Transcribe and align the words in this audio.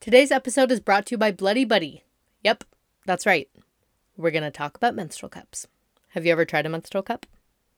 Today's 0.00 0.30
episode 0.30 0.72
is 0.72 0.80
brought 0.80 1.04
to 1.04 1.10
you 1.10 1.18
by 1.18 1.30
Bloody 1.30 1.66
Buddy. 1.66 2.04
Yep, 2.42 2.64
that's 3.04 3.26
right. 3.26 3.50
We're 4.16 4.30
going 4.30 4.44
to 4.44 4.50
talk 4.50 4.74
about 4.74 4.94
menstrual 4.94 5.28
cups. 5.28 5.66
Have 6.12 6.24
you 6.24 6.32
ever 6.32 6.46
tried 6.46 6.64
a 6.64 6.70
menstrual 6.70 7.02
cup? 7.02 7.26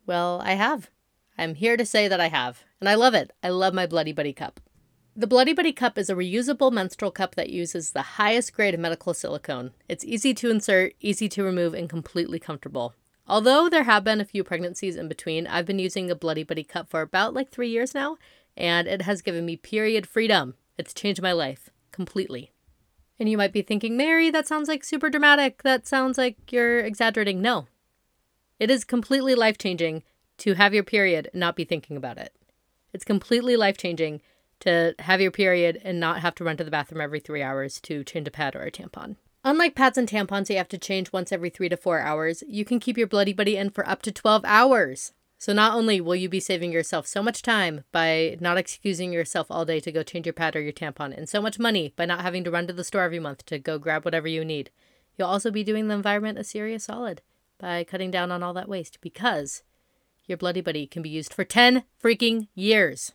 Well, 0.07 0.41
I 0.45 0.53
have. 0.53 0.89
I'm 1.37 1.57
here 1.57 1.77
to 1.77 1.85
say 1.85 2.07
that 2.07 2.21
I 2.21 2.29
have, 2.29 2.63
and 2.79 2.89
I 2.89 2.95
love 2.95 3.15
it. 3.15 3.33
I 3.43 3.49
love 3.49 3.75
my 3.75 3.87
Bloody 3.87 4.13
Buddy 4.13 4.33
cup. 4.33 4.61
The 5.17 5.27
Bloody 5.27 5.53
Buddy 5.53 5.73
cup 5.73 5.99
is 5.99 6.09
a 6.09 6.15
reusable 6.15 6.71
menstrual 6.71 7.11
cup 7.11 7.35
that 7.35 7.51
uses 7.51 7.91
the 7.91 8.03
highest 8.03 8.53
grade 8.53 8.75
of 8.75 8.79
medical 8.79 9.15
silicone. 9.15 9.73
It's 9.89 10.05
easy 10.05 10.33
to 10.33 10.49
insert, 10.49 10.95
easy 11.01 11.29
to 11.31 11.43
remove, 11.43 11.75
and 11.75 11.91
completely 11.91 12.39
comfortable. 12.39 12.95
Although 13.27 13.69
there 13.69 13.83
have 13.83 14.05
been 14.05 14.21
a 14.21 14.25
few 14.25 14.45
pregnancies 14.45 14.95
in 14.95 15.09
between, 15.09 15.49
I've 15.49 15.67
been 15.67 15.81
using 15.81 16.09
a 16.09 16.15
Bloody 16.15 16.45
Buddy 16.45 16.63
cup 16.63 16.89
for 16.89 17.01
about 17.01 17.35
like 17.35 17.51
three 17.51 17.71
years 17.71 17.97
now, 17.97 18.17
and 18.57 18.87
it 18.87 19.03
has 19.03 19.23
given 19.23 19.45
me 19.45 19.57
period 19.57 20.07
freedom. 20.07 20.55
It's 20.79 20.95
changed 20.95 21.21
my 21.21 21.33
life 21.33 21.72
completely. 21.93 22.53
And 23.19 23.29
you 23.29 23.37
might 23.37 23.53
be 23.53 23.63
thinking, 23.63 23.97
Mary, 23.97 24.31
that 24.31 24.49
sounds 24.49 24.69
like 24.69 24.83
super 24.83 25.09
dramatic. 25.09 25.63
That 25.63 25.87
sounds 25.87 26.19
like 26.19 26.51
you're 26.51 26.81
exaggerating. 26.81 27.41
No. 27.41 27.67
It 28.59 28.71
is 28.71 28.85
completely 28.85 29.35
life 29.35 29.59
changing 29.59 30.03
to 30.39 30.55
have 30.55 30.75
your 30.75 30.83
period 30.83 31.29
and 31.33 31.41
not 31.41 31.57
be 31.57 31.65
thinking 31.65 31.97
about 31.97 32.19
it. 32.19 32.35
It's 32.93 33.05
completely 33.05 33.57
life 33.57 33.77
changing 33.77 34.23
to 34.61 34.95
have 35.01 35.21
your 35.21 35.31
period 35.31 35.81
and 35.85 35.99
not 35.99 36.21
have 36.21 36.35
to 36.37 36.45
run 36.45 36.57
to 36.57 36.65
the 36.65 36.71
bathroom 36.71 37.01
every 37.01 37.21
three 37.21 37.43
hours 37.43 37.81
to 37.83 38.05
change 38.05 38.29
a 38.29 38.31
pad 38.31 38.55
or 38.55 38.63
a 38.63 38.71
tampon. 38.71 39.17
Unlike 39.45 39.75
pads 39.75 39.99
and 39.99 40.09
tampons 40.09 40.49
you 40.49 40.57
have 40.57 40.69
to 40.69 40.79
change 40.79 41.13
once 41.13 41.33
every 41.33 41.51
three 41.51 41.69
to 41.69 41.77
four 41.77 42.01
hours, 42.01 42.45
you 42.47 42.65
can 42.65 42.79
keep 42.79 42.97
your 42.97 43.09
Bloody 43.09 43.33
Buddy 43.33 43.57
in 43.57 43.71
for 43.71 43.89
up 43.89 44.03
to 44.03 44.13
12 44.13 44.45
hours. 44.45 45.13
So 45.43 45.53
not 45.53 45.75
only 45.75 46.01
will 46.01 46.15
you 46.15 46.29
be 46.29 46.39
saving 46.39 46.71
yourself 46.71 47.05
so 47.05 47.21
much 47.21 47.43
time 47.43 47.83
by 47.91 48.37
not 48.39 48.59
excusing 48.59 49.13
yourself 49.13 49.49
all 49.51 49.65
day 49.65 49.81
to 49.81 49.91
go 49.91 50.05
change 50.05 50.25
your 50.25 50.33
pad 50.33 50.55
or 50.55 50.61
your 50.61 50.73
tampon, 50.73 51.13
and 51.13 51.29
so 51.29 51.43
much 51.43 51.59
money 51.59 51.93
by 51.97 52.05
not 52.05 52.21
having 52.21 52.45
to 52.45 52.51
run 52.53 52.69
to 52.69 52.73
the 52.73 52.85
store 52.85 53.03
every 53.03 53.19
month 53.19 53.45
to 53.47 53.59
go 53.59 53.77
grab 53.77 54.05
whatever 54.05 54.29
you 54.29 54.45
need, 54.45 54.71
you'll 55.19 55.27
also 55.27 55.51
be 55.51 55.65
doing 55.65 55.89
the 55.89 55.97
environment 55.97 56.39
a 56.39 56.45
serious 56.45 56.85
solid 56.85 57.23
by 57.59 57.83
cutting 57.83 58.13
down 58.13 58.31
on 58.31 58.45
all 58.45 58.53
that 58.53 58.69
waste 58.69 59.01
because 59.01 59.65
your 60.27 60.39
Bloody 60.39 60.61
Buddy 60.61 60.87
can 60.87 61.03
be 61.03 61.11
used 61.11 61.35
for 61.35 61.43
10 61.43 61.83
freaking 62.01 62.47
years. 62.55 63.11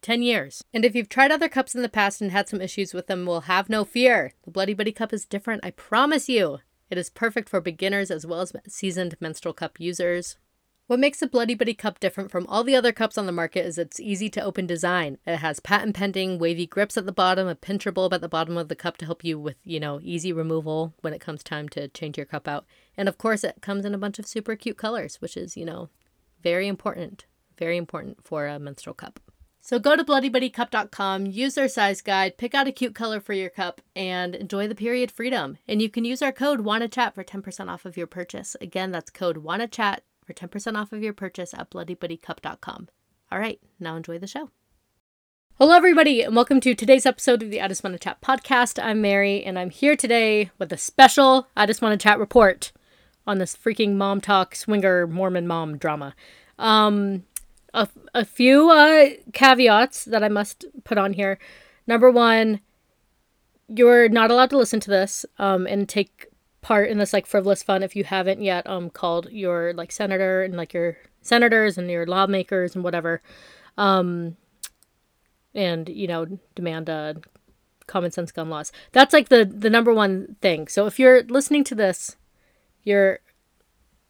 10 0.00 0.22
years. 0.22 0.64
And 0.72 0.86
if 0.86 0.94
you've 0.94 1.10
tried 1.10 1.30
other 1.30 1.50
cups 1.50 1.74
in 1.74 1.82
the 1.82 1.90
past 1.90 2.22
and 2.22 2.32
had 2.32 2.48
some 2.48 2.62
issues 2.62 2.94
with 2.94 3.08
them, 3.08 3.26
well, 3.26 3.42
have 3.42 3.68
no 3.68 3.84
fear. 3.84 4.32
The 4.46 4.50
Bloody 4.50 4.72
Buddy 4.72 4.92
cup 4.92 5.12
is 5.12 5.26
different, 5.26 5.62
I 5.62 5.72
promise 5.72 6.30
you. 6.30 6.60
It 6.88 6.96
is 6.96 7.10
perfect 7.10 7.50
for 7.50 7.60
beginners 7.60 8.10
as 8.10 8.24
well 8.24 8.40
as 8.40 8.54
seasoned 8.66 9.16
menstrual 9.20 9.52
cup 9.52 9.78
users. 9.78 10.38
What 10.88 11.00
makes 11.00 11.20
the 11.20 11.26
Bloody 11.26 11.54
Buddy 11.54 11.74
cup 11.74 12.00
different 12.00 12.30
from 12.30 12.46
all 12.46 12.64
the 12.64 12.74
other 12.74 12.92
cups 12.92 13.18
on 13.18 13.26
the 13.26 13.30
market 13.30 13.66
is 13.66 13.76
its 13.76 14.00
easy 14.00 14.30
to 14.30 14.42
open 14.42 14.66
design. 14.66 15.18
It 15.26 15.36
has 15.36 15.60
patent 15.60 15.94
pending 15.94 16.38
wavy 16.38 16.66
grips 16.66 16.96
at 16.96 17.04
the 17.04 17.12
bottom, 17.12 17.46
a 17.46 17.54
pincher 17.54 17.92
bulb 17.92 18.14
at 18.14 18.22
the 18.22 18.28
bottom 18.28 18.56
of 18.56 18.68
the 18.68 18.74
cup 18.74 18.96
to 18.96 19.04
help 19.04 19.22
you 19.22 19.38
with, 19.38 19.56
you 19.64 19.78
know, 19.78 20.00
easy 20.02 20.32
removal 20.32 20.94
when 21.02 21.12
it 21.12 21.20
comes 21.20 21.42
time 21.42 21.68
to 21.70 21.88
change 21.88 22.16
your 22.16 22.24
cup 22.24 22.48
out. 22.48 22.64
And 22.96 23.06
of 23.06 23.18
course, 23.18 23.44
it 23.44 23.60
comes 23.60 23.84
in 23.84 23.92
a 23.92 23.98
bunch 23.98 24.18
of 24.18 24.26
super 24.26 24.56
cute 24.56 24.78
colors, 24.78 25.16
which 25.20 25.36
is, 25.36 25.58
you 25.58 25.66
know, 25.66 25.90
very 26.42 26.66
important. 26.66 27.26
Very 27.58 27.76
important 27.76 28.24
for 28.24 28.46
a 28.46 28.58
menstrual 28.58 28.94
cup. 28.94 29.20
So 29.60 29.78
go 29.78 29.94
to 29.94 30.04
bloodybuddycup.com, 30.04 31.26
use 31.26 31.54
their 31.54 31.68
size 31.68 32.00
guide, 32.00 32.38
pick 32.38 32.54
out 32.54 32.66
a 32.66 32.72
cute 32.72 32.94
color 32.94 33.20
for 33.20 33.34
your 33.34 33.50
cup, 33.50 33.82
and 33.94 34.34
enjoy 34.34 34.66
the 34.66 34.74
period 34.74 35.10
freedom. 35.10 35.58
And 35.68 35.82
you 35.82 35.90
can 35.90 36.06
use 36.06 36.22
our 36.22 36.32
code 36.32 36.60
WANNACHAT 36.60 37.14
for 37.14 37.22
10% 37.22 37.68
off 37.68 37.84
of 37.84 37.98
your 37.98 38.06
purchase. 38.06 38.56
Again, 38.62 38.90
that's 38.90 39.10
code 39.10 39.44
WANNACHAT 39.44 40.00
for 40.28 40.34
10% 40.34 40.78
off 40.78 40.92
of 40.92 41.02
your 41.02 41.14
purchase 41.14 41.54
at 41.54 41.70
bloodybuddycup.com. 41.70 42.88
All 43.32 43.38
right, 43.38 43.58
now 43.80 43.96
enjoy 43.96 44.18
the 44.18 44.26
show. 44.26 44.50
Hello, 45.58 45.74
everybody, 45.74 46.20
and 46.20 46.36
welcome 46.36 46.60
to 46.60 46.74
today's 46.74 47.06
episode 47.06 47.42
of 47.42 47.50
the 47.50 47.62
I 47.62 47.68
Just 47.68 47.82
Want 47.82 47.94
to 47.94 47.98
Chat 47.98 48.20
podcast. 48.20 48.82
I'm 48.82 49.00
Mary, 49.00 49.42
and 49.42 49.58
I'm 49.58 49.70
here 49.70 49.96
today 49.96 50.50
with 50.58 50.70
a 50.70 50.76
special 50.76 51.48
I 51.56 51.64
Just 51.64 51.80
Want 51.80 51.98
to 51.98 52.02
Chat 52.02 52.18
report 52.18 52.72
on 53.26 53.38
this 53.38 53.56
freaking 53.56 53.94
MomTok 53.94 54.54
swinger 54.54 55.06
Mormon 55.06 55.46
mom 55.46 55.78
drama. 55.78 56.14
Um, 56.58 57.24
a, 57.72 57.88
a 58.14 58.26
few 58.26 58.70
uh, 58.70 59.08
caveats 59.32 60.04
that 60.04 60.22
I 60.22 60.28
must 60.28 60.66
put 60.84 60.98
on 60.98 61.14
here. 61.14 61.38
Number 61.86 62.10
one, 62.10 62.60
you're 63.66 64.10
not 64.10 64.30
allowed 64.30 64.50
to 64.50 64.58
listen 64.58 64.80
to 64.80 64.90
this 64.90 65.24
um, 65.38 65.66
and 65.66 65.88
take 65.88 66.27
part 66.60 66.88
in 66.88 66.98
this 66.98 67.12
like 67.12 67.26
frivolous 67.26 67.62
fun 67.62 67.82
if 67.82 67.94
you 67.94 68.04
haven't 68.04 68.42
yet 68.42 68.66
um 68.68 68.90
called 68.90 69.30
your 69.30 69.72
like 69.74 69.92
senator 69.92 70.42
and 70.42 70.56
like 70.56 70.74
your 70.74 70.96
senators 71.22 71.78
and 71.78 71.90
your 71.90 72.06
lawmakers 72.06 72.74
and 72.74 72.82
whatever 72.82 73.22
um 73.76 74.36
and 75.54 75.88
you 75.88 76.06
know 76.06 76.26
demand 76.54 76.90
uh 76.90 77.14
common 77.86 78.10
sense 78.10 78.30
gun 78.30 78.50
laws. 78.50 78.70
That's 78.92 79.12
like 79.12 79.28
the 79.30 79.44
the 79.44 79.70
number 79.70 79.92
one 79.92 80.36
thing. 80.42 80.68
So 80.68 80.86
if 80.86 80.98
you're 80.98 81.22
listening 81.24 81.64
to 81.64 81.74
this 81.74 82.16
you're 82.84 83.20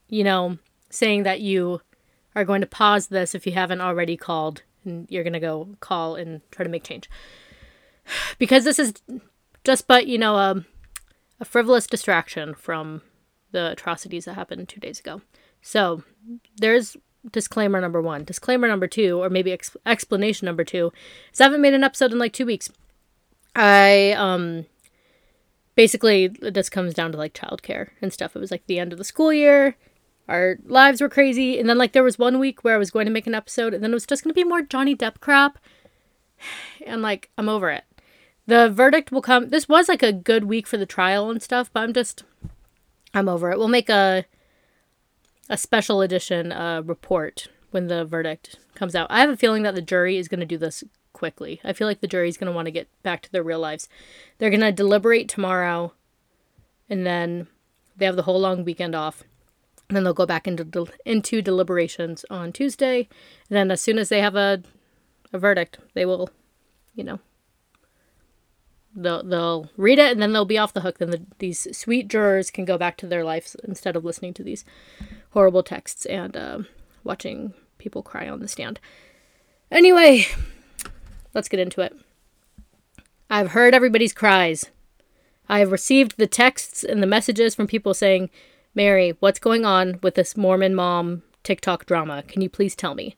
you 0.09 0.25
know 0.25 0.59
saying 0.91 1.23
that 1.23 1.41
you 1.41 1.81
are 2.35 2.45
going 2.45 2.61
to 2.61 2.67
pause 2.67 3.09
this 3.09 3.35
if 3.35 3.47
you 3.47 3.53
haven't 3.53 3.81
already 3.81 4.17
called 4.17 4.63
and 4.85 5.07
you're 5.11 5.25
going 5.25 5.33
to 5.33 5.41
go 5.41 5.69
call 5.81 6.17
and 6.17 6.41
try 6.51 6.65
to 6.65 6.71
make 6.71 6.85
change. 6.85 7.09
Because 8.39 8.65
this 8.65 8.79
is 8.79 8.95
just 9.65 9.87
but 9.87 10.07
you 10.07 10.19
know 10.19 10.37
um 10.37 10.65
a 11.41 11.45
frivolous 11.45 11.87
distraction 11.87 12.55
from 12.55 13.03
the 13.53 13.73
atrocities 13.73 14.25
that 14.25 14.35
happened 14.35 14.69
two 14.69 14.81
days 14.81 15.01
ago. 15.01 15.23
So 15.63 16.03
there's 16.57 16.97
disclaimer 17.31 17.81
number 17.81 18.01
one. 18.01 18.25
Disclaimer 18.25 18.69
number 18.69 18.87
two, 18.87 19.23
or 19.23 19.31
maybe 19.31 19.53
ex- 19.53 19.77
explanation 19.87 20.47
number 20.47 20.65
two, 20.65 20.93
is 21.33 21.41
I 21.41 21.45
haven't 21.45 21.61
made 21.61 21.75
an 21.75 21.85
episode 21.85 22.13
in 22.13 22.19
like 22.19 22.33
two 22.33 22.47
weeks. 22.47 22.71
I 23.55 24.13
um 24.13 24.67
basically 25.75 26.29
this 26.29 26.69
comes 26.69 26.95
down 26.95 27.13
to 27.13 27.19
like 27.19 27.35
childcare 27.35 27.91
and 28.01 28.13
stuff. 28.13 28.37
It 28.37 28.41
was 28.41 28.51
like 28.51 28.67
the 28.67 28.79
end 28.79 28.93
of 28.93 28.99
the 28.99 29.05
school 29.05 29.33
year. 29.33 29.77
Our 30.29 30.59
lives 30.67 31.01
were 31.01 31.09
crazy, 31.09 31.59
and 31.59 31.69
then 31.69 31.79
like 31.79 31.93
there 31.93 32.05
was 32.05 32.19
one 32.19 32.39
week 32.39 32.63
where 32.63 32.75
I 32.75 32.79
was 32.79 32.91
going 32.91 33.07
to 33.07 33.13
make 33.13 33.27
an 33.27 33.35
episode, 33.35 33.73
and 33.73 33.83
then 33.83 33.93
it 33.93 33.95
was 33.95 34.07
just 34.07 34.23
gonna 34.23 34.35
be 34.35 34.45
more 34.45 34.63
Johnny 34.63 34.95
Depp 34.95 35.21
crap. 35.21 35.59
And 36.87 37.03
like 37.03 37.31
I'm 37.37 37.49
over 37.49 37.71
it. 37.71 37.85
The 38.49 38.71
verdict 38.71 39.13
will 39.13 39.21
come. 39.21 39.51
This 39.51 39.69
was 39.69 39.91
like 39.91 40.03
a 40.03 40.11
good 40.11 40.45
week 40.45 40.67
for 40.67 40.79
the 40.79 40.87
trial 40.87 41.31
and 41.31 41.43
stuff, 41.43 41.71
but 41.71 41.81
I'm 41.81 41.93
just, 41.93 42.25
I'm 43.13 43.29
over 43.29 43.51
it. 43.51 43.59
We'll 43.59 43.69
make 43.69 43.91
a, 43.91 44.25
a 45.51 45.59
special 45.59 46.01
edition 46.01 46.51
uh, 46.51 46.81
report 46.83 47.49
when 47.73 47.89
the 47.89 48.07
verdict 48.07 48.59
comes 48.75 48.95
out. 48.95 49.07
I 49.11 49.21
have 49.21 49.29
a 49.29 49.37
feeling 49.37 49.65
that 49.65 49.75
the 49.75 49.83
jury 49.83 50.17
is 50.17 50.29
going 50.29 50.41
to 50.41 50.47
do 50.47 50.57
this 50.57 50.83
quickly. 51.13 51.61
I 51.63 51.75
feel 51.75 51.87
like 51.87 52.01
the 52.01 52.07
jury 52.07 52.31
is 52.31 52.39
going 52.39 52.51
to 52.51 52.57
want 52.57 52.65
to 52.65 52.73
get 52.73 52.89
back 53.03 53.21
to 53.25 53.33
their 53.33 53.43
real 53.43 53.61
lives. 53.61 53.87
They're 54.39 54.49
going 54.49 54.61
to 54.61 54.73
deliberate 54.73 55.29
tomorrow, 55.29 55.93
and 56.89 57.07
then 57.07 57.49
they 57.99 58.07
have 58.07 58.17
the 58.17 58.23
whole 58.23 58.41
long 58.41 58.65
weekend 58.65 58.95
off. 58.95 59.25
And 59.91 59.97
then 59.97 60.05
they'll 60.05 60.15
go 60.15 60.25
back 60.25 60.49
into 60.49 60.65
del- 60.65 60.89
into 61.05 61.43
deliberations 61.43 62.25
on 62.31 62.53
Tuesday. 62.53 63.09
And 63.51 63.57
then 63.57 63.71
as 63.71 63.83
soon 63.83 63.99
as 63.99 64.09
they 64.09 64.23
have 64.23 64.37
a 64.37 64.63
a 65.35 65.39
verdict, 65.39 65.81
they 65.93 66.07
will, 66.07 66.31
you 66.95 67.05
know, 67.05 67.21
they'll 69.03 69.23
they'll 69.23 69.71
read 69.77 69.99
it 69.99 70.13
and 70.13 70.21
then 70.21 70.33
they'll 70.33 70.45
be 70.45 70.59
off 70.59 70.73
the 70.73 70.81
hook. 70.81 70.99
Then 70.99 71.11
the, 71.11 71.23
these 71.39 71.77
sweet 71.77 72.09
jurors 72.09 72.51
can 72.51 72.65
go 72.65 72.79
back 72.79 72.97
to 72.99 73.07
their 73.07 73.25
lives 73.25 73.57
instead 73.65 73.97
of 73.97 74.05
listening 74.05 74.35
to 74.35 74.43
these 74.43 74.65
horrible 75.31 75.63
texts 75.63 76.07
and 76.07 76.37
uh, 76.37 76.59
watching 77.05 77.55
people 77.79 78.03
cry 78.03 78.29
on 78.29 78.41
the 78.41 78.49
stand. 78.49 78.81
Anyway, 79.71 80.27
let's 81.35 81.49
get 81.49 81.61
into 81.61 81.81
it. 81.81 81.95
I've 83.31 83.51
heard 83.51 83.75
everybody's 83.75 84.15
cries. 84.15 84.71
I 85.49 85.61
have 85.61 85.73
received 85.73 86.17
the 86.17 86.27
texts 86.27 86.83
and 86.83 87.03
the 87.03 87.07
messages 87.07 87.55
from 87.55 87.67
people 87.67 87.95
saying, 87.95 88.31
Mary, 88.75 89.17
what's 89.21 89.39
going 89.39 89.65
on 89.65 89.99
with 90.03 90.15
this 90.15 90.37
Mormon 90.37 90.75
mom 90.75 91.23
TikTok 91.43 91.87
drama? 91.87 92.23
Can 92.27 92.43
you 92.43 92.49
please 92.49 92.77
tell 92.77 92.95
me? 92.95 93.17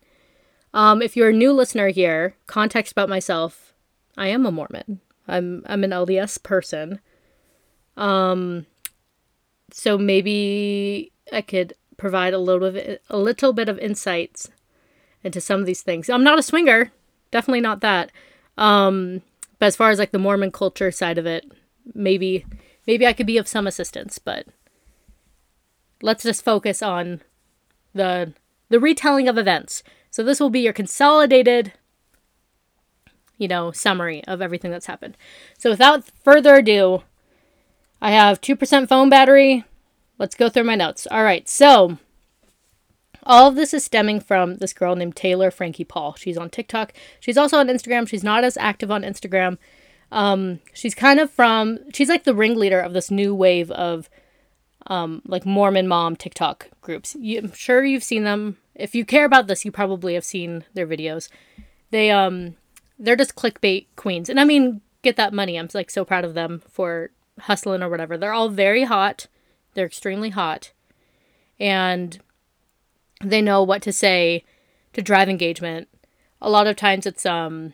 Um, 0.72 1.02
if 1.02 1.16
you're 1.16 1.30
a 1.30 1.34
new 1.34 1.52
listener 1.52 1.88
here, 1.88 2.36
context 2.46 2.92
about 2.92 3.08
myself 3.08 3.74
I 4.16 4.28
am 4.28 4.44
a 4.44 4.52
Mormon. 4.52 5.00
I'm 5.30 5.62
I'm 5.66 5.84
an 5.84 5.90
LDS 5.90 6.42
person. 6.42 7.00
Um 7.96 8.66
so 9.72 9.96
maybe 9.96 11.12
I 11.32 11.42
could 11.42 11.74
provide 11.96 12.34
a 12.34 12.38
little 12.38 12.70
bit 12.70 13.02
a 13.08 13.18
little 13.18 13.52
bit 13.52 13.68
of 13.68 13.78
insights 13.78 14.50
into 15.22 15.40
some 15.40 15.60
of 15.60 15.66
these 15.66 15.82
things. 15.82 16.08
I'm 16.10 16.24
not 16.24 16.38
a 16.38 16.42
swinger, 16.42 16.90
definitely 17.30 17.60
not 17.60 17.80
that. 17.80 18.10
Um 18.58 19.22
but 19.58 19.66
as 19.66 19.76
far 19.76 19.90
as 19.90 19.98
like 19.98 20.10
the 20.10 20.18
Mormon 20.18 20.50
culture 20.50 20.90
side 20.90 21.18
of 21.18 21.26
it, 21.26 21.44
maybe 21.94 22.44
maybe 22.86 23.06
I 23.06 23.12
could 23.12 23.26
be 23.26 23.38
of 23.38 23.48
some 23.48 23.66
assistance, 23.66 24.18
but 24.18 24.46
let's 26.02 26.24
just 26.24 26.44
focus 26.44 26.82
on 26.82 27.20
the 27.94 28.32
the 28.68 28.80
retelling 28.80 29.28
of 29.28 29.38
events. 29.38 29.82
So 30.10 30.22
this 30.22 30.40
will 30.40 30.50
be 30.50 30.60
your 30.60 30.72
consolidated 30.72 31.72
you 33.40 33.48
know, 33.48 33.72
summary 33.72 34.22
of 34.24 34.42
everything 34.42 34.70
that's 34.70 34.86
happened. 34.86 35.16
So 35.58 35.70
without 35.70 36.04
further 36.22 36.56
ado, 36.56 37.02
I 38.00 38.10
have 38.10 38.42
2% 38.42 38.86
phone 38.86 39.08
battery. 39.08 39.64
Let's 40.18 40.34
go 40.34 40.50
through 40.50 40.64
my 40.64 40.74
notes. 40.74 41.06
All 41.10 41.24
right, 41.24 41.48
so 41.48 41.96
all 43.22 43.48
of 43.48 43.56
this 43.56 43.72
is 43.72 43.82
stemming 43.82 44.20
from 44.20 44.56
this 44.56 44.74
girl 44.74 44.94
named 44.94 45.16
Taylor 45.16 45.50
Frankie 45.50 45.84
Paul. 45.84 46.14
She's 46.18 46.36
on 46.36 46.50
TikTok. 46.50 46.92
She's 47.18 47.38
also 47.38 47.56
on 47.56 47.68
Instagram. 47.68 48.06
She's 48.06 48.22
not 48.22 48.44
as 48.44 48.58
active 48.58 48.90
on 48.90 49.02
Instagram. 49.02 49.56
Um, 50.12 50.60
she's 50.74 50.94
kind 50.94 51.18
of 51.18 51.30
from, 51.30 51.78
she's 51.94 52.10
like 52.10 52.24
the 52.24 52.34
ringleader 52.34 52.80
of 52.80 52.92
this 52.92 53.10
new 53.10 53.34
wave 53.34 53.70
of 53.70 54.10
um, 54.86 55.22
like 55.24 55.46
Mormon 55.46 55.88
mom 55.88 56.14
TikTok 56.14 56.68
groups. 56.82 57.16
You, 57.18 57.38
I'm 57.38 57.52
sure 57.52 57.82
you've 57.84 58.04
seen 58.04 58.24
them. 58.24 58.58
If 58.74 58.94
you 58.94 59.06
care 59.06 59.24
about 59.24 59.46
this, 59.46 59.64
you 59.64 59.72
probably 59.72 60.12
have 60.12 60.24
seen 60.24 60.64
their 60.74 60.86
videos. 60.86 61.30
They 61.90 62.10
um, 62.10 62.56
they're 63.00 63.16
just 63.16 63.34
clickbait 63.34 63.86
queens, 63.96 64.28
and 64.28 64.38
I 64.38 64.44
mean, 64.44 64.82
get 65.02 65.16
that 65.16 65.32
money. 65.32 65.58
I'm 65.58 65.68
like 65.74 65.90
so 65.90 66.04
proud 66.04 66.24
of 66.24 66.34
them 66.34 66.62
for 66.70 67.10
hustling 67.40 67.82
or 67.82 67.88
whatever. 67.88 68.16
They're 68.16 68.32
all 68.32 68.50
very 68.50 68.84
hot. 68.84 69.26
They're 69.74 69.86
extremely 69.86 70.30
hot, 70.30 70.72
and 71.58 72.20
they 73.24 73.40
know 73.40 73.62
what 73.62 73.82
to 73.82 73.92
say 73.92 74.44
to 74.92 75.02
drive 75.02 75.28
engagement. 75.28 75.88
A 76.42 76.50
lot 76.50 76.66
of 76.66 76.76
times, 76.76 77.06
it's 77.06 77.24
um, 77.24 77.72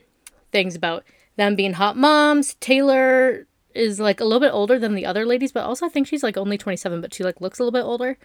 things 0.52 0.76
about 0.76 1.04
them 1.36 1.56
being 1.56 1.74
hot 1.74 1.96
moms. 1.96 2.54
Taylor 2.54 3.46
is 3.74 4.00
like 4.00 4.20
a 4.20 4.24
little 4.24 4.40
bit 4.40 4.52
older 4.52 4.78
than 4.78 4.94
the 4.94 5.06
other 5.06 5.26
ladies, 5.26 5.52
but 5.52 5.64
also 5.64 5.86
I 5.86 5.88
think 5.90 6.06
she's 6.06 6.22
like 6.22 6.36
only 6.36 6.56
27, 6.56 7.00
but 7.00 7.12
she 7.12 7.22
like 7.22 7.40
looks 7.40 7.58
a 7.58 7.62
little 7.62 7.78
bit 7.78 7.86
older. 7.86 8.16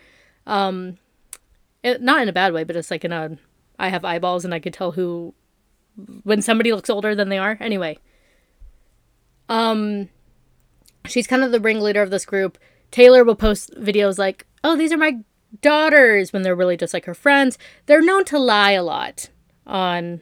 Um 0.48 0.98
it, 1.83 2.01
not 2.01 2.21
in 2.21 2.30
a 2.30 2.33
bad 2.33 2.53
way, 2.53 2.63
but 2.63 2.75
it's 2.75 2.92
like 2.92 3.03
in 3.03 3.12
a 3.12 3.38
I 3.77 3.89
have 3.89 4.06
eyeballs 4.06 4.45
and 4.45 4.53
I 4.53 4.59
could 4.59 4.74
tell 4.74 4.92
who 4.92 5.33
when 6.23 6.41
somebody 6.41 6.73
looks 6.73 6.89
older 6.89 7.15
than 7.15 7.29
they 7.29 7.38
are. 7.38 7.57
Anyway. 7.59 7.97
Um 9.49 10.09
she's 11.05 11.27
kind 11.27 11.43
of 11.43 11.51
the 11.51 11.59
ringleader 11.59 12.01
of 12.01 12.11
this 12.11 12.25
group. 12.25 12.57
Taylor 12.91 13.23
will 13.23 13.35
post 13.35 13.73
videos 13.75 14.17
like, 14.17 14.45
"Oh, 14.63 14.75
these 14.75 14.91
are 14.91 14.97
my 14.97 15.19
daughters" 15.61 16.31
when 16.31 16.41
they're 16.41 16.55
really 16.55 16.77
just 16.77 16.93
like 16.93 17.05
her 17.05 17.13
friends. 17.13 17.57
They're 17.85 18.01
known 18.01 18.25
to 18.25 18.39
lie 18.39 18.71
a 18.71 18.83
lot 18.83 19.29
on 19.65 20.21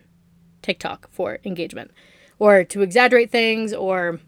TikTok 0.62 1.10
for 1.12 1.40
engagement 1.44 1.92
or 2.38 2.64
to 2.64 2.82
exaggerate 2.82 3.32
things 3.32 3.74
or 3.74 4.20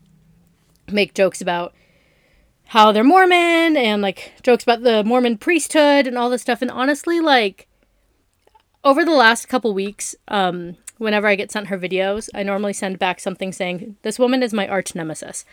make 0.92 1.14
jokes 1.14 1.42
about 1.42 1.74
how 2.66 2.92
they're 2.92 3.04
Mormon 3.04 3.76
and 3.76 4.02
like 4.02 4.34
jokes 4.44 4.64
about 4.64 4.84
the 4.84 5.04
Mormon 5.04 5.38
priesthood 5.38 6.08
and 6.08 6.18
all 6.18 6.30
this 6.30 6.42
stuff. 6.42 6.62
And 6.62 6.72
honestly, 6.72 7.20
like 7.20 7.68
over 8.84 9.04
the 9.04 9.12
last 9.12 9.48
couple 9.48 9.74
weeks, 9.74 10.16
um, 10.28 10.78
whenever 11.02 11.28
I 11.28 11.36
get 11.36 11.52
sent 11.52 11.68
her 11.68 11.80
videos, 11.80 12.30
I 12.36 12.44
normally 12.44 12.74
send 12.74 13.00
back 13.00 13.20
something 13.20 13.52
saying, 13.52 13.96
This 14.04 14.20
woman 14.20 14.44
is 14.44 14.54
my 14.54 14.68
arch 14.68 14.94
nemesis. 14.94 15.46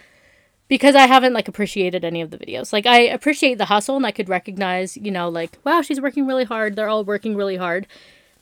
Because 0.68 0.94
I 0.94 1.06
haven't 1.06 1.32
like 1.32 1.48
appreciated 1.48 2.04
any 2.04 2.20
of 2.20 2.30
the 2.30 2.36
videos. 2.36 2.70
Like 2.70 2.84
I 2.84 3.00
appreciate 3.00 3.56
the 3.56 3.64
hustle 3.64 3.96
and 3.96 4.04
I 4.04 4.10
could 4.10 4.28
recognize, 4.28 4.98
you 4.98 5.10
know, 5.10 5.30
like, 5.30 5.56
wow, 5.64 5.80
she's 5.80 6.02
working 6.02 6.26
really 6.26 6.44
hard. 6.44 6.76
They're 6.76 6.90
all 6.90 7.02
working 7.02 7.34
really 7.34 7.56
hard. 7.56 7.86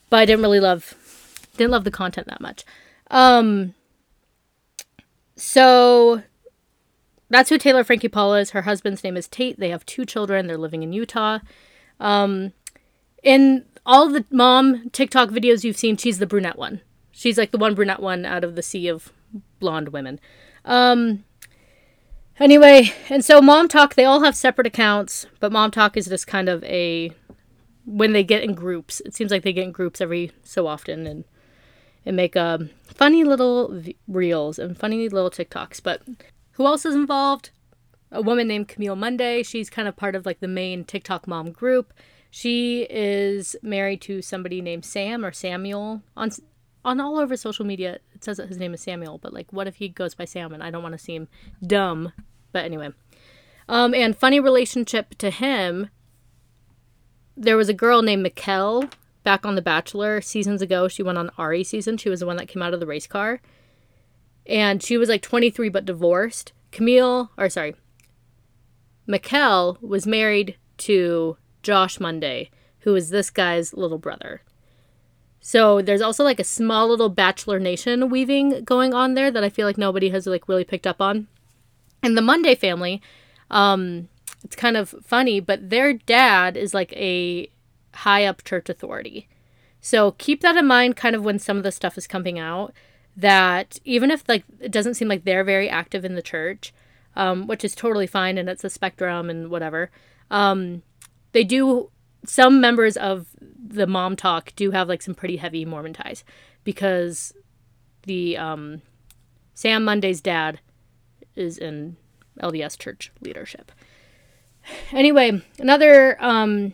But 0.09 0.17
I 0.17 0.25
didn't 0.25 0.41
really 0.41 0.59
love 0.59 0.93
didn't 1.55 1.71
love 1.71 1.85
the 1.85 1.91
content 1.91 2.27
that 2.27 2.41
much. 2.41 2.65
Um 3.09 3.73
so 5.37 6.23
that's 7.29 7.49
who 7.49 7.57
Taylor 7.57 7.85
Frankie 7.85 8.09
Paul 8.09 8.35
is. 8.35 8.49
Her 8.49 8.63
husband's 8.63 9.05
name 9.05 9.15
is 9.15 9.29
Tate. 9.29 9.57
They 9.57 9.69
have 9.69 9.85
two 9.85 10.05
children. 10.05 10.47
They're 10.47 10.57
living 10.57 10.83
in 10.83 10.91
Utah. 10.91 11.39
Um, 11.99 12.51
in 13.23 13.65
all 13.85 14.09
the 14.09 14.25
mom 14.29 14.89
TikTok 14.89 15.29
videos 15.29 15.63
you've 15.63 15.77
seen, 15.77 15.95
she's 15.95 16.19
the 16.19 16.27
brunette 16.27 16.57
one. 16.57 16.81
She's 17.17 17.39
like 17.39 17.49
the 17.49 17.57
one 17.57 17.73
brunette 17.73 17.99
one 17.99 18.25
out 18.25 18.43
of 18.43 18.55
the 18.55 18.61
sea 18.61 18.87
of 18.87 19.11
blonde 19.59 19.89
women. 19.89 20.19
Um, 20.63 21.23
anyway, 22.39 22.93
and 23.09 23.25
so 23.25 23.41
MomTok, 23.41 23.95
they 23.95 24.05
all 24.05 24.21
have 24.21 24.35
separate 24.35 24.67
accounts, 24.67 25.25
but 25.39 25.51
MomTok 25.51 25.97
is 25.97 26.05
just 26.05 26.27
kind 26.27 26.47
of 26.47 26.63
a 26.63 27.11
when 27.87 28.13
they 28.13 28.23
get 28.23 28.43
in 28.43 28.53
groups. 28.53 29.01
It 29.03 29.15
seems 29.15 29.31
like 29.31 29.41
they 29.41 29.51
get 29.51 29.63
in 29.63 29.71
groups 29.71 29.99
every 29.99 30.31
so 30.43 30.67
often 30.67 31.07
and 31.07 31.23
and 32.05 32.15
make 32.15 32.37
um, 32.37 32.69
funny 32.83 33.23
little 33.23 33.83
reels 34.07 34.59
and 34.59 34.77
funny 34.77 35.09
little 35.09 35.31
TikToks. 35.31 35.81
But 35.81 36.03
who 36.51 36.67
else 36.67 36.85
is 36.85 36.93
involved? 36.93 37.49
A 38.11 38.21
woman 38.21 38.47
named 38.47 38.67
Camille 38.67 38.95
Monday. 38.95 39.41
She's 39.41 39.71
kind 39.71 39.87
of 39.87 39.95
part 39.95 40.13
of 40.13 40.27
like 40.27 40.39
the 40.39 40.47
main 40.47 40.83
TikTok 40.83 41.27
mom 41.27 41.49
group. 41.49 41.93
She 42.29 42.83
is 42.91 43.55
married 43.63 44.01
to 44.01 44.21
somebody 44.21 44.61
named 44.61 44.85
Sam 44.85 45.25
or 45.25 45.31
Samuel 45.31 46.03
on 46.15 46.29
on 46.87 46.99
all 46.99 47.19
over 47.19 47.35
social 47.37 47.65
media. 47.65 47.99
It 48.13 48.23
says 48.23 48.37
that 48.37 48.47
his 48.47 48.57
name 48.57 48.73
is 48.73 48.81
Samuel, 48.81 49.17
but 49.17 49.33
like, 49.33 49.51
what 49.51 49.67
if 49.67 49.75
he 49.75 49.89
goes 49.89 50.15
by 50.15 50.25
Sam? 50.25 50.53
And 50.53 50.63
I 50.63 50.71
don't 50.71 50.83
want 50.83 50.93
to 50.93 50.99
seem 50.99 51.27
dumb, 51.65 52.13
but 52.51 52.65
anyway. 52.65 52.89
Um, 53.69 53.93
and 53.93 54.17
funny 54.17 54.39
relationship 54.39 55.15
to 55.19 55.29
him. 55.29 55.89
There 57.35 57.57
was 57.57 57.69
a 57.69 57.73
girl 57.73 58.01
named 58.01 58.25
Maquel 58.25 58.89
back 59.23 59.45
on 59.45 59.55
The 59.55 59.61
Bachelor 59.61 60.21
seasons 60.21 60.61
ago. 60.61 60.87
She 60.87 61.03
went 61.03 61.17
on 61.17 61.29
Arie 61.37 61.63
season. 61.63 61.97
She 61.97 62.09
was 62.09 62.21
the 62.21 62.25
one 62.25 62.37
that 62.37 62.47
came 62.47 62.63
out 62.63 62.73
of 62.73 62.79
the 62.79 62.87
race 62.87 63.05
car 63.05 63.41
and 64.47 64.81
she 64.81 64.97
was 64.97 65.09
like 65.09 65.21
23 65.21 65.69
but 65.69 65.85
divorced. 65.85 66.53
Camille, 66.71 67.31
or 67.37 67.49
sorry, 67.49 67.75
Maquel 69.07 69.81
was 69.81 70.07
married 70.07 70.57
to 70.77 71.37
Josh 71.63 71.99
Monday, 71.99 72.49
who 72.79 72.95
is 72.95 73.09
this 73.09 73.29
guy's 73.29 73.73
little 73.73 73.97
brother. 73.97 74.41
So 75.47 75.81
there's 75.81 76.01
also 76.01 76.25
like 76.25 76.41
a 76.41 76.43
small 76.43 76.89
little 76.89 77.07
Bachelor 77.07 77.57
Nation 77.57 78.09
weaving 78.09 78.65
going 78.65 78.93
on 78.93 79.13
there 79.13 79.31
that 79.31 79.45
I 79.45 79.49
feel 79.49 79.65
like 79.65 79.77
nobody 79.77 80.09
has 80.09 80.27
like 80.27 80.49
really 80.49 80.65
picked 80.65 80.85
up 80.85 81.01
on. 81.01 81.27
And 82.03 82.17
the 82.17 82.21
Monday 82.21 82.53
family, 82.53 83.01
um, 83.49 84.09
it's 84.43 84.57
kind 84.57 84.75
of 84.75 84.93
funny, 85.05 85.39
but 85.39 85.69
their 85.69 85.93
dad 85.93 86.57
is 86.57 86.73
like 86.73 86.91
a 86.97 87.49
high 87.93 88.25
up 88.25 88.43
church 88.43 88.67
authority. 88.67 89.29
So 89.79 90.11
keep 90.17 90.41
that 90.41 90.57
in 90.57 90.67
mind 90.67 90.97
kind 90.97 91.15
of 91.15 91.23
when 91.23 91.39
some 91.39 91.55
of 91.55 91.63
the 91.63 91.71
stuff 91.71 91.97
is 91.97 92.07
coming 92.07 92.37
out 92.37 92.73
that 93.15 93.79
even 93.85 94.11
if 94.11 94.27
like 94.27 94.43
it 94.59 94.73
doesn't 94.73 94.95
seem 94.95 95.07
like 95.07 95.23
they're 95.23 95.45
very 95.45 95.69
active 95.69 96.03
in 96.03 96.15
the 96.15 96.21
church, 96.21 96.73
um, 97.15 97.47
which 97.47 97.63
is 97.63 97.73
totally 97.73 98.05
fine 98.05 98.37
and 98.37 98.49
it's 98.49 98.65
a 98.65 98.69
spectrum 98.69 99.29
and 99.29 99.49
whatever, 99.49 99.91
um, 100.29 100.81
they 101.31 101.45
do. 101.45 101.89
Some 102.27 102.59
members 102.61 102.97
of 102.97 103.27
the 103.39 103.85
MomTok 103.85 104.55
do 104.55 104.71
have 104.71 104.87
like 104.87 105.01
some 105.01 105.15
pretty 105.15 105.37
heavy 105.37 105.65
Mormon 105.65 105.93
ties 105.93 106.23
because 106.63 107.33
the 108.03 108.37
um, 108.37 108.81
Sam 109.53 109.85
Monday's 109.85 110.21
dad 110.21 110.59
is 111.35 111.57
in 111.57 111.95
LDS 112.41 112.77
church 112.77 113.11
leadership. 113.21 113.71
Anyway, 114.91 115.41
another 115.59 116.21
um, 116.21 116.73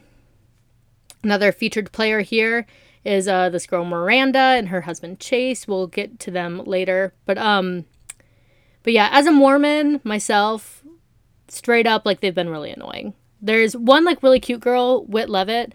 another 1.24 1.52
featured 1.52 1.92
player 1.92 2.22
here 2.22 2.66
is 3.06 3.28
uh, 3.28 3.50
this 3.50 3.68
girl 3.68 3.86
Miranda 3.86 4.40
and 4.40 4.70
her 4.70 4.82
husband 4.82 5.20
Chase. 5.20 5.68
We'll 5.68 5.88
get 5.88 6.20
to 6.22 6.32
them 6.32 6.64
later, 6.66 7.14
but 7.26 7.38
um, 7.38 7.86
but 8.82 8.94
yeah, 8.94 9.10
as 9.12 9.28
a 9.28 9.32
Mormon 9.32 10.02
myself, 10.04 10.84
straight 11.48 11.86
up 11.86 12.06
like 12.06 12.22
they've 12.22 12.34
been 12.34 12.50
really 12.50 12.72
annoying. 12.72 13.14
There's 13.44 13.76
one 13.76 14.06
like 14.06 14.24
really 14.24 14.40
cute 14.40 14.62
girl, 14.62 15.04
Whit 15.06 15.30
Leavitt, 15.30 15.74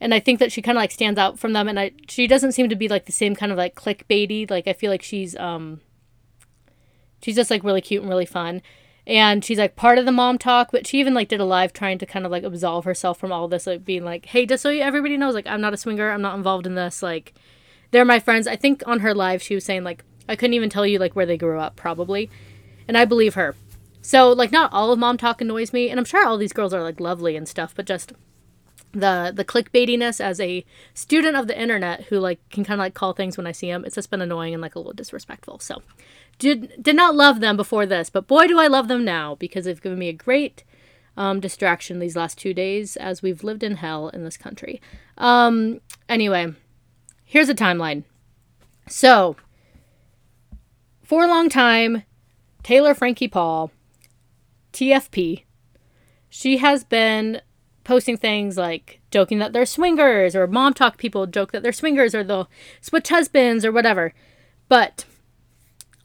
and 0.00 0.12
I 0.12 0.20
think 0.20 0.40
that 0.40 0.52
she 0.52 0.60
kind 0.60 0.76
of 0.76 0.82
like 0.82 0.90
stands 0.90 1.18
out 1.18 1.38
from 1.38 1.52
them, 1.52 1.68
and 1.68 1.78
I 1.78 1.92
she 2.08 2.26
doesn't 2.26 2.52
seem 2.52 2.68
to 2.68 2.76
be 2.76 2.88
like 2.88 3.06
the 3.06 3.12
same 3.12 3.34
kind 3.34 3.52
of 3.52 3.58
like 3.58 3.74
clickbaity. 3.74 4.50
Like 4.50 4.66
I 4.66 4.72
feel 4.72 4.90
like 4.90 5.02
she's 5.02 5.36
um, 5.36 5.80
she's 7.22 7.36
just 7.36 7.50
like 7.50 7.64
really 7.64 7.80
cute 7.80 8.02
and 8.02 8.10
really 8.10 8.26
fun 8.26 8.60
and 9.06 9.44
she's 9.44 9.58
like 9.58 9.76
part 9.76 9.98
of 9.98 10.04
the 10.04 10.10
MomTok 10.10 10.68
but 10.72 10.86
she 10.86 10.98
even 10.98 11.14
like 11.14 11.28
did 11.28 11.40
a 11.40 11.44
live 11.44 11.72
trying 11.72 11.98
to 11.98 12.06
kind 12.06 12.26
of 12.26 12.32
like 12.32 12.42
absolve 12.42 12.84
herself 12.84 13.18
from 13.18 13.32
all 13.32 13.48
this 13.48 13.66
like 13.66 13.84
being 13.84 14.04
like 14.04 14.26
hey 14.26 14.44
just 14.44 14.62
so 14.62 14.70
you, 14.70 14.82
everybody 14.82 15.16
knows 15.16 15.34
like 15.34 15.46
i'm 15.46 15.60
not 15.60 15.74
a 15.74 15.76
swinger 15.76 16.10
i'm 16.10 16.22
not 16.22 16.36
involved 16.36 16.66
in 16.66 16.74
this 16.74 17.02
like 17.02 17.34
they're 17.90 18.04
my 18.04 18.18
friends 18.18 18.46
i 18.46 18.56
think 18.56 18.82
on 18.86 19.00
her 19.00 19.14
live 19.14 19.40
she 19.40 19.54
was 19.54 19.64
saying 19.64 19.84
like 19.84 20.04
i 20.28 20.34
couldn't 20.34 20.54
even 20.54 20.70
tell 20.70 20.86
you 20.86 20.98
like 20.98 21.14
where 21.14 21.26
they 21.26 21.36
grew 21.36 21.60
up 21.60 21.76
probably 21.76 22.28
and 22.88 22.96
i 22.96 23.04
believe 23.04 23.34
her 23.34 23.54
so 24.06 24.30
like 24.30 24.52
not 24.52 24.72
all 24.72 24.92
of 24.92 24.98
MomTok 24.98 25.40
annoys 25.40 25.72
me 25.72 25.90
and 25.90 25.98
i'm 25.98 26.04
sure 26.04 26.26
all 26.26 26.38
these 26.38 26.52
girls 26.52 26.72
are 26.72 26.82
like 26.82 27.00
lovely 27.00 27.36
and 27.36 27.48
stuff 27.48 27.74
but 27.74 27.86
just 27.86 28.12
the 28.92 29.32
the 29.34 29.44
clickbaitiness 29.44 30.20
as 30.20 30.40
a 30.40 30.64
student 30.94 31.36
of 31.36 31.48
the 31.48 31.60
internet 31.60 32.04
who 32.04 32.18
like 32.18 32.38
can 32.50 32.64
kind 32.64 32.80
of 32.80 32.84
like 32.84 32.94
call 32.94 33.12
things 33.12 33.36
when 33.36 33.46
i 33.46 33.52
see 33.52 33.70
them 33.70 33.84
it's 33.84 33.96
just 33.96 34.10
been 34.10 34.22
annoying 34.22 34.54
and 34.54 34.62
like 34.62 34.74
a 34.74 34.78
little 34.78 34.92
disrespectful 34.92 35.58
so 35.58 35.82
did 36.38 36.82
did 36.82 36.96
not 36.96 37.14
love 37.14 37.40
them 37.40 37.56
before 37.56 37.86
this, 37.86 38.10
but 38.10 38.26
boy 38.26 38.46
do 38.46 38.58
I 38.58 38.66
love 38.66 38.88
them 38.88 39.04
now 39.04 39.34
because 39.36 39.64
they've 39.64 39.80
given 39.80 39.98
me 39.98 40.08
a 40.08 40.14
great 40.14 40.64
um, 41.16 41.40
distraction 41.40 41.98
these 41.98 42.16
last 42.16 42.38
two 42.38 42.52
days 42.52 42.96
as 42.96 43.22
we've 43.22 43.42
lived 43.42 43.62
in 43.62 43.76
hell 43.76 44.08
in 44.08 44.24
this 44.24 44.36
country. 44.36 44.80
Um, 45.16 45.80
anyway, 46.08 46.52
here's 47.24 47.48
a 47.48 47.54
timeline. 47.54 48.04
So, 48.86 49.36
for 51.02 51.24
a 51.24 51.28
long 51.28 51.48
time, 51.48 52.02
Taylor 52.62 52.94
Frankie 52.94 53.28
Paul, 53.28 53.70
TFP, 54.76 55.44
she 56.28 56.58
has 56.58 56.84
been 56.84 57.40
posting 57.82 58.18
things 58.18 58.58
like 58.58 59.00
joking 59.10 59.38
that 59.38 59.54
they're 59.54 59.64
swingers 59.64 60.36
or 60.36 60.46
MomTok 60.46 60.98
people 60.98 61.26
joke 61.26 61.52
that 61.52 61.62
they're 61.62 61.72
swingers 61.72 62.14
or 62.14 62.22
they'll 62.22 62.50
switch 62.82 63.08
husbands 63.08 63.64
or 63.64 63.72
whatever. 63.72 64.12
But 64.68 65.06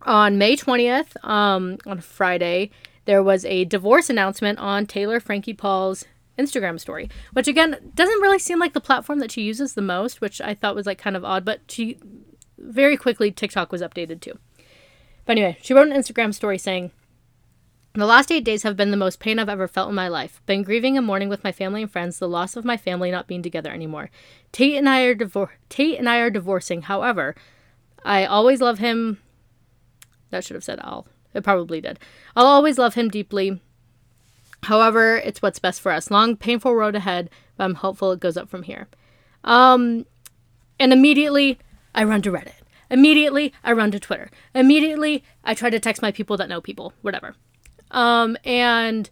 on 0.03 0.37
May 0.37 0.55
20th, 0.55 1.21
um, 1.27 1.79
on 1.85 1.99
Friday, 1.99 2.71
there 3.03 3.21
was 3.21 3.43
a 3.43 3.65
divorce 3.65 4.09
announcement 4.09 4.57
on 4.59 4.85
Taylor 4.85 5.19
Frankie 5.19 5.53
Paul's 5.53 6.05
Instagram 6.39 6.79
story, 6.79 7.09
which 7.33 7.49
again 7.49 7.91
doesn't 7.93 8.21
really 8.21 8.39
seem 8.39 8.57
like 8.57 8.71
the 8.71 8.79
platform 8.79 9.19
that 9.19 9.31
she 9.31 9.41
uses 9.41 9.73
the 9.73 9.81
most, 9.81 10.21
which 10.21 10.39
I 10.39 10.53
thought 10.53 10.75
was 10.75 10.85
like 10.85 10.97
kind 10.97 11.17
of 11.17 11.25
odd, 11.25 11.43
but 11.43 11.59
she 11.67 11.97
very 12.57 12.95
quickly 12.95 13.31
TikTok 13.31 13.69
was 13.69 13.81
updated 13.81 14.21
too. 14.21 14.39
But 15.25 15.33
anyway, 15.33 15.57
she 15.61 15.73
wrote 15.73 15.89
an 15.89 15.97
Instagram 15.97 16.33
story 16.33 16.57
saying, 16.57 16.91
the 17.93 18.05
last 18.05 18.31
eight 18.31 18.45
days 18.45 18.63
have 18.63 18.77
been 18.77 18.91
the 18.91 18.97
most 18.97 19.19
pain 19.19 19.37
I've 19.37 19.49
ever 19.49 19.67
felt 19.67 19.89
in 19.89 19.95
my 19.95 20.07
life. 20.07 20.41
Been 20.45 20.63
grieving 20.63 20.97
and 20.97 21.05
mourning 21.05 21.27
with 21.27 21.43
my 21.43 21.51
family 21.51 21.81
and 21.81 21.91
friends 21.91 22.19
the 22.19 22.27
loss 22.27 22.55
of 22.55 22.63
my 22.63 22.77
family 22.77 23.11
not 23.11 23.27
being 23.27 23.41
together 23.41 23.69
anymore. 23.69 24.09
Tate 24.51 24.75
and 24.75 24.87
I 24.87 25.01
are 25.01 25.15
divor- 25.15 25.49
Tate 25.67 25.99
and 25.99 26.07
I 26.07 26.19
are 26.19 26.29
divorcing. 26.29 26.83
However, 26.83 27.35
I 28.05 28.25
always 28.25 28.61
love 28.61 28.79
him. 28.79 29.19
That 30.29 30.45
should 30.45 30.55
have 30.55 30.63
said 30.63 30.79
I'll. 30.81 31.05
It 31.33 31.43
probably 31.43 31.81
did. 31.81 31.99
I'll 32.35 32.45
always 32.45 32.77
love 32.77 32.93
him 32.95 33.09
deeply. 33.09 33.59
However, 34.63 35.17
it's 35.17 35.41
what's 35.41 35.59
best 35.59 35.81
for 35.81 35.91
us. 35.91 36.11
Long, 36.11 36.37
painful 36.37 36.75
road 36.75 36.95
ahead, 36.95 37.29
but 37.57 37.65
I'm 37.65 37.75
hopeful 37.75 38.11
it 38.11 38.19
goes 38.19 38.37
up 38.37 38.49
from 38.49 38.63
here. 38.63 38.87
Um, 39.43 40.05
and 40.79 40.93
immediately 40.93 41.59
I 41.93 42.03
run 42.03 42.21
to 42.21 42.31
Reddit. 42.31 42.53
Immediately 42.89 43.53
I 43.63 43.71
run 43.71 43.91
to 43.91 43.99
Twitter. 43.99 44.29
Immediately 44.53 45.23
I 45.43 45.53
try 45.53 45.69
to 45.69 45.79
text 45.79 46.01
my 46.01 46.11
people 46.11 46.37
that 46.37 46.49
know 46.49 46.61
people, 46.61 46.93
whatever. 47.01 47.35
Um, 47.91 48.37
and 48.43 49.09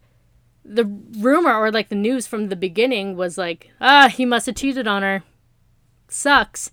the 0.63 0.85
rumor 1.19 1.53
or 1.53 1.71
like 1.71 1.89
the 1.89 1.95
news 1.95 2.27
from 2.27 2.47
the 2.47 2.55
beginning 2.55 3.15
was 3.15 3.37
like, 3.37 3.71
ah, 3.81 4.07
he 4.07 4.25
must 4.25 4.45
have 4.45 4.55
cheated 4.55 4.87
on 4.87 5.01
her. 5.01 5.23
Sucks. 6.07 6.71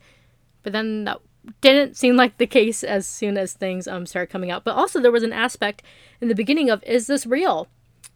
But 0.62 0.72
then 0.72 1.04
that 1.04 1.20
didn't 1.60 1.96
seem 1.96 2.16
like 2.16 2.38
the 2.38 2.46
case 2.46 2.82
as 2.82 3.06
soon 3.06 3.38
as 3.38 3.52
things 3.52 3.86
um 3.86 4.06
started 4.06 4.30
coming 4.30 4.50
out. 4.50 4.64
But 4.64 4.76
also 4.76 5.00
there 5.00 5.12
was 5.12 5.22
an 5.22 5.32
aspect 5.32 5.82
in 6.20 6.28
the 6.28 6.34
beginning 6.34 6.70
of 6.70 6.82
is 6.84 7.06
this 7.06 7.26
real? 7.26 7.68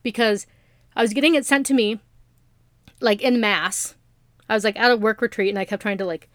Because 0.02 0.47
I 0.97 1.02
was 1.02 1.12
getting 1.12 1.35
it 1.35 1.47
sent 1.47 1.66
to 1.66 1.75
me 1.75 2.00
like 3.00 3.23
in 3.23 3.40
mass. 3.40 3.94
I 4.49 4.54
was 4.54 4.64
like 4.64 4.78
at 4.78 4.90
a 4.90 4.97
work 4.97 5.20
retreat 5.23 5.50
and 5.50 5.59
I 5.59 5.64
kept 5.64 5.82
trying 5.82 5.99
to 5.99 6.04
like 6.04 6.28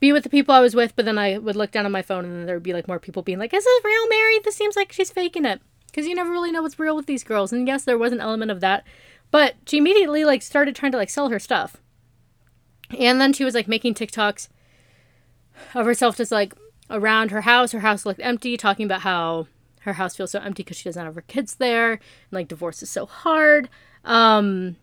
be 0.00 0.12
with 0.12 0.24
the 0.24 0.30
people 0.30 0.54
I 0.54 0.60
was 0.60 0.74
with, 0.74 0.96
but 0.96 1.04
then 1.04 1.18
I 1.18 1.38
would 1.38 1.54
look 1.54 1.70
down 1.70 1.86
on 1.86 1.92
my 1.92 2.02
phone 2.02 2.24
and 2.24 2.34
then 2.34 2.46
there 2.46 2.56
would 2.56 2.62
be 2.62 2.72
like 2.72 2.88
more 2.88 2.98
people 2.98 3.22
being 3.22 3.38
like, 3.38 3.54
Is 3.54 3.64
this 3.64 3.84
real, 3.84 4.08
Mary? 4.08 4.38
This 4.42 4.56
seems 4.56 4.76
like 4.76 4.92
she's 4.92 5.10
faking 5.10 5.44
it 5.44 5.60
because 5.92 6.08
you 6.08 6.14
never 6.14 6.30
really 6.30 6.50
know 6.50 6.62
what's 6.62 6.78
real 6.78 6.96
with 6.96 7.06
these 7.06 7.22
girls. 7.22 7.52
And 7.52 7.68
yes, 7.68 7.84
there 7.84 7.98
was 7.98 8.12
an 8.12 8.20
element 8.20 8.50
of 8.50 8.60
that, 8.60 8.84
but 9.30 9.54
she 9.66 9.78
immediately 9.78 10.24
like 10.24 10.42
started 10.42 10.74
trying 10.74 10.92
to 10.92 10.98
like 10.98 11.10
sell 11.10 11.28
her 11.28 11.38
stuff. 11.38 11.76
And 12.98 13.20
then 13.20 13.32
she 13.32 13.44
was 13.44 13.54
like 13.54 13.68
making 13.68 13.94
TikToks 13.94 14.48
of 15.74 15.86
herself 15.86 16.16
just 16.16 16.32
like 16.32 16.54
around 16.90 17.30
her 17.30 17.42
house. 17.42 17.72
Her 17.72 17.80
house 17.80 18.06
looked 18.06 18.20
empty, 18.22 18.56
talking 18.56 18.86
about 18.86 19.02
how 19.02 19.46
her 19.80 19.94
house 19.94 20.16
feels 20.16 20.30
so 20.30 20.40
empty 20.40 20.62
because 20.62 20.76
she 20.76 20.84
doesn't 20.84 21.04
have 21.04 21.14
her 21.14 21.22
kids 21.22 21.56
there, 21.56 21.92
and 21.92 22.00
like 22.30 22.48
divorce 22.48 22.82
is 22.82 22.90
so 22.90 23.06
hard. 23.06 23.68
Um, 24.04 24.76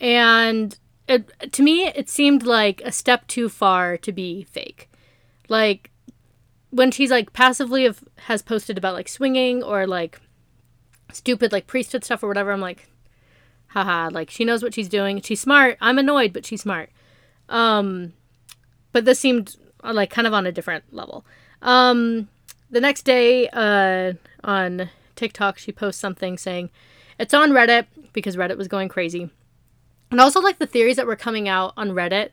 and 0.00 0.76
it, 1.08 1.52
to 1.52 1.62
me, 1.62 1.86
it 1.86 2.08
seemed 2.08 2.44
like 2.44 2.80
a 2.84 2.92
step 2.92 3.26
too 3.26 3.48
far 3.48 3.96
to 3.98 4.12
be 4.12 4.44
fake. 4.44 4.88
Like 5.48 5.89
when 6.70 6.90
she's 6.90 7.10
like 7.10 7.32
passively 7.32 7.84
have, 7.84 8.02
has 8.26 8.42
posted 8.42 8.78
about 8.78 8.94
like 8.94 9.08
swinging 9.08 9.62
or 9.62 9.86
like 9.86 10.20
stupid 11.12 11.52
like 11.52 11.66
priesthood 11.66 12.04
stuff 12.04 12.22
or 12.22 12.28
whatever, 12.28 12.52
I'm 12.52 12.60
like, 12.60 12.88
haha, 13.68 14.08
like 14.12 14.30
she 14.30 14.44
knows 14.44 14.62
what 14.62 14.74
she's 14.74 14.88
doing. 14.88 15.20
She's 15.20 15.40
smart. 15.40 15.76
I'm 15.80 15.98
annoyed, 15.98 16.32
but 16.32 16.46
she's 16.46 16.62
smart. 16.62 16.90
Um, 17.48 18.12
but 18.92 19.04
this 19.04 19.18
seemed 19.18 19.56
uh, 19.82 19.92
like 19.92 20.10
kind 20.10 20.26
of 20.26 20.34
on 20.34 20.46
a 20.46 20.52
different 20.52 20.84
level. 20.92 21.24
Um, 21.62 22.28
the 22.70 22.80
next 22.80 23.02
day, 23.02 23.48
uh, 23.52 24.14
on 24.44 24.90
TikTok, 25.16 25.58
she 25.58 25.72
posts 25.72 26.00
something 26.00 26.38
saying 26.38 26.70
it's 27.18 27.34
on 27.34 27.50
Reddit 27.50 27.86
because 28.12 28.36
Reddit 28.36 28.56
was 28.56 28.68
going 28.68 28.88
crazy. 28.88 29.30
And 30.10 30.20
also, 30.20 30.40
like 30.40 30.58
the 30.58 30.66
theories 30.66 30.96
that 30.96 31.06
were 31.06 31.16
coming 31.16 31.48
out 31.48 31.72
on 31.76 31.90
Reddit 31.90 32.30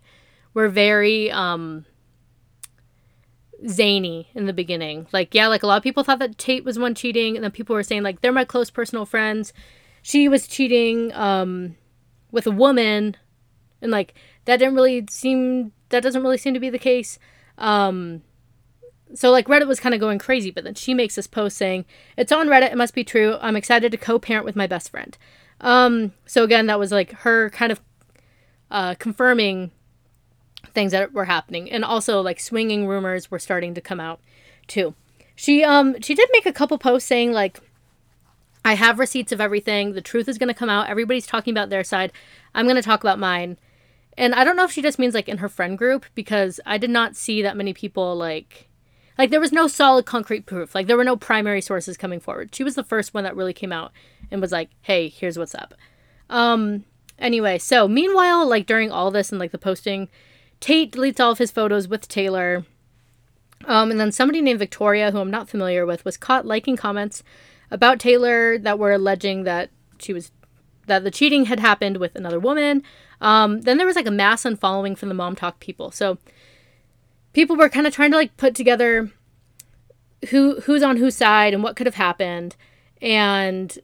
were 0.53 0.69
very, 0.69 1.29
um, 1.31 1.85
zany 3.65 4.29
in 4.35 4.45
the 4.45 4.53
beginning. 4.53 5.07
Like, 5.11 5.33
yeah, 5.33 5.47
like 5.47 5.63
a 5.63 5.67
lot 5.67 5.77
of 5.77 5.83
people 5.83 6.03
thought 6.03 6.19
that 6.19 6.37
Tate 6.37 6.65
was 6.65 6.77
one 6.77 6.95
cheating, 6.95 7.35
and 7.35 7.43
then 7.43 7.51
people 7.51 7.75
were 7.75 7.83
saying 7.83 8.03
like 8.03 8.21
they're 8.21 8.31
my 8.31 8.45
close 8.45 8.69
personal 8.69 9.05
friends. 9.05 9.53
She 10.01 10.27
was 10.27 10.47
cheating 10.47 11.13
um, 11.13 11.75
with 12.31 12.47
a 12.47 12.51
woman, 12.51 13.17
and 13.81 13.91
like 13.91 14.13
that 14.45 14.57
didn't 14.57 14.75
really 14.75 15.05
seem 15.09 15.71
that 15.89 16.03
doesn't 16.03 16.21
really 16.21 16.37
seem 16.37 16.53
to 16.53 16.59
be 16.59 16.69
the 16.69 16.79
case. 16.79 17.17
Um, 17.57 18.21
so 19.13 19.31
like 19.31 19.47
Reddit 19.47 19.67
was 19.67 19.79
kind 19.79 19.95
of 19.95 20.01
going 20.01 20.19
crazy, 20.19 20.51
but 20.51 20.63
then 20.63 20.75
she 20.75 20.93
makes 20.93 21.15
this 21.15 21.27
post 21.27 21.57
saying 21.57 21.85
it's 22.17 22.31
on 22.31 22.47
Reddit. 22.47 22.71
It 22.71 22.77
must 22.77 22.93
be 22.93 23.03
true. 23.03 23.37
I'm 23.41 23.55
excited 23.55 23.91
to 23.91 23.97
co-parent 23.97 24.45
with 24.45 24.55
my 24.55 24.67
best 24.67 24.89
friend. 24.89 25.17
Um, 25.61 26.13
so 26.25 26.43
again, 26.43 26.67
that 26.67 26.79
was 26.79 26.91
like 26.91 27.11
her 27.19 27.49
kind 27.49 27.71
of 27.71 27.81
uh, 28.69 28.95
confirming 28.95 29.71
things 30.77 30.91
that 30.91 31.11
were 31.11 31.25
happening. 31.25 31.71
And 31.71 31.83
also 31.83 32.21
like 32.21 32.39
swinging 32.39 32.85
rumors 32.85 33.31
were 33.31 33.39
starting 33.39 33.73
to 33.73 33.81
come 33.81 33.99
out 33.99 34.19
too. 34.67 34.93
She 35.35 35.63
um 35.63 35.99
she 36.01 36.13
did 36.13 36.29
make 36.31 36.45
a 36.45 36.53
couple 36.53 36.77
posts 36.77 37.09
saying 37.09 37.31
like 37.31 37.59
i 38.63 38.75
have 38.75 38.99
receipts 38.99 39.31
of 39.31 39.41
everything. 39.41 39.93
The 39.93 40.01
truth 40.01 40.29
is 40.29 40.37
going 40.37 40.49
to 40.49 40.53
come 40.53 40.69
out. 40.69 40.87
Everybody's 40.87 41.25
talking 41.25 41.51
about 41.51 41.71
their 41.71 41.83
side. 41.83 42.11
I'm 42.53 42.65
going 42.65 42.75
to 42.75 42.83
talk 42.83 43.03
about 43.03 43.17
mine. 43.17 43.57
And 44.19 44.35
i 44.35 44.43
don't 44.43 44.55
know 44.55 44.65
if 44.65 44.71
she 44.71 44.83
just 44.83 44.99
means 44.99 45.15
like 45.15 45.27
in 45.27 45.39
her 45.39 45.49
friend 45.49 45.79
group 45.79 46.05
because 46.13 46.59
i 46.63 46.77
did 46.77 46.91
not 46.91 47.15
see 47.15 47.41
that 47.41 47.57
many 47.57 47.73
people 47.73 48.15
like 48.15 48.69
like 49.17 49.31
there 49.31 49.39
was 49.39 49.51
no 49.51 49.67
solid 49.67 50.05
concrete 50.05 50.45
proof. 50.45 50.75
Like 50.75 50.85
there 50.85 50.97
were 50.97 51.03
no 51.03 51.17
primary 51.17 51.61
sources 51.61 51.97
coming 51.97 52.19
forward. 52.19 52.53
She 52.53 52.63
was 52.63 52.75
the 52.75 52.83
first 52.83 53.15
one 53.15 53.23
that 53.23 53.35
really 53.35 53.53
came 53.53 53.71
out 53.71 53.91
and 54.29 54.41
was 54.41 54.51
like 54.51 54.69
hey 54.81 55.09
here's 55.09 55.39
what's 55.39 55.55
up. 55.55 55.73
Um 56.29 56.85
anyway 57.17 57.57
so 57.57 57.87
meanwhile 57.87 58.47
like 58.47 58.67
during 58.67 58.91
all 58.91 59.09
this 59.09 59.31
and 59.31 59.39
like 59.39 59.49
the 59.51 59.57
posting 59.57 60.07
Tate 60.59 60.91
deletes 60.91 61.19
all 61.19 61.31
of 61.31 61.37
his 61.37 61.51
photos 61.51 61.87
with 61.87 62.07
Taylor. 62.07 62.65
Um, 63.65 63.91
and 63.91 63.99
then 63.99 64.11
somebody 64.11 64.41
named 64.41 64.59
Victoria, 64.59 65.11
who 65.11 65.19
I'm 65.19 65.31
not 65.31 65.49
familiar 65.49 65.85
with, 65.85 66.05
was 66.05 66.17
caught 66.17 66.45
liking 66.45 66.77
comments 66.77 67.23
about 67.71 67.99
Taylor 67.99 68.57
that 68.57 68.79
were 68.79 68.93
alleging 68.93 69.43
that 69.43 69.69
she 69.99 70.13
was 70.13 70.31
that 70.85 71.03
the 71.03 71.11
cheating 71.11 71.45
had 71.45 71.59
happened 71.59 71.97
with 71.97 72.15
another 72.15 72.39
woman. 72.39 72.81
Um, 73.19 73.61
then 73.61 73.77
there 73.77 73.85
was 73.85 73.95
like 73.95 74.07
a 74.07 74.11
mass 74.11 74.43
unfollowing 74.43 74.97
from 74.97 75.09
the 75.09 75.15
MomTok 75.15 75.59
people. 75.59 75.91
So 75.91 76.17
people 77.33 77.57
were 77.57 77.69
kind 77.69 77.85
of 77.85 77.93
trying 77.93 78.11
to 78.11 78.17
like 78.17 78.37
put 78.37 78.55
together 78.55 79.11
who 80.29 80.61
who's 80.61 80.83
on 80.83 80.97
whose 80.97 81.15
side 81.15 81.53
and 81.53 81.61
what 81.61 81.75
could 81.75 81.87
have 81.87 81.95
happened. 81.95 82.55
And 83.01 83.77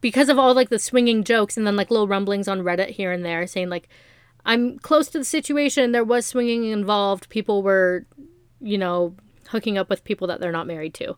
because 0.00 0.28
of 0.28 0.38
all 0.38 0.54
like 0.54 0.70
the 0.70 0.78
swinging 0.78 1.24
jokes 1.24 1.56
and 1.56 1.66
then 1.66 1.76
like 1.76 1.90
little 1.90 2.08
rumblings 2.08 2.48
on 2.48 2.60
Reddit 2.60 2.90
here 2.90 3.12
and 3.12 3.24
there 3.24 3.46
saying 3.46 3.68
like 3.68 3.88
I'm 4.44 4.78
close 4.78 5.08
to 5.10 5.18
the 5.18 5.24
situation. 5.24 5.92
There 5.92 6.04
was 6.04 6.26
swinging 6.26 6.64
involved. 6.64 7.28
People 7.28 7.62
were, 7.62 8.06
you 8.60 8.78
know, 8.78 9.14
hooking 9.48 9.78
up 9.78 9.90
with 9.90 10.04
people 10.04 10.26
that 10.28 10.40
they're 10.40 10.52
not 10.52 10.66
married 10.66 10.94
to. 10.94 11.16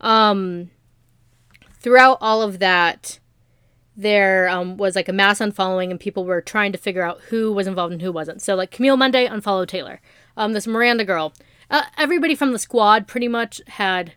Um, 0.00 0.70
throughout 1.80 2.18
all 2.20 2.42
of 2.42 2.58
that, 2.58 3.18
there 3.96 4.48
um, 4.48 4.76
was 4.76 4.94
like 4.94 5.08
a 5.08 5.12
mass 5.12 5.40
unfollowing, 5.40 5.90
and 5.90 5.98
people 5.98 6.24
were 6.24 6.40
trying 6.40 6.72
to 6.72 6.78
figure 6.78 7.02
out 7.02 7.20
who 7.22 7.52
was 7.52 7.66
involved 7.66 7.92
and 7.92 8.02
who 8.02 8.12
wasn't. 8.12 8.40
So, 8.40 8.54
like 8.54 8.70
Camille 8.70 8.96
Monday 8.96 9.26
unfollowed 9.26 9.68
Taylor. 9.68 10.00
Um, 10.36 10.52
this 10.52 10.68
Miranda 10.68 11.04
girl, 11.04 11.32
uh, 11.68 11.82
everybody 11.96 12.36
from 12.36 12.52
the 12.52 12.60
squad 12.60 13.08
pretty 13.08 13.26
much 13.26 13.60
had 13.66 14.12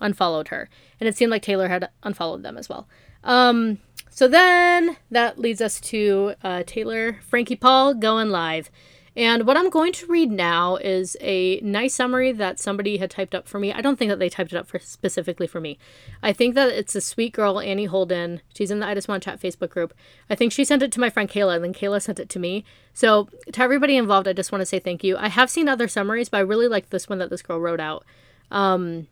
unfollowed 0.00 0.48
her, 0.48 0.70
and 0.98 1.08
it 1.08 1.16
seemed 1.16 1.30
like 1.30 1.42
Taylor 1.42 1.68
had 1.68 1.90
unfollowed 2.02 2.42
them 2.42 2.56
as 2.56 2.68
well. 2.68 2.88
Um, 3.24 3.78
so 4.16 4.26
then 4.26 4.96
that 5.10 5.38
leads 5.38 5.60
us 5.60 5.78
to 5.78 6.32
uh, 6.42 6.62
Taylor 6.66 7.18
Frankie 7.20 7.54
Paul 7.54 7.92
going 7.92 8.30
live. 8.30 8.70
And 9.14 9.46
what 9.46 9.58
I'm 9.58 9.68
going 9.68 9.92
to 9.92 10.06
read 10.06 10.30
now 10.30 10.76
is 10.76 11.18
a 11.20 11.60
nice 11.60 11.94
summary 11.94 12.32
that 12.32 12.58
somebody 12.58 12.96
had 12.96 13.10
typed 13.10 13.34
up 13.34 13.46
for 13.46 13.58
me. 13.58 13.74
I 13.74 13.82
don't 13.82 13.98
think 13.98 14.08
that 14.08 14.18
they 14.18 14.30
typed 14.30 14.54
it 14.54 14.56
up 14.56 14.68
for 14.68 14.78
specifically 14.78 15.46
for 15.46 15.60
me. 15.60 15.76
I 16.22 16.32
think 16.32 16.54
that 16.54 16.70
it's 16.70 16.94
a 16.94 17.02
sweet 17.02 17.34
girl, 17.34 17.60
Annie 17.60 17.84
Holden. 17.84 18.40
She's 18.54 18.70
in 18.70 18.80
the 18.80 18.86
I 18.86 18.94
Just 18.94 19.06
Want 19.06 19.22
to 19.22 19.30
Chat 19.30 19.38
Facebook 19.38 19.68
group. 19.68 19.92
I 20.30 20.34
think 20.34 20.50
she 20.50 20.64
sent 20.64 20.82
it 20.82 20.92
to 20.92 21.00
my 21.00 21.10
friend 21.10 21.28
Kayla, 21.28 21.56
and 21.56 21.64
then 21.64 21.74
Kayla 21.74 22.00
sent 22.00 22.18
it 22.18 22.30
to 22.30 22.38
me. 22.38 22.64
So 22.94 23.28
to 23.52 23.62
everybody 23.62 23.98
involved, 23.98 24.28
I 24.28 24.32
just 24.32 24.50
want 24.50 24.62
to 24.62 24.66
say 24.66 24.78
thank 24.78 25.04
you. 25.04 25.18
I 25.18 25.28
have 25.28 25.50
seen 25.50 25.68
other 25.68 25.88
summaries, 25.88 26.30
but 26.30 26.38
I 26.38 26.40
really 26.40 26.68
liked 26.68 26.88
this 26.88 27.06
one 27.06 27.18
that 27.18 27.28
this 27.28 27.42
girl 27.42 27.60
wrote 27.60 27.80
out 27.80 28.02
um, 28.50 29.08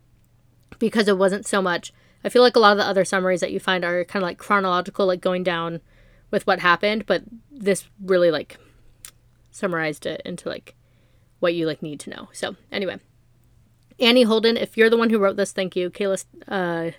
because 0.79 1.09
it 1.09 1.19
wasn't 1.19 1.47
so 1.47 1.61
much 1.61 1.93
I 2.25 2.31
feel 2.31 2.43
like 2.43 2.57
a 2.57 2.61
lot 2.61 2.73
of 2.73 2.79
the 2.79 2.87
other 2.87 3.05
summaries 3.05 3.41
that 3.41 3.53
you 3.53 3.61
find 3.61 3.85
are 3.85 4.05
kind 4.05 4.23
of 4.23 4.27
like 4.27 4.39
chronological, 4.39 5.07
like 5.07 5.21
going 5.21 5.43
down 5.43 5.81
with 6.31 6.47
what 6.47 6.61
happened, 6.61 7.07
but 7.07 7.23
this 7.51 7.89
really 8.03 8.31
like 8.31 8.57
summarized 9.51 10.07
it 10.07 10.23
into 10.25 10.49
like 10.49 10.75
what 11.39 11.55
you 11.55 11.67
like 11.67 11.83
need 11.83 12.01
to 12.01 12.11
know. 12.11 12.29
So 12.33 12.57
anyway, 12.73 12.99
Annie 14.01 14.23
Holden, 14.23 14.57
if 14.57 14.77
you're 14.77 14.91
the 14.91 14.97
one 14.97 15.11
who 15.11 15.19
wrote 15.19 15.37
this, 15.37 15.53
thank 15.53 15.77
you. 15.77 15.91
Kayla, 15.91 16.25
uh, 16.49 16.91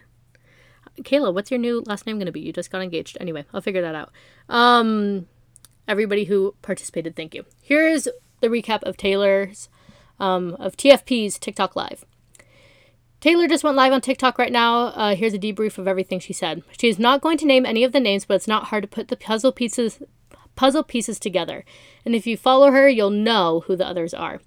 Kayla, 1.02 1.34
what's 1.34 1.52
your 1.52 1.60
new 1.60 1.84
last 1.86 2.06
name 2.06 2.18
going 2.18 2.28
to 2.28 2.32
be? 2.32 2.42
You 2.42 2.54
just 2.54 2.72
got 2.72 2.82
engaged. 2.82 3.18
Anyway, 3.20 3.46
I'll 3.54 3.62
figure 3.62 3.82
that 3.82 3.96
out. 3.96 4.12
Um, 4.48 5.28
everybody 5.88 6.26
who 6.26 6.56
participated, 6.62 7.16
thank 7.16 7.34
you. 7.34 7.46
Here's 7.62 8.08
the 8.40 8.48
recap 8.48 8.84
of 8.84 8.96
Taylor's, 8.96 9.70
um, 10.20 10.56
of 10.60 10.78
TFP's 10.78 11.38
TikTok 11.38 11.76
Live. 11.76 12.06
Taylor 13.26 13.48
just 13.48 13.64
went 13.64 13.76
live 13.76 13.92
on 13.92 14.02
TikTok 14.02 14.38
right 14.38 14.52
now. 14.52 14.90
Uh, 14.90 15.16
here's 15.16 15.34
a 15.34 15.40
debrief 15.40 15.80
of 15.80 15.88
everything 15.88 16.20
she 16.20 16.32
said. 16.32 16.62
She 16.80 16.90
is 16.90 17.00
not 17.00 17.22
going 17.22 17.40
to 17.40 17.48
name 17.48 17.66
any 17.66 17.84
of 17.84 17.92
the 17.92 18.00
names, 18.00 18.24
but 18.24 18.36
it's 18.36 18.48
not 18.48 18.66
hard 18.66 18.84
to 18.84 18.88
put 18.88 19.08
the 19.08 19.16
puzzle 19.16 19.52
pieces 19.52 19.98
puzzle 20.56 20.84
pieces 20.84 21.18
together. 21.18 21.66
And 22.06 22.14
if 22.14 22.28
you 22.28 22.38
follow 22.38 22.70
her, 22.70 22.88
you'll 22.88 23.10
know 23.10 23.64
who 23.66 23.76
the 23.76 23.88
others 23.88 24.14
are. 24.14 24.42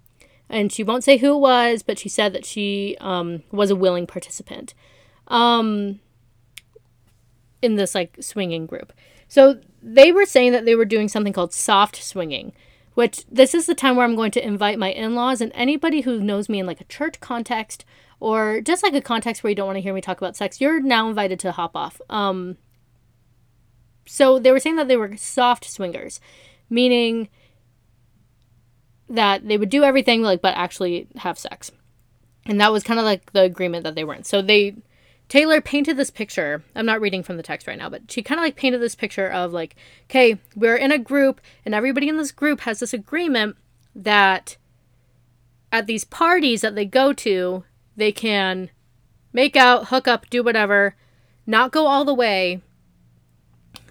and 0.48 0.72
she 0.72 0.84
won't 0.84 1.02
say 1.02 1.16
who 1.16 1.34
it 1.34 1.40
was, 1.40 1.82
but 1.82 1.98
she 1.98 2.08
said 2.08 2.32
that 2.34 2.44
she 2.44 2.96
um, 3.00 3.42
was 3.50 3.72
a 3.72 3.74
willing 3.74 4.06
participant 4.06 4.74
um, 5.26 5.98
in 7.60 7.74
this 7.74 7.96
like 7.96 8.16
swinging 8.20 8.64
group. 8.64 8.92
So 9.26 9.58
they 9.82 10.12
were 10.12 10.24
saying 10.24 10.52
that 10.52 10.66
they 10.66 10.76
were 10.76 10.84
doing 10.84 11.08
something 11.08 11.32
called 11.32 11.52
soft 11.52 12.00
swinging, 12.00 12.52
which 12.94 13.26
this 13.26 13.54
is 13.54 13.66
the 13.66 13.74
time 13.74 13.96
where 13.96 14.06
I'm 14.06 14.14
going 14.14 14.30
to 14.30 14.46
invite 14.46 14.78
my 14.78 14.92
in 14.92 15.16
laws 15.16 15.40
and 15.40 15.50
anybody 15.52 16.02
who 16.02 16.20
knows 16.20 16.48
me 16.48 16.60
in 16.60 16.66
like 16.66 16.80
a 16.80 16.84
church 16.84 17.18
context 17.18 17.84
or 18.20 18.60
just 18.60 18.82
like 18.82 18.94
a 18.94 19.00
context 19.00 19.42
where 19.42 19.50
you 19.50 19.54
don't 19.54 19.66
want 19.66 19.76
to 19.76 19.82
hear 19.82 19.94
me 19.94 20.00
talk 20.00 20.18
about 20.18 20.36
sex, 20.36 20.60
you're 20.60 20.80
now 20.80 21.08
invited 21.08 21.38
to 21.40 21.52
hop 21.52 21.76
off. 21.76 22.00
Um, 22.10 22.56
so 24.06 24.38
they 24.38 24.50
were 24.50 24.60
saying 24.60 24.76
that 24.76 24.88
they 24.88 24.96
were 24.96 25.16
soft 25.16 25.64
swingers, 25.64 26.20
meaning 26.70 27.28
that 29.08 29.46
they 29.46 29.56
would 29.56 29.70
do 29.70 29.84
everything 29.84 30.22
like 30.22 30.42
but 30.42 30.56
actually 30.56 31.08
have 31.16 31.38
sex. 31.38 31.70
And 32.46 32.60
that 32.60 32.72
was 32.72 32.82
kind 32.82 32.98
of 32.98 33.04
like 33.04 33.32
the 33.32 33.42
agreement 33.42 33.84
that 33.84 33.94
they 33.94 34.04
were 34.04 34.14
in. 34.14 34.24
So 34.24 34.42
they 34.42 34.76
Taylor 35.28 35.60
painted 35.60 35.98
this 35.98 36.10
picture. 36.10 36.64
I'm 36.74 36.86
not 36.86 37.02
reading 37.02 37.22
from 37.22 37.36
the 37.36 37.42
text 37.42 37.66
right 37.66 37.76
now, 37.76 37.90
but 37.90 38.10
she 38.10 38.22
kind 38.22 38.38
of 38.38 38.44
like 38.44 38.56
painted 38.56 38.80
this 38.80 38.94
picture 38.94 39.28
of 39.28 39.52
like, 39.52 39.76
okay, 40.04 40.38
we're 40.56 40.76
in 40.76 40.90
a 40.90 40.98
group 40.98 41.42
and 41.66 41.74
everybody 41.74 42.08
in 42.08 42.16
this 42.16 42.32
group 42.32 42.60
has 42.60 42.80
this 42.80 42.94
agreement 42.94 43.56
that 43.94 44.56
at 45.70 45.86
these 45.86 46.04
parties 46.04 46.62
that 46.62 46.74
they 46.74 46.86
go 46.86 47.12
to, 47.12 47.64
they 47.98 48.12
can 48.12 48.70
make 49.32 49.56
out, 49.56 49.88
hook 49.88 50.08
up, 50.08 50.30
do 50.30 50.42
whatever, 50.42 50.94
not 51.46 51.72
go 51.72 51.86
all 51.86 52.04
the 52.04 52.14
way, 52.14 52.62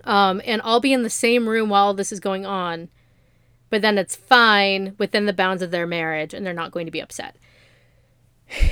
um, 0.05 0.41
and 0.45 0.61
all 0.61 0.79
be 0.79 0.93
in 0.93 1.03
the 1.03 1.09
same 1.09 1.47
room 1.47 1.69
while 1.69 1.93
this 1.93 2.11
is 2.11 2.19
going 2.19 2.45
on. 2.45 2.89
But 3.69 3.81
then 3.81 3.97
it's 3.97 4.15
fine 4.15 4.95
within 4.97 5.25
the 5.25 5.33
bounds 5.33 5.61
of 5.61 5.71
their 5.71 5.85
marriage 5.85 6.33
and 6.33 6.45
they're 6.45 6.53
not 6.53 6.71
going 6.71 6.85
to 6.85 6.91
be 6.91 7.01
upset. 7.01 7.35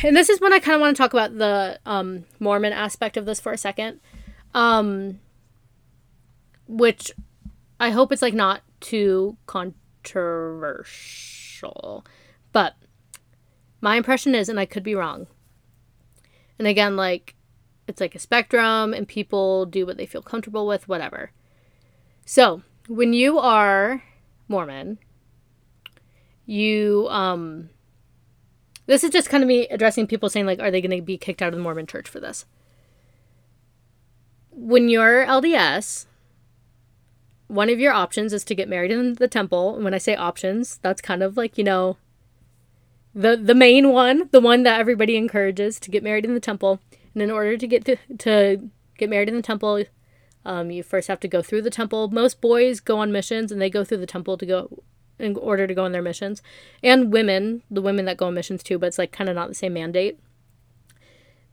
And 0.03 0.15
this 0.15 0.29
is 0.29 0.39
when 0.39 0.53
I 0.53 0.59
kind 0.59 0.75
of 0.75 0.81
want 0.81 0.95
to 0.95 1.03
talk 1.03 1.11
about 1.11 1.37
the 1.37 1.79
um, 1.85 2.23
Mormon 2.39 2.71
aspect 2.71 3.17
of 3.17 3.25
this 3.25 3.41
for 3.41 3.51
a 3.51 3.57
second. 3.57 3.99
Um, 4.53 5.19
which 6.65 7.11
I 7.77 7.89
hope 7.89 8.13
it's 8.13 8.21
like 8.21 8.33
not 8.33 8.61
too 8.79 9.35
controversial. 9.47 12.05
But 12.53 12.75
my 13.85 13.97
impression 13.97 14.33
is, 14.33 14.49
and 14.49 14.59
I 14.59 14.65
could 14.65 14.81
be 14.81 14.95
wrong. 14.95 15.27
And 16.57 16.67
again, 16.67 16.97
like, 16.97 17.35
it's 17.87 18.01
like 18.01 18.15
a 18.15 18.19
spectrum, 18.19 18.95
and 18.95 19.07
people 19.07 19.67
do 19.67 19.85
what 19.85 19.97
they 19.97 20.07
feel 20.07 20.23
comfortable 20.23 20.65
with, 20.65 20.89
whatever. 20.89 21.29
So, 22.25 22.63
when 22.87 23.13
you 23.13 23.37
are 23.37 24.01
Mormon, 24.47 24.97
you, 26.47 27.05
um, 27.11 27.69
this 28.87 29.03
is 29.03 29.11
just 29.11 29.29
kind 29.29 29.43
of 29.43 29.47
me 29.47 29.67
addressing 29.67 30.07
people 30.07 30.29
saying, 30.29 30.47
like, 30.47 30.59
are 30.59 30.71
they 30.71 30.81
going 30.81 30.99
to 30.99 31.05
be 31.05 31.19
kicked 31.19 31.43
out 31.43 31.49
of 31.49 31.55
the 31.55 31.61
Mormon 31.61 31.85
church 31.85 32.09
for 32.09 32.19
this? 32.19 32.45
When 34.49 34.89
you're 34.89 35.27
LDS, 35.27 36.07
one 37.45 37.69
of 37.69 37.79
your 37.79 37.93
options 37.93 38.33
is 38.33 38.43
to 38.45 38.55
get 38.55 38.67
married 38.67 38.89
in 38.89 39.13
the 39.13 39.27
temple. 39.27 39.75
And 39.75 39.83
when 39.83 39.93
I 39.93 39.99
say 39.99 40.15
options, 40.15 40.79
that's 40.81 41.01
kind 41.01 41.21
of 41.21 41.37
like, 41.37 41.55
you 41.55 41.63
know, 41.63 41.97
the 43.15 43.37
the 43.37 43.55
main 43.55 43.91
one, 43.91 44.29
the 44.31 44.41
one 44.41 44.63
that 44.63 44.79
everybody 44.79 45.15
encourages 45.15 45.79
to 45.79 45.89
get 45.89 46.03
married 46.03 46.25
in 46.25 46.33
the 46.33 46.39
temple. 46.39 46.81
And 47.13 47.21
in 47.23 47.31
order 47.31 47.55
to 47.55 47.65
get 47.65 47.85
to, 47.85 47.95
to 48.17 48.69
get 48.97 49.09
married 49.09 49.29
in 49.29 49.37
the 49.37 49.41
temple, 49.41 49.85
um, 50.43 50.69
you 50.69 50.83
first 50.83 51.07
have 51.07 51.21
to 51.21 51.27
go 51.29 51.41
through 51.41 51.61
the 51.61 51.69
temple. 51.69 52.09
Most 52.09 52.41
boys 52.41 52.81
go 52.81 52.99
on 52.99 53.13
missions 53.13 53.53
and 53.53 53.61
they 53.61 53.69
go 53.69 53.85
through 53.85 53.99
the 53.99 54.05
temple 54.05 54.37
to 54.37 54.45
go 54.45 54.83
in 55.17 55.37
order 55.37 55.65
to 55.65 55.73
go 55.73 55.85
on 55.85 55.93
their 55.93 56.01
missions. 56.01 56.41
And 56.83 57.11
women, 57.11 57.63
the 57.71 57.81
women 57.81 58.03
that 58.05 58.17
go 58.17 58.27
on 58.27 58.33
missions 58.33 58.61
too, 58.61 58.77
but 58.77 58.87
it's 58.87 58.97
like 58.97 59.13
kind 59.13 59.29
of 59.29 59.35
not 59.35 59.47
the 59.47 59.55
same 59.55 59.73
mandate. 59.73 60.19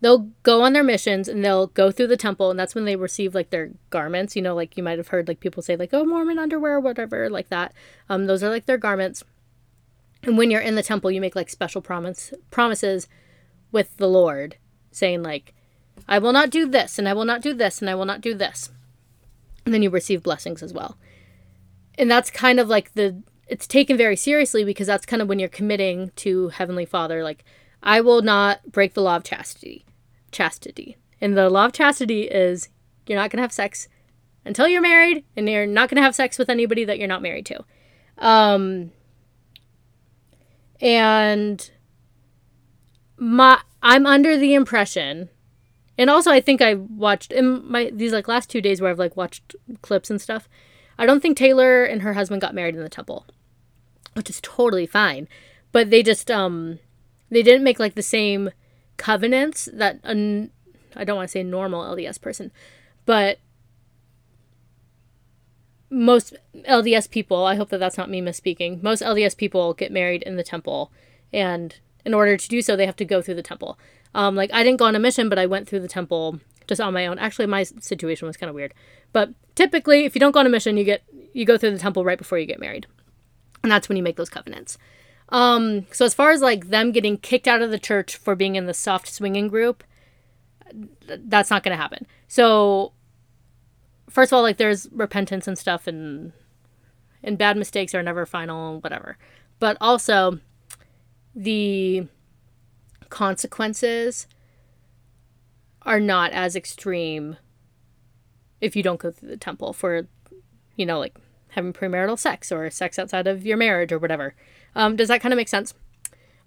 They'll 0.01 0.31
go 0.43 0.63
on 0.63 0.73
their 0.73 0.83
missions 0.83 1.29
and 1.29 1.45
they'll 1.45 1.69
go 1.69 1.93
through 1.93 2.09
the 2.09 2.17
temple 2.17 2.51
and 2.51 2.59
that's 2.59 2.75
when 2.75 2.87
they 2.87 2.97
receive 2.97 3.37
like 3.37 3.51
their 3.51 3.71
garments, 3.91 4.35
you 4.35 4.43
know, 4.43 4.57
like 4.57 4.77
you 4.77 4.83
might 4.83 4.99
have 4.99 5.09
heard 5.09 5.29
like 5.29 5.39
people 5.39 5.63
say 5.63 5.77
like, 5.77 5.91
"Oh, 5.93 6.05
Mormon 6.05 6.41
underwear, 6.41 6.81
whatever," 6.81 7.31
like 7.31 7.51
that. 7.51 7.73
Um 8.09 8.27
those 8.27 8.43
are 8.43 8.51
like 8.51 8.67
their 8.67 8.79
garments. 8.79 9.23
And 10.23 10.39
when 10.39 10.51
you're 10.51 10.61
in 10.61 10.77
the 10.77 10.83
temple, 10.83 11.11
you 11.11 11.21
make 11.21 11.37
like 11.37 11.51
special 11.51 11.83
promise 11.83 12.33
promises 12.51 13.09
with 13.73 13.97
the 13.97 14.09
Lord, 14.09 14.57
saying 14.91 15.23
like, 15.23 15.55
I 16.09 16.19
will 16.19 16.33
not 16.33 16.51
do 16.51 16.67
this, 16.67 16.99
and 16.99 17.09
I 17.09 17.13
will 17.13 17.25
not 17.25 17.43
do 17.43 17.55
this, 17.55 17.81
and 17.81 17.91
I 17.91 17.95
will 17.95 18.05
not 18.05 18.21
do 18.21 18.35
this. 18.35 18.71
And 19.65 19.75
then 19.75 19.83
you 19.83 19.91
receive 19.91 20.23
blessings 20.23 20.63
as 20.63 20.73
well. 20.73 20.97
And 21.99 22.11
that's 22.11 22.31
kind 22.31 22.59
of 22.61 22.69
like 22.69 22.95
the 22.95 23.23
it's 23.49 23.67
taken 23.67 23.97
very 23.97 24.17
seriously 24.17 24.65
because 24.65 24.87
that's 24.87 25.05
kind 25.05 25.21
of 25.21 25.29
when 25.29 25.39
you're 25.39 25.49
committing 25.49 26.11
to 26.17 26.49
Heavenly 26.49 26.87
Father, 26.87 27.23
like, 27.23 27.45
I 27.83 28.01
will 28.01 28.23
not 28.23 28.61
break 28.71 28.95
the 28.95 29.03
law 29.03 29.17
of 29.17 29.25
chastity. 29.25 29.85
Chastity. 30.31 30.97
And 31.21 31.37
the 31.37 31.51
law 31.51 31.67
of 31.67 31.73
chastity 31.73 32.23
is 32.23 32.69
you're 33.07 33.19
not 33.19 33.31
gonna 33.31 33.43
have 33.43 33.53
sex 33.53 33.89
until 34.45 34.69
you're 34.69 34.81
married, 34.81 35.25
and 35.37 35.49
you're 35.49 35.67
not 35.67 35.89
gonna 35.89 36.03
have 36.03 36.15
sex 36.15 36.39
with 36.39 36.49
anybody 36.49 36.85
that 36.85 36.99
you're 36.99 37.09
not 37.09 37.23
married 37.23 37.47
to. 37.47 37.65
Um 38.19 38.93
and 40.83 41.71
my 43.17 43.61
I'm 43.83 44.05
under 44.05 44.37
the 44.37 44.53
impression 44.53 45.31
and 45.97 46.11
also 46.11 46.31
I 46.31 46.41
think 46.41 46.61
I 46.61 46.75
watched 46.75 47.33
in 47.33 47.71
my 47.71 47.91
these 47.95 48.13
like 48.13 48.29
last 48.29 48.51
two 48.51 48.61
days 48.61 48.81
where 48.81 48.91
I've 48.91 48.99
like 48.99 49.17
watched 49.17 49.55
clips 49.81 50.11
and 50.11 50.21
stuff. 50.21 50.49
I 50.99 51.07
don't 51.07 51.21
think 51.21 51.37
Taylor 51.37 51.85
and 51.85 52.03
her 52.03 52.15
husband 52.15 52.43
got 52.43 52.55
married 52.55 52.75
in 52.75 52.83
the 52.83 52.89
temple, 52.89 53.27
which 54.15 54.29
is 54.29 54.41
totally 54.43 54.87
fine. 54.87 55.29
But 55.71 55.91
they 55.91 56.03
just 56.03 56.31
um 56.31 56.81
they 57.31 57.43
didn't 57.43 57.65
make 57.65 57.79
like 57.79 57.95
the 57.95 58.03
same 58.03 58.51
covenants 58.97 59.69
that 59.73 60.01
an 60.03 60.51
I 60.97 61.05
don't 61.05 61.17
want 61.17 61.29
to 61.29 61.33
say 61.33 61.43
normal 61.43 61.85
LDS 61.85 62.21
person, 62.21 62.51
but 63.07 63.39
most 65.93 66.35
LDS 66.69 67.11
people, 67.11 67.45
I 67.45 67.55
hope 67.55 67.69
that 67.69 67.79
that's 67.79 67.99
not 67.99 68.11
me 68.11 68.21
misspeaking. 68.21 68.83
Most 68.83 69.03
LDS 69.03 69.37
people 69.37 69.75
get 69.75 69.93
married 69.93 70.23
in 70.23 70.37
the 70.37 70.43
temple, 70.43 70.91
and 71.33 71.79
in 72.05 72.15
order 72.15 72.37
to 72.37 72.49
do 72.49 72.63
so, 72.63 72.75
they 72.75 72.87
have 72.87 72.97
to 72.97 73.05
go 73.05 73.21
through 73.21 73.35
the 73.35 73.43
temple. 73.43 73.79
Um, 74.15 74.35
like 74.35 74.53
I 74.53 74.63
didn't 74.63 74.79
go 74.79 74.87
on 74.87 74.97
a 74.97 74.99
mission, 74.99 75.29
but 75.29 75.39
I 75.39 75.47
went 75.47 75.69
through 75.69 75.81
the 75.81 75.89
temple 75.89 76.41
just 76.67 76.81
on 76.81 76.95
my 76.95 77.07
own. 77.07 77.19
Actually, 77.19 77.47
my 77.47 77.63
situation 77.63 78.27
was 78.27 78.37
kind 78.37 78.49
of 78.49 78.55
weird, 78.55 78.73
but 79.13 79.31
typically, 79.55 80.05
if 80.05 80.15
you 80.15 80.21
don't 80.21 80.33
go 80.33 80.41
on 80.41 80.47
a 80.47 80.51
mission, 80.51 80.77
you 80.77 80.85
get 80.85 81.03
you 81.33 81.45
go 81.45 81.59
through 81.59 81.73
the 81.73 81.79
temple 81.79 82.05
right 82.05 82.19
before 82.19 82.39
you 82.39 82.47
get 82.47 82.59
married, 82.59 82.87
and 83.63 83.71
that's 83.71 83.89
when 83.89 83.97
you 83.97 84.03
make 84.03 84.17
those 84.17 84.31
covenants. 84.31 84.79
Um, 85.29 85.87
so 85.93 86.05
as 86.05 86.15
far 86.15 86.31
as 86.31 86.41
like 86.41 86.69
them 86.69 86.93
getting 86.93 87.17
kicked 87.19 87.49
out 87.49 87.63
of 87.63 87.71
the 87.71 87.79
church 87.79 88.17
for 88.17 88.35
being 88.35 88.57
in 88.57 88.67
the 88.67 88.75
soft 88.75 89.09
swinging 89.09 89.49
group, 89.49 89.85
that's 91.07 91.51
not 91.51 91.63
going 91.63 91.77
to 91.77 91.81
happen. 91.81 92.07
So 92.29 92.93
first 94.13 94.33
of 94.33 94.37
all, 94.37 94.43
like 94.43 94.59
there's 94.59 94.89
repentance 94.93 95.49
and 95.49 95.59
stuff, 95.59 95.87
and 95.87 96.33
and 97.23 97.39
bad 97.39 97.57
mistakes 97.57 97.95
are 97.95 98.03
never 98.03 98.27
final, 98.27 98.81
whatever. 98.81 99.17
But 99.59 99.77
also, 99.81 100.39
the 101.35 102.07
consequences 103.09 104.27
are 105.83 106.01
not 106.01 106.33
as 106.33 106.57
extreme 106.57 107.37
if 108.61 108.77
you 108.77 108.83
don't 108.83 109.01
go 109.01 109.11
through 109.11 109.29
the 109.29 109.37
temple 109.37 109.73
for, 109.73 110.07
you 110.77 110.87
know, 110.87 110.99
like 110.99 111.17
having 111.49 111.73
premarital 111.73 112.19
sex 112.19 112.53
or 112.53 112.71
sex 112.71 112.99
outside 112.99 113.27
of 113.27 113.45
your 113.45 113.57
marriage 113.57 113.93
or 113.93 113.99
whatever. 113.99 114.35
Um, 114.75 114.97
does 114.97 115.09
that 115.09 115.21
kind 115.21 115.33
of 115.33 115.37
make 115.37 115.49
sense? 115.49 115.75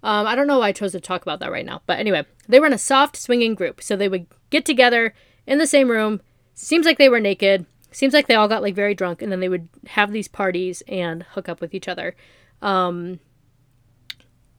Um, 0.01 0.27
I 0.27 0.35
don't 0.35 0.47
know 0.47 0.59
why 0.59 0.69
I 0.69 0.71
chose 0.71 0.91
to 0.93 0.99
talk 0.99 1.21
about 1.21 1.39
that 1.39 1.51
right 1.51 1.65
now. 1.65 1.81
But 1.85 1.99
anyway, 1.99 2.25
they 2.47 2.59
were 2.59 2.67
in 2.67 2.73
a 2.73 2.77
soft 2.77 3.17
swinging 3.17 3.55
group. 3.55 3.81
So 3.81 3.95
they 3.95 4.09
would 4.09 4.27
get 4.49 4.65
together 4.65 5.13
in 5.45 5.57
the 5.57 5.67
same 5.67 5.89
room, 5.89 6.21
Seems 6.55 6.85
like 6.85 6.97
they 6.97 7.09
were 7.09 7.19
naked. 7.19 7.65
Seems 7.91 8.13
like 8.13 8.27
they 8.27 8.35
all 8.35 8.47
got 8.47 8.61
like 8.61 8.75
very 8.75 8.95
drunk, 8.95 9.21
and 9.21 9.31
then 9.31 9.41
they 9.41 9.49
would 9.49 9.67
have 9.87 10.11
these 10.11 10.27
parties 10.27 10.81
and 10.87 11.23
hook 11.23 11.47
up 11.47 11.61
with 11.61 11.73
each 11.73 11.87
other, 11.87 12.15
um, 12.61 13.19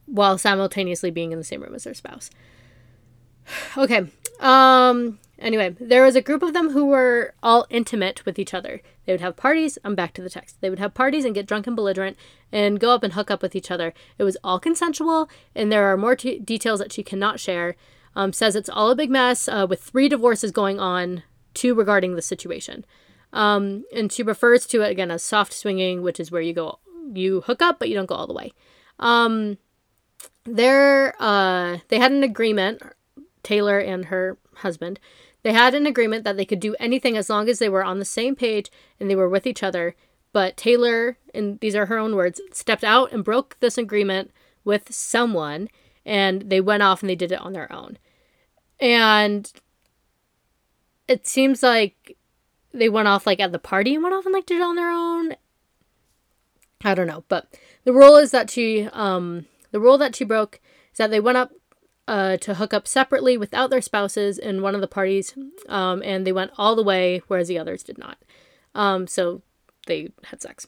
while 0.05 0.37
simultaneously 0.37 1.11
being 1.11 1.31
in 1.31 1.37
the 1.37 1.43
same 1.43 1.61
room 1.61 1.75
as 1.75 1.83
their 1.83 1.93
spouse. 1.93 2.29
Okay. 3.77 4.07
Um. 4.39 5.19
Anyway, 5.39 5.75
there 5.79 6.03
was 6.03 6.15
a 6.15 6.21
group 6.21 6.41
of 6.41 6.53
them 6.53 6.71
who 6.71 6.85
were 6.85 7.35
all 7.43 7.67
intimate 7.69 8.25
with 8.25 8.39
each 8.39 8.55
other. 8.55 8.81
They 9.05 9.13
would 9.13 9.21
have 9.21 9.35
parties. 9.35 9.77
I'm 9.83 9.93
back 9.93 10.13
to 10.13 10.21
the 10.21 10.31
text. 10.31 10.59
They 10.61 10.69
would 10.69 10.79
have 10.79 10.95
parties 10.95 11.25
and 11.25 11.35
get 11.35 11.45
drunk 11.45 11.67
and 11.67 11.75
belligerent 11.75 12.17
and 12.51 12.79
go 12.79 12.89
up 12.91 13.03
and 13.03 13.13
hook 13.13 13.29
up 13.29 13.43
with 13.43 13.55
each 13.55 13.69
other. 13.69 13.93
It 14.17 14.23
was 14.23 14.37
all 14.43 14.59
consensual, 14.59 15.29
and 15.53 15.71
there 15.71 15.85
are 15.91 15.95
more 15.97 16.15
t- 16.15 16.39
details 16.39 16.79
that 16.79 16.91
she 16.91 17.03
cannot 17.03 17.39
share. 17.39 17.75
Um, 18.15 18.33
says 18.33 18.55
it's 18.55 18.69
all 18.69 18.89
a 18.89 18.95
big 18.95 19.11
mess 19.11 19.47
uh, 19.47 19.67
with 19.69 19.81
three 19.81 20.09
divorces 20.09 20.51
going 20.51 20.79
on 20.79 21.21
to 21.57 21.75
regarding 21.75 22.15
the 22.15 22.21
situation. 22.21 22.85
Um, 23.33 23.83
and 23.93 24.11
she 24.11 24.23
refers 24.23 24.65
to 24.67 24.81
it 24.81 24.91
again 24.91 25.11
as 25.11 25.21
soft 25.21 25.53
swinging, 25.53 26.01
which 26.01 26.19
is 26.19 26.31
where 26.31 26.41
you 26.41 26.53
go, 26.53 26.79
you 27.13 27.41
hook 27.41 27.61
up, 27.61 27.79
but 27.79 27.89
you 27.89 27.95
don't 27.95 28.05
go 28.05 28.15
all 28.15 28.27
the 28.27 28.33
way. 28.33 28.53
Um, 28.99 29.57
there, 30.45 31.13
uh, 31.19 31.79
they 31.89 31.99
had 31.99 32.11
an 32.11 32.23
agreement, 32.23 32.81
Taylor 33.43 33.79
and 33.79 34.05
her 34.05 34.37
husband. 34.55 34.99
They 35.43 35.53
had 35.53 35.75
an 35.75 35.85
agreement 35.85 36.23
that 36.23 36.37
they 36.37 36.45
could 36.45 36.59
do 36.59 36.75
anything 36.79 37.15
as 37.15 37.29
long 37.29 37.47
as 37.49 37.59
they 37.59 37.69
were 37.69 37.83
on 37.83 37.99
the 37.99 38.05
same 38.05 38.35
page 38.35 38.71
and 38.99 39.09
they 39.09 39.15
were 39.15 39.29
with 39.29 39.45
each 39.45 39.63
other. 39.63 39.95
But 40.33 40.57
Taylor, 40.57 41.17
and 41.33 41.59
these 41.59 41.75
are 41.75 41.85
her 41.85 41.97
own 41.97 42.15
words, 42.15 42.41
stepped 42.51 42.83
out 42.83 43.11
and 43.11 43.23
broke 43.23 43.57
this 43.59 43.77
agreement 43.77 44.31
with 44.63 44.93
someone 44.93 45.69
and 46.05 46.49
they 46.49 46.61
went 46.61 46.83
off 46.83 47.01
and 47.01 47.09
they 47.09 47.15
did 47.15 47.31
it 47.31 47.41
on 47.41 47.53
their 47.53 47.71
own. 47.71 47.97
And 48.79 49.51
it 51.07 51.27
seems 51.27 51.63
like 51.63 52.17
they 52.73 52.89
went 52.89 53.07
off 53.07 53.25
like 53.25 53.39
at 53.39 53.51
the 53.51 53.59
party 53.59 53.95
and 53.95 54.03
went 54.03 54.15
off 54.15 54.25
and 54.25 54.33
like 54.33 54.45
did 54.45 54.59
it 54.59 54.63
on 54.63 54.75
their 54.75 54.91
own. 54.91 55.35
I 56.83 56.93
don't 56.93 57.07
know, 57.07 57.23
but 57.27 57.57
the 57.85 57.93
rule 57.93 58.17
is 58.17 58.31
that 58.31 58.49
she 58.49 58.87
um 58.93 59.45
the 59.71 59.79
rule 59.79 59.97
that 59.97 60.15
she 60.15 60.23
broke 60.23 60.59
is 60.91 60.97
that 60.97 61.09
they 61.09 61.19
went 61.19 61.37
up 61.37 61.51
uh, 62.07 62.37
to 62.37 62.55
hook 62.55 62.73
up 62.73 62.87
separately 62.87 63.37
without 63.37 63.69
their 63.69 63.81
spouses 63.81 64.37
in 64.37 64.61
one 64.61 64.73
of 64.73 64.81
the 64.81 64.87
parties, 64.87 65.35
um, 65.67 66.01
and 66.05 66.25
they 66.25 66.31
went 66.31 66.51
all 66.57 66.75
the 66.75 66.83
way, 66.83 67.21
whereas 67.27 67.49
the 67.49 67.59
others 67.59 67.83
did 67.83 67.97
not. 67.97 68.17
Um, 68.73 69.07
so 69.07 69.41
they 69.87 70.11
had 70.23 70.41
sex. 70.41 70.67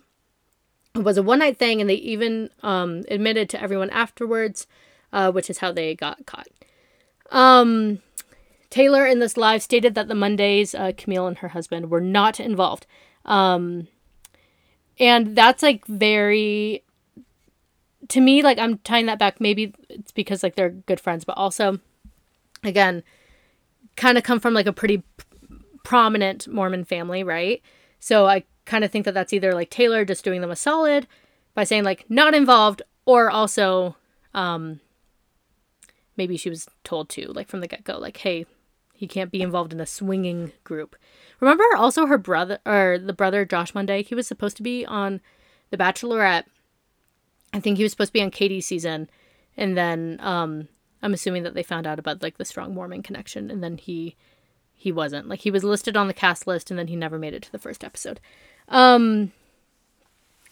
It 0.95 1.03
was 1.03 1.17
a 1.17 1.23
one 1.23 1.39
night 1.39 1.57
thing, 1.57 1.79
and 1.79 1.89
they 1.89 1.95
even 1.95 2.49
um, 2.61 3.03
admitted 3.09 3.49
to 3.51 3.61
everyone 3.61 3.89
afterwards, 3.91 4.67
uh, 5.13 5.31
which 5.31 5.49
is 5.49 5.59
how 5.59 5.71
they 5.71 5.95
got 5.95 6.25
caught. 6.25 6.49
Taylor 8.69 9.05
in 9.05 9.19
this 9.19 9.37
live 9.37 9.63
stated 9.63 9.95
that 9.95 10.07
the 10.07 10.15
Mondays, 10.15 10.75
uh, 10.75 10.91
Camille 10.95 11.27
and 11.27 11.37
her 11.39 11.49
husband 11.49 11.89
were 11.89 12.01
not 12.01 12.39
involved. 12.39 12.85
Um, 13.25 13.87
and 14.99 15.35
that's 15.35 15.63
like 15.63 15.85
very, 15.87 16.83
to 18.09 18.21
me, 18.21 18.43
like 18.43 18.59
I'm 18.59 18.77
tying 18.79 19.07
that 19.07 19.19
back. 19.19 19.41
Maybe 19.41 19.73
it's 19.89 20.11
because 20.11 20.43
like 20.43 20.55
they're 20.55 20.69
good 20.69 20.99
friends, 20.99 21.25
but 21.25 21.37
also, 21.37 21.79
again, 22.63 23.03
kind 23.95 24.17
of 24.17 24.23
come 24.23 24.39
from 24.39 24.53
like 24.53 24.67
a 24.67 24.73
pretty 24.73 25.03
prominent 25.83 26.47
Mormon 26.47 26.85
family, 26.85 27.23
right? 27.23 27.61
So 27.99 28.27
I 28.27 28.43
kind 28.65 28.83
of 28.83 28.91
think 28.91 29.05
that 29.05 29.13
that's 29.13 29.33
either 29.33 29.53
like 29.53 29.69
Taylor 29.69 30.05
just 30.05 30.23
doing 30.23 30.41
them 30.41 30.51
a 30.51 30.55
solid 30.55 31.07
by 31.55 31.63
saying 31.63 31.83
like 31.83 32.05
not 32.09 32.35
involved, 32.35 32.81
or 33.05 33.31
also 33.31 33.95
um, 34.33 34.79
maybe 36.15 36.37
she 36.37 36.49
was 36.49 36.67
told 36.83 37.09
to 37.09 37.31
like 37.33 37.47
from 37.47 37.61
the 37.61 37.67
get 37.67 37.83
go, 37.83 37.97
like 37.97 38.17
hey, 38.17 38.45
he 38.99 39.07
can't 39.07 39.31
be 39.31 39.41
involved 39.41 39.71
in 39.71 39.79
a 39.79 39.85
swinging 39.85 40.51
group. 40.65 40.97
Remember 41.39 41.63
also 41.77 42.05
her 42.05 42.17
brother 42.17 42.59
or 42.65 42.99
the 43.01 43.13
brother 43.13 43.45
Josh 43.45 43.73
Monday, 43.73 44.03
he 44.03 44.13
was 44.13 44.27
supposed 44.27 44.57
to 44.57 44.63
be 44.63 44.85
on 44.85 45.21
The 45.69 45.77
Bachelorette. 45.77 46.43
I 47.53 47.61
think 47.61 47.77
he 47.77 47.83
was 47.83 47.93
supposed 47.93 48.09
to 48.09 48.13
be 48.13 48.21
on 48.21 48.29
Katie's 48.29 48.65
season 48.65 49.09
and 49.55 49.77
then 49.77 50.19
um 50.21 50.67
I'm 51.01 51.13
assuming 51.13 51.43
that 51.43 51.53
they 51.53 51.63
found 51.63 51.87
out 51.87 51.97
about 51.97 52.21
like 52.21 52.37
the 52.37 52.43
strong 52.43 52.73
Mormon 52.73 53.01
connection 53.01 53.49
and 53.49 53.63
then 53.63 53.77
he 53.77 54.17
he 54.73 54.91
wasn't. 54.91 55.29
Like 55.29 55.39
he 55.39 55.51
was 55.51 55.63
listed 55.63 55.95
on 55.95 56.07
the 56.07 56.13
cast 56.13 56.45
list 56.45 56.69
and 56.69 56.77
then 56.77 56.87
he 56.87 56.97
never 56.97 57.17
made 57.17 57.33
it 57.33 57.43
to 57.43 57.51
the 57.53 57.57
first 57.57 57.85
episode. 57.85 58.19
Um 58.67 59.31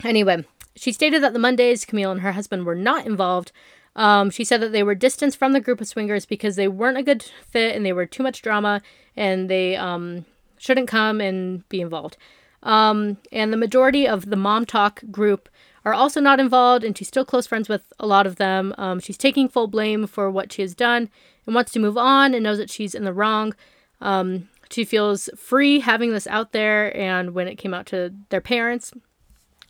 anyway, 0.05 0.45
she 0.77 0.93
stated 0.93 1.21
that 1.21 1.33
the 1.33 1.39
Mondays 1.39 1.83
Camille 1.83 2.11
and 2.11 2.21
her 2.21 2.31
husband 2.31 2.65
were 2.65 2.75
not 2.75 3.05
involved 3.05 3.51
um, 3.97 4.29
she 4.29 4.43
said 4.43 4.61
that 4.61 4.71
they 4.71 4.83
were 4.83 4.95
distanced 4.95 5.37
from 5.37 5.51
the 5.51 5.59
group 5.59 5.81
of 5.81 5.87
swingers 5.87 6.25
because 6.25 6.55
they 6.55 6.67
weren't 6.67 6.97
a 6.97 7.03
good 7.03 7.23
fit 7.23 7.75
and 7.75 7.85
they 7.85 7.91
were 7.91 8.05
too 8.05 8.23
much 8.23 8.41
drama 8.41 8.81
and 9.15 9.49
they 9.49 9.75
um, 9.75 10.23
shouldn't 10.57 10.87
come 10.87 11.19
and 11.19 11.67
be 11.67 11.81
involved. 11.81 12.15
Um, 12.63 13.17
and 13.31 13.51
the 13.51 13.57
majority 13.57 14.07
of 14.07 14.29
the 14.29 14.35
MomTok 14.35 15.11
group 15.11 15.49
are 15.83 15.93
also 15.93 16.19
not 16.19 16.39
involved, 16.39 16.83
and 16.83 16.97
she's 16.97 17.07
still 17.07 17.23
close 17.23 17.47
friends 17.47 17.69
with 17.69 17.93
a 17.99 18.05
lot 18.05 18.27
of 18.27 18.35
them. 18.35 18.75
Um, 18.77 18.99
she's 18.99 19.17
taking 19.17 19.47
full 19.47 19.67
blame 19.67 20.05
for 20.05 20.29
what 20.29 20.51
she 20.51 20.61
has 20.61 20.75
done 20.75 21.09
and 21.45 21.55
wants 21.55 21.71
to 21.71 21.79
move 21.79 21.97
on 21.97 22.33
and 22.33 22.43
knows 22.43 22.57
that 22.57 22.69
she's 22.69 22.93
in 22.93 23.05
the 23.05 23.13
wrong. 23.13 23.55
Um, 24.01 24.49
she 24.69 24.83
feels 24.83 25.29
free 25.37 25.79
having 25.79 26.11
this 26.11 26.27
out 26.27 26.51
there, 26.51 26.95
and 26.95 27.33
when 27.33 27.47
it 27.47 27.55
came 27.55 27.73
out 27.73 27.85
to 27.87 28.13
their 28.29 28.41
parents, 28.41 28.91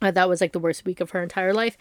uh, 0.02 0.10
that 0.10 0.28
was 0.28 0.40
like 0.40 0.52
the 0.52 0.58
worst 0.58 0.84
week 0.84 1.00
of 1.00 1.10
her 1.10 1.22
entire 1.22 1.54
life. 1.54 1.78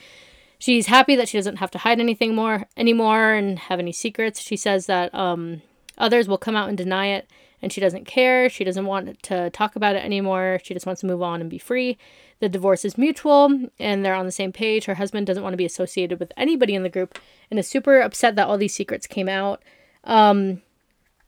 She's 0.59 0.87
happy 0.87 1.15
that 1.15 1.29
she 1.29 1.37
doesn't 1.37 1.57
have 1.57 1.71
to 1.71 1.77
hide 1.77 1.99
anything 1.99 2.33
more 2.33 2.67
anymore 2.75 3.33
and 3.33 3.59
have 3.59 3.79
any 3.79 3.91
secrets. 3.91 4.41
She 4.41 4.57
says 4.57 4.87
that 4.87 5.13
um, 5.13 5.61
others 5.97 6.27
will 6.27 6.37
come 6.37 6.55
out 6.55 6.69
and 6.69 6.77
deny 6.77 7.07
it, 7.07 7.29
and 7.61 7.71
she 7.71 7.79
doesn't 7.81 8.05
care. 8.05 8.49
She 8.49 8.63
doesn't 8.63 8.85
want 8.85 9.21
to 9.23 9.49
talk 9.51 9.75
about 9.75 9.95
it 9.95 10.03
anymore. 10.03 10.59
She 10.63 10.73
just 10.73 10.85
wants 10.85 11.01
to 11.01 11.07
move 11.07 11.21
on 11.21 11.41
and 11.41 11.49
be 11.49 11.59
free. 11.59 11.97
The 12.39 12.49
divorce 12.49 12.85
is 12.85 12.97
mutual, 12.97 13.69
and 13.79 14.03
they're 14.03 14.15
on 14.15 14.25
the 14.25 14.31
same 14.31 14.51
page. 14.51 14.85
Her 14.85 14.95
husband 14.95 15.27
doesn't 15.27 15.43
want 15.43 15.53
to 15.53 15.57
be 15.57 15.65
associated 15.65 16.19
with 16.19 16.31
anybody 16.37 16.73
in 16.73 16.83
the 16.83 16.89
group, 16.89 17.19
and 17.49 17.59
is 17.59 17.67
super 17.67 17.99
upset 17.99 18.35
that 18.35 18.47
all 18.47 18.57
these 18.57 18.75
secrets 18.75 19.05
came 19.07 19.29
out. 19.29 19.61
Um, 20.03 20.61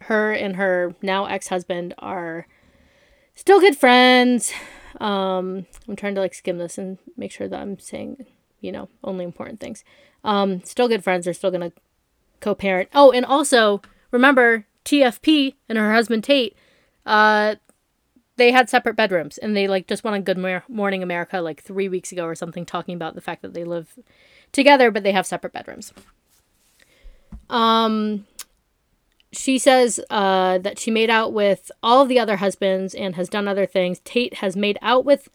her 0.01 0.31
and 0.31 0.55
her 0.55 0.95
now 1.01 1.25
ex-husband 1.25 1.93
are 1.99 2.47
still 3.35 3.59
good 3.59 3.77
friends. 3.77 4.51
Um, 4.99 5.65
I'm 5.87 5.95
trying 5.95 6.15
to 6.15 6.21
like 6.21 6.33
skim 6.33 6.57
this 6.57 6.77
and 6.77 6.97
make 7.15 7.31
sure 7.31 7.47
that 7.47 7.59
I'm 7.59 7.77
saying 7.79 8.25
you 8.62 8.72
know, 8.72 8.89
only 9.04 9.26
important 9.26 9.60
things. 9.60 9.84
Um, 10.24 10.63
still 10.63 10.88
good 10.88 11.04
friends. 11.04 11.26
They're 11.26 11.34
still 11.34 11.52
gonna 11.52 11.72
co-parent. 12.39 12.89
Oh, 12.93 13.12
and 13.12 13.26
also 13.26 13.82
remember 14.12 14.65
TFP 14.86 15.56
and 15.67 15.78
her 15.78 15.93
husband 15.93 16.24
Tate. 16.24 16.56
Uh, 17.06 17.56
they 18.38 18.52
had 18.52 18.69
separate 18.69 18.95
bedrooms, 18.95 19.38
and 19.38 19.56
they 19.56 19.67
like 19.67 19.88
just 19.88 20.04
went 20.04 20.15
on 20.15 20.24
Good 20.24 20.63
Morning 20.69 21.04
America 21.04 21.41
like 21.41 21.62
three 21.62 21.89
weeks 21.89 22.12
ago 22.12 22.26
or 22.26 22.36
something, 22.36 22.65
talking 22.65 22.95
about 22.95 23.15
the 23.15 23.22
fact 23.22 23.41
that 23.41 23.54
they 23.54 23.63
live 23.63 24.00
together, 24.52 24.89
but 24.91 25.04
they 25.04 25.12
have 25.12 25.28
separate 25.28 25.54
bedrooms. 25.54 25.93
Um, 27.50 28.26
she 29.32 29.58
says 29.58 30.00
uh, 30.10 30.58
that 30.60 30.80
she 30.80 30.89
made 30.89 31.10
out 31.10 31.34
with 31.34 31.72
all 31.84 32.02
of 32.02 32.10
the 32.10 32.19
other 32.19 32.38
husbands 32.38 32.95
and 32.95 33.15
has 33.15 33.30
done 33.30 33.48
other 33.48 33.65
things. 33.65 34.00
Tate 34.04 34.36
has 34.36 34.56
made 34.56 34.80
out 34.82 35.06
with 35.06 35.30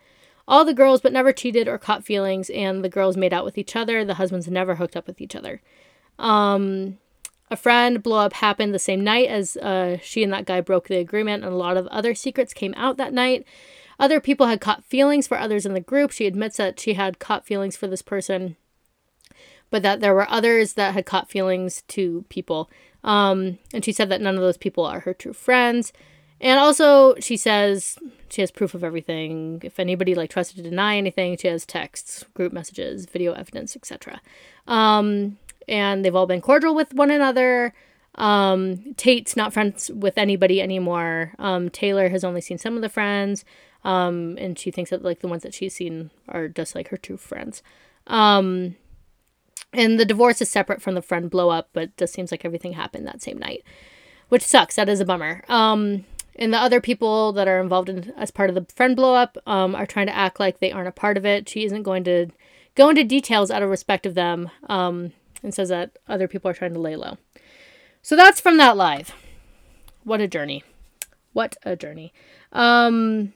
all 0.47 0.65
the 0.65 0.75
girls 0.75 1.01
but 1.01 1.13
never 1.13 1.33
cheated 1.33 1.69
or 1.69 1.79
caught 1.79 2.05
feelings, 2.05 2.51
and 2.51 2.85
the 2.85 2.89
girls 2.89 3.17
made 3.17 3.33
out 3.33 3.45
with 3.45 3.59
each 3.59 3.77
other. 3.77 4.05
The 4.05 4.15
husbands 4.15 4.49
never 4.49 4.77
hooked 4.77 4.97
up 4.97 5.07
with 5.07 5.21
each 5.21 5.35
other. 5.35 5.61
Um, 6.19 6.99
a 7.51 7.57
friend 7.57 8.03
blow 8.03 8.19
up 8.19 8.35
happened 8.35 8.75
the 8.75 8.79
same 8.79 9.05
night 9.05 9.29
as 9.29 9.57
uh, 9.57 9.99
she 10.03 10.23
and 10.23 10.33
that 10.33 10.47
guy 10.47 10.61
broke 10.61 10.89
the 10.89 10.97
agreement, 10.97 11.45
and 11.45 11.53
a 11.53 11.57
lot 11.57 11.77
of 11.77 11.87
other 11.89 12.15
secrets 12.15 12.53
came 12.53 12.75
out 12.77 12.97
that 12.97 13.13
night. 13.13 13.47
Other 13.99 14.21
people 14.21 14.47
had 14.47 14.61
caught 14.61 14.85
feelings 14.85 15.27
for 15.27 15.39
others 15.39 15.65
in 15.65 15.75
the 15.75 15.81
group. 15.81 16.11
She 16.11 16.27
admits 16.27 16.57
that 16.57 16.81
she 16.81 16.95
had 16.95 17.19
caught 17.19 17.47
feelings 17.47 17.77
for 17.77 17.87
this 17.87 18.03
person, 18.03 18.57
but 19.71 19.83
that 19.83 20.01
there 20.01 20.15
were 20.15 20.29
others 20.29 20.73
that 20.75 20.95
had 20.95 21.07
caught 21.07 21.31
feelings 21.31 21.83
to 21.89 22.25
people. 22.29 22.71
Um, 23.05 23.59
and 23.73 23.85
she 23.85 23.93
said 23.93 24.09
that 24.09 24.21
none 24.21 24.35
of 24.35 24.41
those 24.41 24.57
people 24.57 24.85
are 24.85 25.01
her 25.01 25.15
true 25.15 25.33
friends. 25.33 25.93
And 26.41 26.59
also, 26.59 27.15
she 27.21 27.37
says 27.37 27.99
she 28.29 28.41
has 28.43 28.51
proof 28.51 28.75
of 28.75 28.85
everything. 28.85 29.61
If 29.63 29.79
anybody 29.79 30.15
like 30.15 30.31
tries 30.31 30.53
to 30.53 30.63
deny 30.63 30.97
anything, 30.97 31.37
she 31.37 31.49
has 31.49 31.65
texts, 31.65 32.25
group 32.35 32.53
messages, 32.53 33.07
video 33.07 33.33
evidence, 33.33 33.77
etc. 33.77 34.21
Um, 34.67 35.39
and 35.69 36.05
they've 36.05 36.15
all 36.15 36.27
been 36.27 36.41
cordial 36.41 36.75
with 36.75 36.93
one 36.93 37.11
another. 37.11 37.73
Um, 38.17 38.95
Tate's 38.97 39.37
not 39.37 39.53
friends 39.53 39.91
with 39.91 40.19
anybody 40.19 40.61
anymore. 40.61 41.35
Um, 41.39 41.71
Taylor 41.71 42.09
has 42.09 42.25
only 42.25 42.41
seen 42.41 42.59
some 42.59 42.77
of 42.77 42.83
the 42.83 42.89
friends, 42.89 43.45
um, 43.83 44.37
and 44.39 44.59
she 44.59 44.71
thinks 44.71 44.91
that 44.91 45.03
like 45.03 45.21
the 45.21 45.29
ones 45.29 45.43
that 45.43 45.55
she's 45.55 45.75
seen 45.75 46.11
are 46.29 46.49
just 46.49 46.75
like 46.75 46.89
her 46.89 46.97
true 46.97 47.17
friends. 47.17 47.63
Um, 48.07 48.77
and 49.73 49.99
the 49.99 50.05
divorce 50.05 50.41
is 50.41 50.49
separate 50.49 50.83
from 50.83 50.95
the 50.95 51.03
friend 51.03 51.31
blow 51.31 51.51
up, 51.51 51.71
but 51.73 51.97
just 51.97 52.15
seems 52.15 52.31
like 52.31 52.45
everything 52.45 52.75
happened 52.75 53.07
that 53.07 53.23
same 53.23 53.39
night, 53.39 53.65
which 54.29 54.43
sucks. 54.43 54.77
That 54.77 54.89
is 54.89 55.01
a 55.01 55.05
bummer. 55.05 55.45
Um, 55.49 56.05
and 56.37 56.53
the 56.53 56.59
other 56.59 56.81
people 56.81 57.33
that 57.33 57.49
are 57.49 57.61
involved 57.61 57.89
in 57.89 58.13
as 58.17 58.31
part 58.31 58.51
of 58.51 58.55
the 58.55 58.67
friend 58.75 58.97
blow 58.97 59.15
up 59.15 59.39
um, 59.47 59.75
are 59.75 59.87
trying 59.87 60.07
to 60.07 60.17
act 60.17 60.41
like 60.41 60.59
they 60.59 60.73
aren't 60.73 60.89
a 60.89 60.93
part 60.93 61.17
of 61.17 61.25
it. 61.25 61.49
She 61.49 61.65
isn't 61.65 61.83
going 61.83 62.05
to 62.05 62.29
go 62.75 62.89
into 62.89 63.05
details 63.05 63.51
out 63.51 63.63
of 63.63 63.71
respect 63.71 64.07
of 64.07 64.15
them 64.15 64.51
um, 64.69 65.13
and 65.43 65.55
says 65.55 65.69
that 65.69 65.97
other 66.09 66.27
people 66.27 66.51
are 66.51 66.55
trying 66.55 66.75
to 66.75 66.81
lay 66.81 66.97
low. 66.97 67.19
So 68.03 68.17
that's 68.17 68.41
from 68.41 68.57
that 68.59 68.77
live. 68.77 69.15
What 70.03 70.21
a 70.21 70.29
journey. 70.29 70.65
What 71.33 71.57
a 71.65 71.77
journey. 71.77 72.13
Um, 72.53 73.33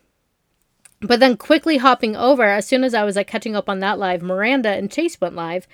but 1.01 1.19
then 1.19 1.37
quickly 1.37 1.77
hopping 1.77 2.15
over, 2.15 2.43
as 2.43 2.67
soon 2.67 2.83
as 2.83 2.93
I 2.93 3.03
was 3.03 3.15
like 3.15 3.27
catching 3.27 3.55
up 3.55 3.69
on 3.69 3.79
that 3.79 3.97
live, 3.97 4.21
Miranda 4.21 4.69
and 4.69 4.91
Chase 4.91 5.19
went 5.21 5.35
live. 5.35 5.67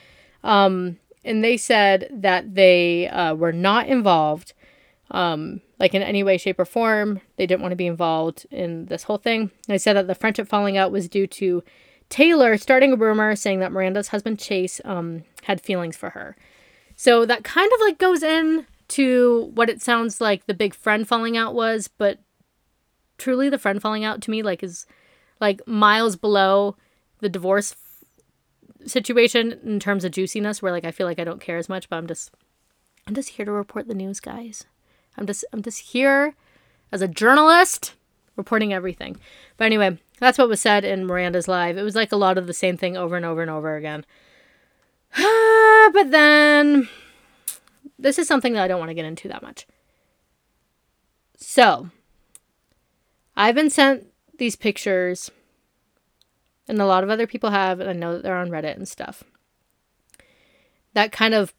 Um, 0.43 0.97
and 1.23 1.43
they 1.43 1.57
said 1.57 2.07
that 2.11 2.53
they 2.53 3.07
uh, 3.07 3.33
were 3.33 3.51
not 3.51 3.87
involved 3.87 4.53
um, 5.09 5.61
like 5.79 5.93
in 5.93 6.01
any 6.01 6.23
way, 6.23 6.37
shape, 6.37 6.59
or 6.59 6.65
form. 6.65 7.21
They 7.37 7.45
didn't 7.45 7.61
want 7.61 7.71
to 7.73 7.77
be 7.77 7.87
involved 7.87 8.45
in 8.51 8.85
this 8.85 9.03
whole 9.03 9.17
thing. 9.17 9.51
They 9.67 9.77
said 9.77 9.93
that 9.93 10.07
the 10.07 10.15
friendship 10.15 10.47
falling 10.47 10.77
out 10.77 10.91
was 10.91 11.09
due 11.09 11.27
to 11.27 11.63
Taylor 12.09 12.57
starting 12.57 12.93
a 12.93 12.97
rumor 12.97 13.35
saying 13.35 13.59
that 13.59 13.71
Miranda's 13.71 14.09
husband 14.09 14.39
Chase 14.39 14.79
um, 14.85 15.23
had 15.43 15.61
feelings 15.61 15.97
for 15.97 16.11
her. 16.11 16.35
So 16.95 17.25
that 17.25 17.43
kind 17.43 17.69
of 17.73 17.79
like 17.81 17.97
goes 17.97 18.23
in 18.23 18.65
to 18.89 19.51
what 19.55 19.69
it 19.69 19.81
sounds 19.81 20.21
like 20.21 20.45
the 20.45 20.53
big 20.53 20.73
friend 20.73 21.07
falling 21.07 21.35
out 21.35 21.53
was, 21.53 21.87
but 21.87 22.19
truly 23.17 23.49
the 23.49 23.57
friend 23.57 23.81
falling 23.81 24.03
out 24.03 24.21
to 24.21 24.31
me 24.31 24.43
like 24.43 24.61
is 24.61 24.85
like 25.39 25.65
miles 25.67 26.15
below 26.15 26.75
the 27.19 27.29
divorce 27.29 27.73
f- 27.73 28.87
situation 28.87 29.59
in 29.63 29.79
terms 29.79 30.05
of 30.05 30.11
juiciness 30.11 30.61
where 30.61 30.71
like 30.71 30.85
I 30.85 30.91
feel 30.91 31.07
like 31.07 31.19
I 31.19 31.23
don't 31.23 31.41
care 31.41 31.57
as 31.57 31.67
much, 31.67 31.89
but 31.89 31.97
I'm 31.97 32.07
just 32.07 32.31
I'm 33.07 33.15
just 33.15 33.29
here 33.29 33.45
to 33.45 33.51
report 33.51 33.87
the 33.87 33.93
news, 33.93 34.19
guys. 34.19 34.65
I'm 35.17 35.25
just 35.25 35.45
I'm 35.53 35.61
just 35.61 35.79
here 35.79 36.33
as 36.91 37.01
a 37.01 37.07
journalist 37.07 37.93
reporting 38.35 38.73
everything. 38.73 39.17
But 39.57 39.65
anyway, 39.65 39.97
that's 40.19 40.37
what 40.37 40.49
was 40.49 40.61
said 40.61 40.83
in 40.83 41.05
Miranda's 41.05 41.47
live. 41.47 41.77
It 41.77 41.83
was 41.83 41.95
like 41.95 42.11
a 42.11 42.17
lot 42.17 42.37
of 42.37 42.47
the 42.47 42.53
same 42.53 42.77
thing 42.77 42.97
over 42.97 43.15
and 43.15 43.25
over 43.25 43.41
and 43.41 43.51
over 43.51 43.75
again. 43.75 44.05
but 45.93 46.11
then 46.11 46.89
this 47.97 48.19
is 48.19 48.27
something 48.27 48.53
that 48.53 48.63
I 48.63 48.67
don't 48.67 48.79
want 48.79 48.89
to 48.89 48.95
get 48.95 49.05
into 49.05 49.27
that 49.29 49.41
much. 49.41 49.65
So, 51.37 51.89
I've 53.35 53.55
been 53.55 53.69
sent 53.69 54.07
these 54.37 54.55
pictures, 54.55 55.31
and 56.67 56.81
a 56.81 56.85
lot 56.85 57.03
of 57.03 57.09
other 57.09 57.27
people 57.27 57.51
have, 57.51 57.79
and 57.79 57.89
I 57.89 57.93
know 57.93 58.13
that 58.13 58.23
they're 58.23 58.37
on 58.37 58.49
Reddit 58.49 58.75
and 58.75 58.87
stuff. 58.87 59.23
That 60.93 61.11
kind 61.11 61.33
of 61.33 61.53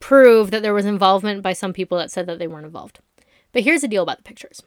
prove 0.00 0.50
that 0.50 0.62
there 0.62 0.74
was 0.74 0.86
involvement 0.86 1.42
by 1.42 1.52
some 1.52 1.72
people 1.72 1.98
that 1.98 2.10
said 2.10 2.26
that 2.26 2.38
they 2.38 2.48
weren't 2.48 2.66
involved. 2.66 3.00
But 3.52 3.62
here's 3.62 3.82
the 3.82 3.88
deal 3.88 4.02
about 4.02 4.18
the 4.18 4.24
pictures. 4.24 4.62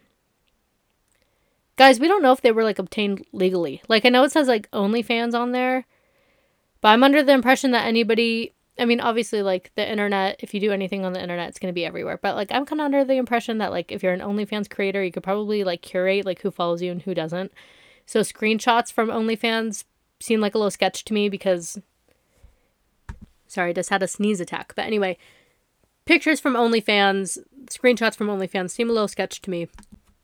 Guys, 1.76 2.00
we 2.00 2.08
don't 2.08 2.22
know 2.22 2.32
if 2.32 2.42
they 2.42 2.52
were 2.52 2.64
like 2.64 2.80
obtained 2.80 3.26
legally. 3.32 3.82
Like 3.88 4.06
I 4.06 4.10
know 4.10 4.24
it 4.24 4.32
says 4.32 4.48
like 4.48 4.70
OnlyFans 4.72 5.34
on 5.34 5.52
there, 5.52 5.86
but 6.82 6.90
I'm 6.90 7.04
under 7.04 7.24
the 7.24 7.34
impression 7.34 7.72
that 7.72 7.86
anybody 7.86 8.54
I 8.78 8.86
mean, 8.86 9.00
obviously, 9.00 9.44
like 9.44 9.72
the 9.76 9.88
internet, 9.88 10.38
if 10.40 10.54
you 10.54 10.60
do 10.60 10.72
anything 10.72 11.06
on 11.06 11.14
the 11.14 11.22
internet, 11.22 11.50
it's 11.50 11.60
going 11.60 11.72
to 11.72 11.76
be 11.76 11.86
everywhere. 11.86 12.18
But 12.22 12.36
like, 12.36 12.52
I'm 12.52 12.66
kind 12.66 12.82
of 12.82 12.86
under 12.86 13.06
the 13.06 13.18
impression 13.18 13.60
that 13.60 13.72
like, 13.72 13.92
if 13.92 14.02
you're 14.02 14.14
an 14.14 14.20
OnlyFans 14.20 14.70
creator, 14.70 15.04
you 15.04 15.12
could 15.12 15.24
probably 15.24 15.64
like 15.64 15.82
curate 15.82 16.26
like 16.26 16.42
who 16.42 16.50
follows 16.50 16.82
you 16.82 16.92
and 16.92 17.02
who 17.02 17.14
doesn't. 17.14 17.52
So 18.06 18.22
screenshots 18.22 18.92
from 18.92 19.10
OnlyFans 19.10 19.84
seem 20.20 20.42
like 20.42 20.56
a 20.56 20.58
little 20.58 20.72
sketch 20.72 21.06
to 21.06 21.14
me 21.14 21.30
because, 21.30 21.80
sorry, 23.54 23.70
I 23.70 23.74
just 23.74 23.90
had 23.90 24.04
a 24.04 24.08
sneeze 24.08 24.40
attack. 24.40 24.74
But 24.76 24.86
anyway, 24.86 25.18
pictures 26.06 26.40
from 26.40 26.54
OnlyFans, 26.54 27.38
screenshots 27.66 28.16
from 28.16 28.28
OnlyFans 28.28 28.72
seem 28.72 28.90
a 28.90 28.94
little 28.94 29.08
sketch 29.08 29.42
to 29.42 29.50
me. 29.50 29.68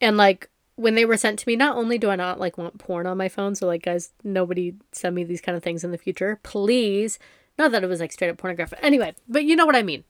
And 0.00 0.16
like, 0.16 0.48
when 0.76 0.94
they 0.94 1.04
were 1.04 1.16
sent 1.16 1.38
to 1.40 1.48
me, 1.48 1.56
not 1.56 1.76
only 1.76 1.98
do 1.98 2.10
I 2.10 2.16
not 2.16 2.40
like 2.40 2.56
want 2.56 2.78
porn 2.78 3.06
on 3.06 3.18
my 3.18 3.28
phone, 3.28 3.54
so 3.54 3.66
like 3.66 3.82
guys, 3.82 4.12
nobody 4.24 4.74
send 4.92 5.14
me 5.14 5.24
these 5.24 5.40
kind 5.40 5.56
of 5.56 5.62
things 5.62 5.84
in 5.84 5.90
the 5.90 5.98
future, 5.98 6.40
please 6.42 7.18
not 7.60 7.72
that 7.72 7.84
it 7.84 7.88
was 7.88 8.00
like 8.00 8.10
straight 8.10 8.30
up 8.30 8.38
pornographic. 8.38 8.78
Anyway, 8.82 9.14
but 9.28 9.44
you 9.44 9.54
know 9.54 9.66
what 9.66 9.76
I 9.76 9.82
mean. 9.82 10.04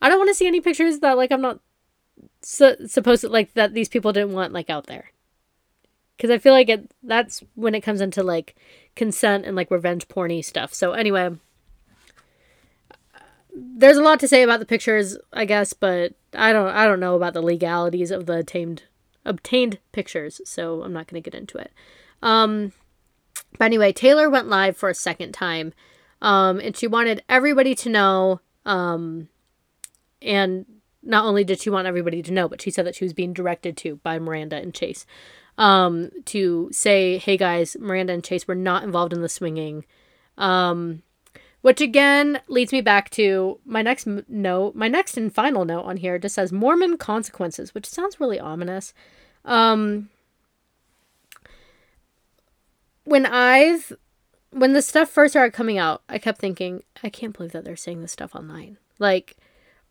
I 0.00 0.08
don't 0.08 0.18
want 0.18 0.30
to 0.30 0.34
see 0.34 0.46
any 0.46 0.60
pictures 0.60 1.00
that 1.00 1.16
like 1.16 1.30
I'm 1.30 1.42
not 1.42 1.60
su- 2.42 2.86
supposed 2.86 3.20
to 3.20 3.28
like 3.28 3.52
that 3.52 3.74
these 3.74 3.88
people 3.88 4.12
didn't 4.12 4.32
want 4.32 4.54
like 4.54 4.70
out 4.70 4.86
there. 4.86 5.12
Cuz 6.18 6.30
I 6.30 6.38
feel 6.38 6.54
like 6.54 6.70
it 6.70 6.90
that's 7.02 7.44
when 7.54 7.74
it 7.74 7.82
comes 7.82 8.00
into 8.00 8.22
like 8.22 8.56
consent 8.96 9.44
and 9.44 9.56
like 9.56 9.70
revenge 9.70 10.08
porny 10.08 10.42
stuff. 10.42 10.72
So 10.72 10.92
anyway, 10.92 11.36
there's 13.76 13.96
a 13.96 14.02
lot 14.02 14.20
to 14.20 14.28
say 14.28 14.42
about 14.42 14.60
the 14.60 14.66
pictures, 14.66 15.16
I 15.32 15.44
guess, 15.44 15.72
but 15.72 16.14
I 16.34 16.52
don't 16.52 16.68
I 16.68 16.86
don't 16.86 17.00
know 17.00 17.16
about 17.16 17.34
the 17.34 17.42
legalities 17.42 18.10
of 18.10 18.26
the 18.26 18.40
obtained 18.40 18.84
obtained 19.24 19.78
pictures, 19.92 20.40
so 20.44 20.82
I'm 20.82 20.92
not 20.92 21.06
going 21.06 21.22
to 21.22 21.30
get 21.30 21.38
into 21.38 21.58
it. 21.58 21.72
Um 22.22 22.72
but 23.58 23.66
anyway, 23.66 23.92
Taylor 23.92 24.28
went 24.28 24.48
live 24.48 24.76
for 24.76 24.88
a 24.88 24.94
second 24.94 25.32
time 25.32 25.72
um, 26.20 26.60
and 26.60 26.76
she 26.76 26.86
wanted 26.86 27.22
everybody 27.28 27.74
to 27.76 27.88
know. 27.88 28.40
Um, 28.64 29.28
and 30.20 30.66
not 31.02 31.24
only 31.24 31.44
did 31.44 31.60
she 31.60 31.70
want 31.70 31.86
everybody 31.86 32.22
to 32.22 32.32
know, 32.32 32.48
but 32.48 32.60
she 32.60 32.70
said 32.70 32.86
that 32.86 32.94
she 32.94 33.04
was 33.04 33.12
being 33.12 33.32
directed 33.32 33.76
to 33.78 33.96
by 33.96 34.18
Miranda 34.18 34.56
and 34.56 34.74
Chase 34.74 35.06
um, 35.56 36.10
to 36.26 36.68
say, 36.72 37.18
hey 37.18 37.36
guys, 37.36 37.76
Miranda 37.78 38.12
and 38.12 38.24
Chase 38.24 38.46
were 38.46 38.54
not 38.54 38.82
involved 38.82 39.12
in 39.12 39.22
the 39.22 39.28
swinging. 39.28 39.84
Um, 40.36 41.02
which 41.62 41.80
again 41.80 42.40
leads 42.48 42.72
me 42.72 42.80
back 42.80 43.10
to 43.10 43.58
my 43.64 43.82
next 43.82 44.06
note. 44.28 44.74
My 44.74 44.88
next 44.88 45.16
and 45.16 45.32
final 45.32 45.64
note 45.64 45.82
on 45.82 45.96
here 45.96 46.18
just 46.18 46.34
says 46.34 46.52
Mormon 46.52 46.96
consequences, 46.96 47.74
which 47.74 47.86
sounds 47.86 48.20
really 48.20 48.38
ominous. 48.38 48.94
Um, 49.44 50.10
when 53.04 53.26
I've 53.26 53.92
when 54.50 54.72
the 54.72 54.82
stuff 54.82 55.08
first 55.10 55.32
started 55.32 55.52
coming 55.52 55.78
out, 55.78 56.02
I 56.08 56.18
kept 56.18 56.40
thinking, 56.40 56.82
I 57.02 57.10
can't 57.10 57.36
believe 57.36 57.52
that 57.52 57.64
they're 57.64 57.76
saying 57.76 58.00
this 58.00 58.12
stuff 58.12 58.34
online. 58.34 58.78
Like, 58.98 59.36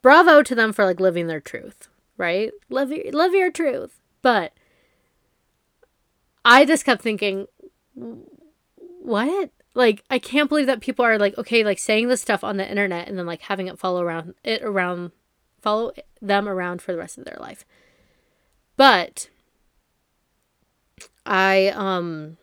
bravo 0.01 0.41
to 0.43 0.55
them 0.55 0.73
for 0.73 0.85
like 0.85 0.99
living 0.99 1.27
their 1.27 1.39
truth, 1.39 1.89
right? 2.17 2.51
Live 2.69 2.91
your, 2.91 3.11
live 3.11 3.33
your 3.33 3.51
truth. 3.51 3.99
But 4.21 4.53
I 6.43 6.65
just 6.65 6.85
kept 6.85 7.01
thinking, 7.01 7.47
what? 9.01 9.51
Like, 9.77 10.03
I 10.09 10.17
can't 10.17 10.49
believe 10.49 10.65
that 10.65 10.81
people 10.81 11.05
are 11.05 11.19
like, 11.19 11.37
okay, 11.37 11.63
like 11.63 11.77
saying 11.77 12.07
this 12.07 12.19
stuff 12.19 12.43
on 12.43 12.57
the 12.57 12.67
internet 12.67 13.07
and 13.07 13.15
then 13.15 13.27
like 13.27 13.41
having 13.41 13.67
it 13.67 13.77
follow 13.77 14.01
around 14.01 14.33
it 14.43 14.63
around, 14.63 15.11
follow 15.61 15.91
them 16.19 16.49
around 16.49 16.81
for 16.81 16.91
the 16.91 16.97
rest 16.97 17.19
of 17.19 17.25
their 17.25 17.37
life. 17.39 17.63
But 18.75 19.29
I, 21.27 21.67
um, 21.67 22.37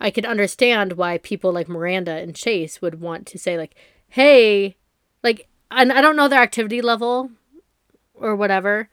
I 0.00 0.10
could 0.10 0.24
understand 0.24 0.94
why 0.94 1.18
people 1.18 1.52
like 1.52 1.68
Miranda 1.68 2.12
and 2.12 2.34
Chase 2.34 2.80
would 2.80 3.02
want 3.02 3.26
to 3.26 3.38
say 3.38 3.58
like, 3.58 3.74
"Hey, 4.08 4.76
like 5.22 5.46
and 5.70 5.92
I 5.92 6.00
don't 6.00 6.16
know 6.16 6.28
their 6.28 6.42
activity 6.42 6.80
level 6.80 7.32
or 8.14 8.34
whatever, 8.34 8.88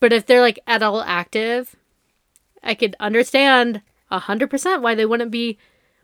but 0.00 0.12
if 0.12 0.26
they're 0.26 0.40
like 0.40 0.58
at 0.66 0.82
all 0.82 1.02
active, 1.02 1.76
I 2.64 2.74
could 2.74 2.96
understand 2.98 3.80
a 4.10 4.18
hundred 4.18 4.50
percent 4.50 4.82
why 4.82 4.96
they 4.96 5.06
wouldn't 5.06 5.30
be 5.30 5.56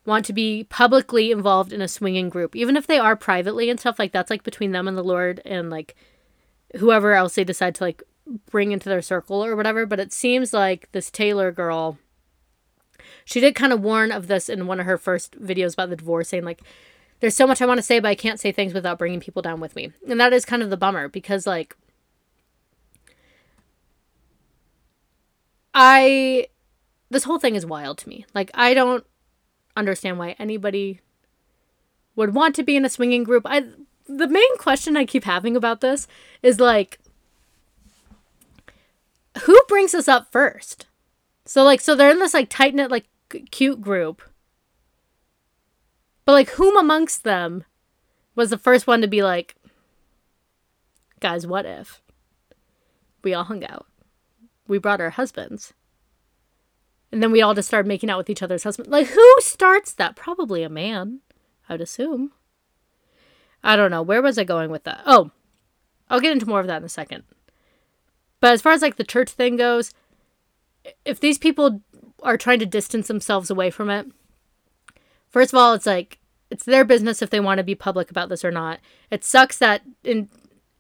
want 0.08 0.24
to 0.24 0.32
be 0.32 0.64
publicly 0.64 1.30
involved 1.30 1.72
in 1.72 1.80
a 1.80 1.88
swinging 1.88 2.28
group, 2.28 2.56
even 2.56 2.76
if 2.76 2.86
they 2.86 2.98
are 2.98 3.14
privately 3.14 3.70
and 3.70 3.78
stuff 3.78 3.98
like 3.98 4.12
that's 4.12 4.30
like 4.30 4.42
between 4.42 4.72
them 4.72 4.88
and 4.88 4.98
the 4.98 5.04
Lord 5.04 5.40
and 5.44 5.70
like 5.70 5.94
whoever 6.76 7.12
else 7.12 7.36
they 7.36 7.44
decide 7.44 7.76
to 7.76 7.84
like 7.84 8.02
bring 8.50 8.72
into 8.72 8.88
their 8.88 9.02
circle 9.02 9.44
or 9.44 9.54
whatever. 9.54 9.86
But 9.86 10.00
it 10.00 10.12
seems 10.12 10.52
like 10.52 10.90
this 10.92 11.10
Taylor 11.10 11.52
girl 11.52 11.98
she 13.28 13.40
did 13.40 13.54
kind 13.54 13.74
of 13.74 13.82
warn 13.82 14.10
of 14.10 14.26
this 14.26 14.48
in 14.48 14.66
one 14.66 14.80
of 14.80 14.86
her 14.86 14.96
first 14.96 15.38
videos 15.38 15.74
about 15.74 15.90
the 15.90 15.96
divorce, 15.96 16.30
saying, 16.30 16.44
like, 16.44 16.62
there's 17.20 17.36
so 17.36 17.46
much 17.46 17.60
I 17.60 17.66
want 17.66 17.76
to 17.76 17.82
say, 17.82 18.00
but 18.00 18.08
I 18.08 18.14
can't 18.14 18.40
say 18.40 18.52
things 18.52 18.72
without 18.72 18.98
bringing 18.98 19.20
people 19.20 19.42
down 19.42 19.60
with 19.60 19.76
me. 19.76 19.92
And 20.08 20.18
that 20.18 20.32
is 20.32 20.46
kind 20.46 20.62
of 20.62 20.70
the 20.70 20.78
bummer 20.78 21.08
because, 21.08 21.46
like, 21.46 21.76
I. 25.74 26.46
This 27.10 27.24
whole 27.24 27.38
thing 27.38 27.54
is 27.54 27.66
wild 27.66 27.98
to 27.98 28.08
me. 28.08 28.24
Like, 28.34 28.50
I 28.54 28.72
don't 28.72 29.04
understand 29.78 30.18
why 30.18 30.36
anybody 30.38 31.00
would 32.16 32.34
want 32.34 32.54
to 32.56 32.62
be 32.62 32.76
in 32.76 32.84
a 32.84 32.90
swinging 32.90 33.22
group. 33.22 33.44
I 33.46 33.64
the 34.06 34.26
main 34.26 34.58
question 34.58 34.96
I 34.96 35.04
keep 35.04 35.24
having 35.24 35.56
about 35.56 35.80
this 35.80 36.08
is 36.42 36.58
like 36.58 36.98
who 39.42 39.58
brings 39.68 39.92
this 39.92 40.08
up 40.08 40.32
first? 40.32 40.86
So 41.44 41.62
like 41.62 41.80
so 41.80 41.94
they're 41.94 42.10
in 42.10 42.18
this 42.18 42.34
like 42.34 42.48
tight 42.48 42.74
knit 42.74 42.90
like 42.90 43.06
cute 43.50 43.80
group. 43.80 44.22
But 46.24 46.32
like 46.32 46.50
whom 46.50 46.76
amongst 46.76 47.24
them 47.24 47.64
was 48.34 48.50
the 48.50 48.58
first 48.58 48.86
one 48.86 49.00
to 49.00 49.08
be 49.08 49.22
like 49.22 49.54
guys, 51.20 51.46
what 51.46 51.66
if 51.66 52.02
we 53.22 53.34
all 53.34 53.44
hung 53.44 53.64
out? 53.64 53.86
We 54.66 54.78
brought 54.78 55.00
our 55.00 55.10
husbands. 55.10 55.72
And 57.10 57.22
then 57.22 57.32
we 57.32 57.40
all 57.40 57.54
just 57.54 57.68
started 57.68 57.88
making 57.88 58.10
out 58.10 58.18
with 58.18 58.30
each 58.30 58.42
other's 58.42 58.64
husbands. 58.64 58.90
Like 58.90 59.08
who 59.08 59.34
starts 59.40 59.92
that? 59.94 60.16
Probably 60.16 60.62
a 60.62 60.68
man, 60.68 61.20
I'd 61.68 61.80
assume. 61.80 62.32
I 63.62 63.76
don't 63.76 63.90
know. 63.90 64.02
Where 64.02 64.22
was 64.22 64.38
I 64.38 64.44
going 64.44 64.70
with 64.70 64.84
that? 64.84 65.02
Oh, 65.06 65.30
I'll 66.08 66.20
get 66.20 66.32
into 66.32 66.46
more 66.46 66.60
of 66.60 66.66
that 66.66 66.78
in 66.78 66.84
a 66.84 66.88
second. 66.88 67.24
But 68.40 68.52
as 68.52 68.62
far 68.62 68.72
as 68.72 68.82
like 68.82 68.96
the 68.96 69.04
church 69.04 69.30
thing 69.30 69.56
goes, 69.56 69.92
if 71.04 71.18
these 71.18 71.38
people 71.38 71.82
are 72.22 72.36
trying 72.36 72.58
to 72.58 72.66
distance 72.66 73.08
themselves 73.08 73.50
away 73.50 73.70
from 73.70 73.90
it. 73.90 74.06
First 75.28 75.52
of 75.52 75.58
all, 75.58 75.74
it's 75.74 75.86
like 75.86 76.18
it's 76.50 76.64
their 76.64 76.84
business 76.84 77.22
if 77.22 77.30
they 77.30 77.40
want 77.40 77.58
to 77.58 77.64
be 77.64 77.74
public 77.74 78.10
about 78.10 78.28
this 78.28 78.44
or 78.44 78.50
not. 78.50 78.80
It 79.10 79.24
sucks 79.24 79.58
that 79.58 79.82
in 80.02 80.28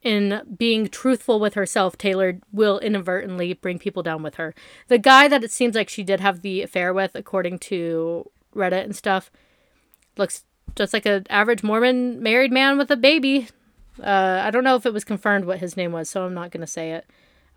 in 0.02 0.42
being 0.56 0.88
truthful 0.88 1.40
with 1.40 1.54
herself, 1.54 1.98
Taylor 1.98 2.38
will 2.52 2.78
inadvertently 2.78 3.54
bring 3.54 3.78
people 3.78 4.02
down 4.02 4.22
with 4.22 4.36
her. 4.36 4.54
The 4.86 4.98
guy 4.98 5.28
that 5.28 5.42
it 5.42 5.50
seems 5.50 5.74
like 5.74 5.88
she 5.88 6.04
did 6.04 6.20
have 6.20 6.42
the 6.42 6.62
affair 6.62 6.94
with, 6.94 7.14
according 7.14 7.58
to 7.60 8.30
Reddit 8.54 8.84
and 8.84 8.94
stuff, 8.94 9.30
looks 10.16 10.44
just 10.76 10.92
like 10.92 11.06
an 11.06 11.26
average 11.28 11.62
Mormon 11.62 12.22
married 12.22 12.52
man 12.52 12.78
with 12.78 12.90
a 12.90 12.96
baby. 12.96 13.48
Uh, 14.00 14.42
I 14.44 14.50
don't 14.50 14.64
know 14.64 14.76
if 14.76 14.86
it 14.86 14.92
was 14.92 15.04
confirmed 15.04 15.44
what 15.44 15.58
his 15.58 15.76
name 15.76 15.92
was, 15.92 16.08
so 16.08 16.24
I'm 16.24 16.34
not 16.34 16.50
gonna 16.50 16.66
say 16.66 16.92
it. 16.92 17.06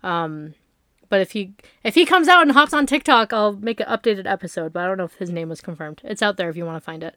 Um, 0.02 0.54
but 1.08 1.20
if 1.20 1.32
he 1.32 1.54
if 1.84 1.94
he 1.94 2.04
comes 2.04 2.26
out 2.26 2.42
and 2.42 2.52
hops 2.52 2.72
on 2.72 2.86
TikTok, 2.86 3.32
I'll 3.32 3.52
make 3.52 3.80
an 3.80 3.86
updated 3.86 4.26
episode. 4.26 4.72
But 4.72 4.84
I 4.84 4.86
don't 4.86 4.98
know 4.98 5.04
if 5.04 5.14
his 5.14 5.30
name 5.30 5.48
was 5.48 5.60
confirmed. 5.60 6.00
It's 6.04 6.22
out 6.22 6.36
there 6.36 6.48
if 6.48 6.56
you 6.56 6.64
want 6.64 6.76
to 6.76 6.84
find 6.84 7.04
it. 7.04 7.16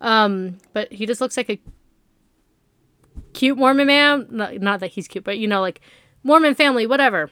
Um, 0.00 0.58
but 0.72 0.92
he 0.92 1.06
just 1.06 1.20
looks 1.20 1.36
like 1.36 1.48
a 1.48 1.58
cute 3.36 3.58
Mormon 3.58 3.86
man. 3.86 4.26
Not, 4.30 4.80
that 4.80 4.92
he's 4.92 5.06
cute, 5.06 5.22
but 5.22 5.38
you 5.38 5.46
know, 5.46 5.60
like 5.60 5.80
Mormon 6.24 6.54
family, 6.54 6.86
whatever. 6.86 7.30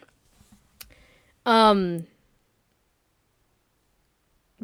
Um, 1.47 2.07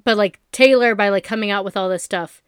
but 0.05 0.17
like 0.17 0.39
Taylor, 0.53 0.95
by 0.95 1.09
like 1.09 1.25
coming 1.25 1.51
out 1.51 1.65
with 1.65 1.77
all 1.77 1.89
this 1.89 2.05
stuff, 2.05 2.43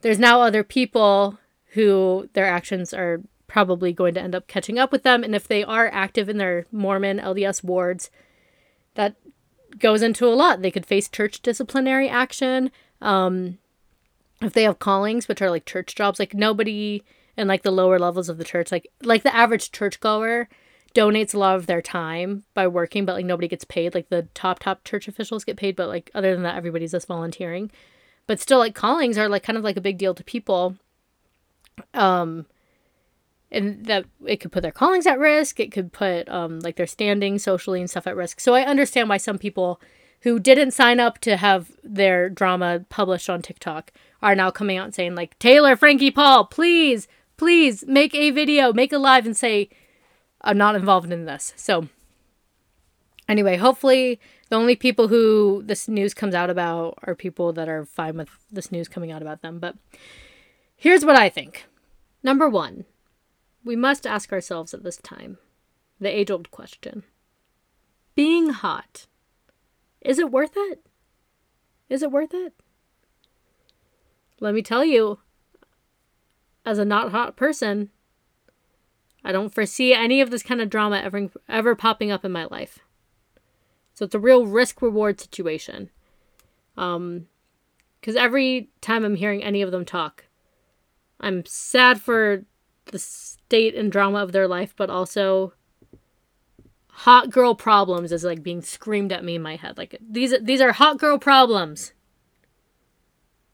there's 0.00 0.18
now 0.18 0.40
other 0.40 0.64
people 0.64 1.38
who 1.74 2.28
their 2.32 2.46
actions 2.46 2.92
are 2.92 3.20
probably 3.46 3.92
going 3.92 4.14
to 4.14 4.20
end 4.20 4.34
up 4.34 4.48
catching 4.48 4.78
up 4.78 4.90
with 4.90 5.02
them. 5.02 5.22
And 5.22 5.34
if 5.34 5.46
they 5.46 5.62
are 5.62 5.90
active 5.92 6.28
in 6.28 6.38
their 6.38 6.66
Mormon 6.72 7.18
LDS 7.18 7.62
wards, 7.62 8.10
that 8.94 9.14
goes 9.78 10.00
into 10.00 10.26
a 10.26 10.32
lot. 10.32 10.62
They 10.62 10.70
could 10.70 10.86
face 10.86 11.08
church 11.08 11.42
disciplinary 11.42 12.08
action. 12.08 12.70
Um, 13.02 13.58
if 14.40 14.54
they 14.54 14.62
have 14.62 14.78
callings, 14.78 15.28
which 15.28 15.42
are 15.42 15.50
like 15.50 15.66
church 15.66 15.94
jobs, 15.94 16.18
like 16.18 16.32
nobody 16.32 17.02
in 17.36 17.48
like 17.48 17.62
the 17.62 17.70
lower 17.70 17.98
levels 17.98 18.28
of 18.28 18.38
the 18.38 18.44
church, 18.44 18.70
like 18.72 18.88
like 19.02 19.22
the 19.22 19.34
average 19.34 19.72
churchgoer 19.72 20.48
donates 20.94 21.34
a 21.34 21.38
lot 21.38 21.56
of 21.56 21.66
their 21.66 21.82
time 21.82 22.44
by 22.54 22.66
working, 22.66 23.04
but 23.04 23.14
like 23.14 23.24
nobody 23.24 23.48
gets 23.48 23.64
paid. 23.64 23.94
Like 23.94 24.08
the 24.08 24.28
top 24.34 24.58
top 24.58 24.84
church 24.84 25.08
officials 25.08 25.44
get 25.44 25.56
paid, 25.56 25.76
but 25.76 25.88
like 25.88 26.10
other 26.14 26.34
than 26.34 26.42
that, 26.42 26.56
everybody's 26.56 26.92
just 26.92 27.08
volunteering. 27.08 27.70
But 28.26 28.40
still, 28.40 28.58
like 28.58 28.74
callings 28.74 29.18
are 29.18 29.28
like 29.28 29.42
kind 29.42 29.58
of 29.58 29.64
like 29.64 29.76
a 29.76 29.82
big 29.82 29.98
deal 29.98 30.14
to 30.14 30.24
people. 30.24 30.76
Um, 31.94 32.46
and 33.50 33.84
that 33.86 34.04
it 34.26 34.38
could 34.38 34.52
put 34.52 34.62
their 34.62 34.72
callings 34.72 35.06
at 35.06 35.18
risk. 35.18 35.60
It 35.60 35.72
could 35.72 35.92
put 35.92 36.28
um 36.28 36.60
like 36.60 36.76
their 36.76 36.86
standing 36.86 37.38
socially 37.38 37.80
and 37.80 37.90
stuff 37.90 38.06
at 38.06 38.16
risk. 38.16 38.40
So 38.40 38.54
I 38.54 38.62
understand 38.62 39.08
why 39.08 39.16
some 39.16 39.38
people 39.38 39.80
who 40.22 40.38
didn't 40.38 40.70
sign 40.70 41.00
up 41.00 41.18
to 41.18 41.36
have 41.36 41.72
their 41.82 42.28
drama 42.28 42.84
published 42.88 43.28
on 43.28 43.42
TikTok 43.42 43.92
are 44.22 44.36
now 44.36 44.50
coming 44.50 44.78
out 44.78 44.84
and 44.84 44.94
saying 44.94 45.14
like 45.14 45.38
Taylor, 45.38 45.74
Frankie, 45.76 46.12
Paul, 46.12 46.44
please, 46.44 47.08
please 47.36 47.84
make 47.86 48.14
a 48.14 48.30
video, 48.30 48.72
make 48.72 48.92
a 48.92 48.98
live, 48.98 49.26
and 49.26 49.36
say 49.36 49.68
I'm 50.40 50.58
not 50.58 50.74
involved 50.74 51.12
in 51.12 51.24
this. 51.24 51.52
So 51.56 51.88
anyway, 53.28 53.56
hopefully 53.56 54.20
the 54.48 54.56
only 54.56 54.76
people 54.76 55.08
who 55.08 55.62
this 55.64 55.88
news 55.88 56.14
comes 56.14 56.34
out 56.34 56.50
about 56.50 56.98
are 57.04 57.14
people 57.14 57.52
that 57.54 57.68
are 57.68 57.84
fine 57.84 58.16
with 58.16 58.28
this 58.50 58.70
news 58.70 58.88
coming 58.88 59.10
out 59.10 59.22
about 59.22 59.42
them. 59.42 59.58
But 59.58 59.76
here's 60.76 61.04
what 61.04 61.16
I 61.16 61.28
think. 61.28 61.66
Number 62.22 62.48
one, 62.48 62.84
we 63.64 63.76
must 63.76 64.06
ask 64.06 64.32
ourselves 64.32 64.74
at 64.74 64.82
this 64.82 64.96
time 64.98 65.38
the 66.00 66.08
age 66.08 66.30
old 66.30 66.50
question 66.50 67.04
Being 68.14 68.50
hot, 68.50 69.06
is 70.00 70.18
it 70.18 70.30
worth 70.30 70.52
it? 70.56 70.84
Is 71.88 72.02
it 72.02 72.10
worth 72.10 72.34
it? 72.34 72.54
Let 74.40 74.54
me 74.54 74.62
tell 74.62 74.84
you, 74.84 75.20
as 76.64 76.78
a 76.78 76.84
not 76.84 77.10
hot 77.10 77.36
person, 77.36 77.90
I 79.24 79.32
don't 79.32 79.54
foresee 79.54 79.94
any 79.94 80.20
of 80.20 80.30
this 80.30 80.42
kind 80.42 80.60
of 80.60 80.70
drama 80.70 80.98
ever 80.98 81.30
ever 81.48 81.74
popping 81.74 82.10
up 82.10 82.24
in 82.24 82.32
my 82.32 82.44
life. 82.44 82.78
So 83.94 84.04
it's 84.04 84.14
a 84.14 84.20
real 84.20 84.46
risk 84.46 84.82
reward 84.82 85.20
situation. 85.20 85.90
Um 86.76 87.28
cuz 88.02 88.16
every 88.16 88.70
time 88.80 89.04
I'm 89.04 89.16
hearing 89.16 89.44
any 89.44 89.62
of 89.62 89.70
them 89.70 89.84
talk, 89.84 90.24
I'm 91.20 91.44
sad 91.46 92.00
for 92.00 92.44
the 92.86 92.98
state 92.98 93.74
and 93.74 93.92
drama 93.92 94.18
of 94.18 94.32
their 94.32 94.48
life, 94.48 94.74
but 94.76 94.90
also 94.90 95.52
hot 96.88 97.30
girl 97.30 97.54
problems 97.54 98.12
is 98.12 98.24
like 98.24 98.42
being 98.42 98.60
screamed 98.60 99.12
at 99.12 99.24
me 99.24 99.36
in 99.36 99.42
my 99.42 99.56
head. 99.56 99.78
Like 99.78 99.96
these 100.00 100.34
these 100.42 100.60
are 100.60 100.72
hot 100.72 100.98
girl 100.98 101.18
problems. 101.18 101.92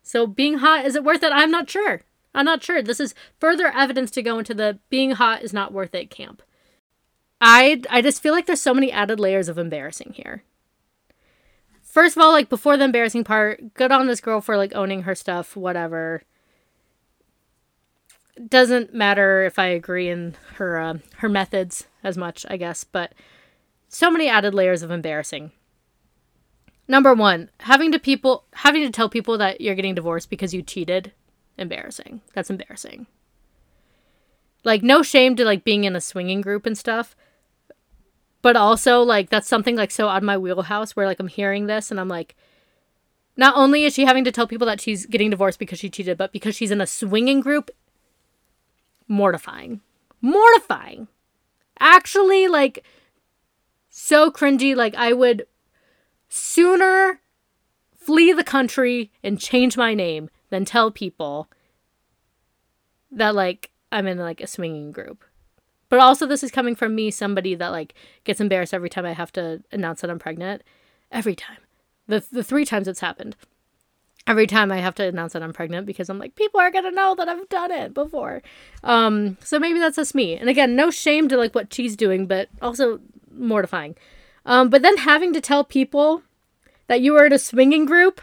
So 0.02 0.26
being 0.26 0.58
hot 0.58 0.86
is 0.86 0.96
it 0.96 1.04
worth 1.04 1.22
it? 1.22 1.32
I'm 1.32 1.50
not 1.50 1.68
sure. 1.68 2.02
I'm 2.34 2.44
not 2.44 2.62
sure. 2.62 2.82
This 2.82 3.00
is 3.00 3.14
further 3.40 3.68
evidence 3.68 4.10
to 4.12 4.22
go 4.22 4.38
into 4.38 4.54
the 4.54 4.78
being 4.90 5.12
hot 5.12 5.42
is 5.42 5.52
not 5.52 5.72
worth 5.72 5.94
it 5.94 6.10
camp. 6.10 6.42
I 7.40 7.82
I 7.88 8.02
just 8.02 8.22
feel 8.22 8.32
like 8.32 8.46
there's 8.46 8.60
so 8.60 8.74
many 8.74 8.90
added 8.92 9.20
layers 9.20 9.48
of 9.48 9.58
embarrassing 9.58 10.12
here. 10.14 10.42
First 11.82 12.16
of 12.16 12.22
all, 12.22 12.32
like 12.32 12.48
before 12.48 12.76
the 12.76 12.84
embarrassing 12.84 13.24
part, 13.24 13.74
good 13.74 13.90
on 13.90 14.06
this 14.06 14.20
girl 14.20 14.40
for 14.40 14.56
like 14.56 14.74
owning 14.74 15.02
her 15.02 15.14
stuff, 15.14 15.56
whatever. 15.56 16.22
Doesn't 18.46 18.94
matter 18.94 19.42
if 19.44 19.58
I 19.58 19.66
agree 19.66 20.08
in 20.08 20.36
her 20.54 20.78
uh, 20.78 20.98
her 21.16 21.28
methods 21.28 21.86
as 22.04 22.16
much, 22.16 22.44
I 22.48 22.56
guess, 22.56 22.84
but 22.84 23.14
so 23.88 24.10
many 24.10 24.28
added 24.28 24.54
layers 24.54 24.82
of 24.82 24.90
embarrassing. 24.90 25.52
Number 26.86 27.14
1, 27.14 27.50
having 27.60 27.92
to 27.92 27.98
people 27.98 28.44
having 28.54 28.82
to 28.82 28.90
tell 28.90 29.08
people 29.08 29.36
that 29.38 29.60
you're 29.60 29.74
getting 29.74 29.94
divorced 29.94 30.30
because 30.30 30.54
you 30.54 30.62
cheated 30.62 31.12
embarrassing. 31.58 32.22
That's 32.34 32.50
embarrassing. 32.50 33.06
Like 34.64 34.82
no 34.82 35.02
shame 35.02 35.36
to 35.36 35.44
like 35.44 35.64
being 35.64 35.84
in 35.84 35.96
a 35.96 36.00
swinging 36.00 36.40
group 36.40 36.66
and 36.66 36.76
stuff. 36.76 37.16
But 38.42 38.56
also 38.56 39.02
like 39.02 39.30
that's 39.30 39.48
something 39.48 39.76
like 39.76 39.90
so 39.90 40.08
out 40.08 40.18
of 40.18 40.22
my 40.22 40.38
wheelhouse 40.38 40.94
where 40.94 41.06
like 41.06 41.20
I'm 41.20 41.28
hearing 41.28 41.66
this 41.66 41.90
and 41.90 41.98
I'm 41.98 42.08
like 42.08 42.36
not 43.36 43.56
only 43.56 43.84
is 43.84 43.94
she 43.94 44.04
having 44.04 44.24
to 44.24 44.32
tell 44.32 44.46
people 44.46 44.66
that 44.66 44.80
she's 44.80 45.06
getting 45.06 45.30
divorced 45.30 45.58
because 45.58 45.78
she 45.78 45.90
cheated, 45.90 46.18
but 46.18 46.32
because 46.32 46.56
she's 46.56 46.70
in 46.70 46.80
a 46.80 46.86
swinging 46.86 47.40
group 47.40 47.70
mortifying. 49.06 49.80
Mortifying. 50.20 51.08
Actually 51.80 52.48
like 52.48 52.84
so 53.88 54.30
cringy 54.30 54.74
like 54.74 54.94
I 54.94 55.12
would 55.12 55.46
sooner 56.28 57.20
flee 57.94 58.32
the 58.32 58.44
country 58.44 59.10
and 59.22 59.40
change 59.40 59.76
my 59.76 59.94
name 59.94 60.30
than 60.50 60.64
tell 60.64 60.90
people 60.90 61.48
that 63.10 63.34
like 63.34 63.70
I'm 63.90 64.06
in 64.06 64.18
like 64.18 64.40
a 64.40 64.46
swinging 64.46 64.92
group. 64.92 65.24
But 65.88 66.00
also 66.00 66.26
this 66.26 66.42
is 66.42 66.50
coming 66.50 66.74
from 66.74 66.94
me, 66.94 67.10
somebody 67.10 67.54
that 67.54 67.68
like 67.68 67.94
gets 68.24 68.40
embarrassed 68.40 68.74
every 68.74 68.90
time 68.90 69.06
I 69.06 69.12
have 69.12 69.32
to 69.32 69.62
announce 69.72 70.02
that 70.02 70.10
I'm 70.10 70.18
pregnant. 70.18 70.62
Every 71.10 71.34
time. 71.34 71.58
The 72.06 72.24
the 72.30 72.44
three 72.44 72.64
times 72.64 72.88
it's 72.88 73.00
happened. 73.00 73.36
Every 74.26 74.46
time 74.46 74.70
I 74.70 74.78
have 74.78 74.94
to 74.96 75.04
announce 75.06 75.32
that 75.32 75.42
I'm 75.42 75.54
pregnant 75.54 75.86
because 75.86 76.10
I'm 76.10 76.18
like, 76.18 76.34
people 76.34 76.60
are 76.60 76.70
gonna 76.70 76.90
know 76.90 77.14
that 77.14 77.28
I've 77.28 77.48
done 77.48 77.70
it 77.70 77.94
before. 77.94 78.42
Um, 78.84 79.38
so 79.42 79.58
maybe 79.58 79.78
that's 79.78 79.96
just 79.96 80.14
me. 80.14 80.36
And 80.36 80.50
again, 80.50 80.76
no 80.76 80.90
shame 80.90 81.28
to 81.28 81.38
like 81.38 81.54
what 81.54 81.72
she's 81.72 81.96
doing, 81.96 82.26
but 82.26 82.50
also 82.60 83.00
mortifying. 83.30 83.96
Um, 84.44 84.68
but 84.68 84.82
then 84.82 84.98
having 84.98 85.32
to 85.32 85.40
tell 85.40 85.64
people 85.64 86.22
that 86.88 87.00
you 87.00 87.12
were 87.12 87.24
in 87.24 87.32
a 87.32 87.38
swinging 87.38 87.86
group 87.86 88.20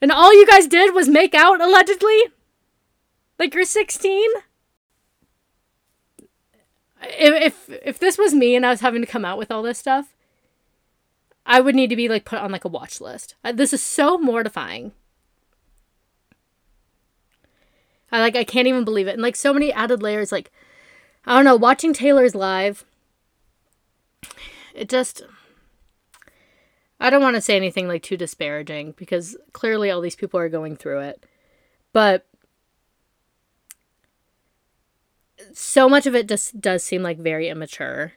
and 0.00 0.12
all 0.12 0.32
you 0.34 0.46
guys 0.46 0.66
did 0.66 0.94
was 0.94 1.08
make 1.08 1.34
out, 1.34 1.60
allegedly? 1.60 2.24
Like 3.38 3.54
you're 3.54 3.64
16? 3.64 4.28
If, 7.02 7.68
if 7.68 7.80
if 7.82 7.98
this 7.98 8.18
was 8.18 8.34
me 8.34 8.54
and 8.54 8.66
I 8.66 8.70
was 8.70 8.80
having 8.80 9.00
to 9.00 9.06
come 9.06 9.24
out 9.24 9.38
with 9.38 9.50
all 9.50 9.62
this 9.62 9.78
stuff, 9.78 10.14
I 11.46 11.60
would 11.60 11.74
need 11.74 11.88
to 11.88 11.96
be 11.96 12.08
like 12.08 12.26
put 12.26 12.38
on 12.38 12.52
like 12.52 12.64
a 12.64 12.68
watch 12.68 13.00
list. 13.00 13.34
This 13.54 13.72
is 13.72 13.82
so 13.82 14.18
mortifying. 14.18 14.92
I 18.12 18.20
like 18.20 18.36
I 18.36 18.44
can't 18.44 18.68
even 18.68 18.84
believe 18.84 19.08
it. 19.08 19.14
And 19.14 19.22
like 19.22 19.36
so 19.36 19.54
many 19.54 19.72
added 19.72 20.02
layers 20.02 20.30
like 20.30 20.50
I 21.24 21.34
don't 21.36 21.44
know, 21.44 21.56
watching 21.56 21.94
Taylor's 21.94 22.34
live 22.34 22.84
it 24.74 24.88
just 24.88 25.22
I 27.00 27.08
don't 27.08 27.22
want 27.22 27.36
to 27.36 27.40
say 27.40 27.56
anything 27.56 27.88
like 27.88 28.02
too 28.02 28.16
disparaging 28.16 28.92
because 28.96 29.36
clearly 29.52 29.90
all 29.90 30.02
these 30.02 30.16
people 30.16 30.38
are 30.38 30.50
going 30.50 30.76
through 30.76 31.00
it. 31.00 31.24
But 31.92 32.26
so 35.54 35.88
much 35.88 36.06
of 36.06 36.14
it 36.14 36.28
just 36.28 36.60
does 36.60 36.82
seem 36.82 37.02
like 37.02 37.18
very 37.18 37.48
immature. 37.48 38.12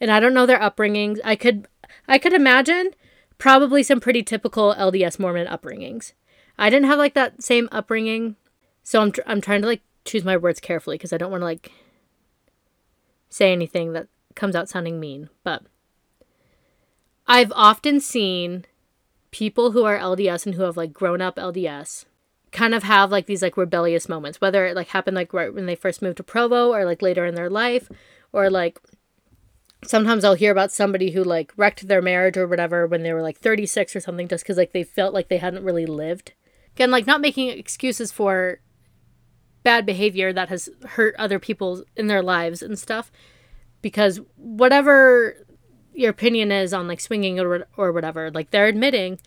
And 0.00 0.10
I 0.10 0.18
don't 0.18 0.34
know 0.34 0.46
their 0.46 0.58
upbringings. 0.58 1.20
I 1.24 1.36
could 1.36 1.68
I 2.08 2.18
could 2.18 2.32
imagine 2.32 2.90
probably 3.38 3.84
some 3.84 4.00
pretty 4.00 4.22
typical 4.24 4.74
LDS 4.74 5.20
Mormon 5.20 5.46
upbringings. 5.46 6.12
I 6.58 6.68
didn't 6.68 6.88
have 6.88 6.98
like 6.98 7.14
that 7.14 7.42
same 7.42 7.68
upbringing. 7.70 8.36
So 8.82 9.00
I'm 9.00 9.12
tr- 9.12 9.20
I'm 9.26 9.40
trying 9.40 9.62
to 9.62 9.68
like 9.68 9.82
choose 10.04 10.24
my 10.24 10.36
words 10.36 10.58
carefully 10.58 10.94
because 10.94 11.12
I 11.12 11.16
don't 11.16 11.30
want 11.30 11.42
to 11.42 11.46
like 11.46 11.70
say 13.28 13.52
anything 13.52 13.92
that 13.92 14.08
comes 14.34 14.56
out 14.56 14.68
sounding 14.68 14.98
mean, 14.98 15.28
but 15.44 15.62
I've 17.26 17.52
often 17.54 18.00
seen 18.00 18.64
people 19.30 19.72
who 19.72 19.84
are 19.84 19.98
LDS 19.98 20.46
and 20.46 20.54
who 20.54 20.62
have 20.62 20.76
like 20.76 20.92
grown 20.92 21.20
up 21.20 21.36
LDS 21.36 22.04
kind 22.52 22.74
of 22.74 22.82
have 22.82 23.10
like 23.10 23.26
these 23.26 23.42
like 23.42 23.56
rebellious 23.56 24.08
moments, 24.08 24.40
whether 24.40 24.66
it 24.66 24.76
like 24.76 24.88
happened 24.88 25.14
like 25.14 25.32
right 25.32 25.52
when 25.52 25.66
they 25.66 25.74
first 25.74 26.02
moved 26.02 26.18
to 26.18 26.22
Provo 26.22 26.72
or 26.72 26.84
like 26.84 27.02
later 27.02 27.24
in 27.24 27.34
their 27.34 27.50
life, 27.50 27.88
or 28.32 28.50
like 28.50 28.78
sometimes 29.84 30.24
I'll 30.24 30.34
hear 30.34 30.52
about 30.52 30.70
somebody 30.70 31.10
who 31.10 31.24
like 31.24 31.52
wrecked 31.56 31.88
their 31.88 32.02
marriage 32.02 32.36
or 32.36 32.46
whatever 32.46 32.86
when 32.86 33.02
they 33.02 33.12
were 33.12 33.22
like 33.22 33.38
36 33.38 33.96
or 33.96 34.00
something 34.00 34.28
just 34.28 34.44
because 34.44 34.56
like 34.58 34.72
they 34.72 34.84
felt 34.84 35.14
like 35.14 35.28
they 35.28 35.38
hadn't 35.38 35.64
really 35.64 35.86
lived. 35.86 36.34
Again, 36.76 36.90
like 36.90 37.06
not 37.06 37.20
making 37.20 37.48
excuses 37.48 38.12
for 38.12 38.60
bad 39.62 39.86
behavior 39.86 40.32
that 40.32 40.48
has 40.48 40.68
hurt 40.90 41.14
other 41.18 41.38
people 41.38 41.84
in 41.96 42.06
their 42.06 42.22
lives 42.22 42.62
and 42.62 42.78
stuff 42.78 43.10
because 43.80 44.20
whatever 44.36 45.46
your 45.94 46.10
opinion 46.10 46.50
is 46.50 46.72
on 46.72 46.88
like 46.88 47.00
swinging 47.00 47.38
or, 47.38 47.66
or 47.76 47.92
whatever 47.92 48.30
like 48.30 48.50
they're 48.50 48.66
admitting 48.66 49.18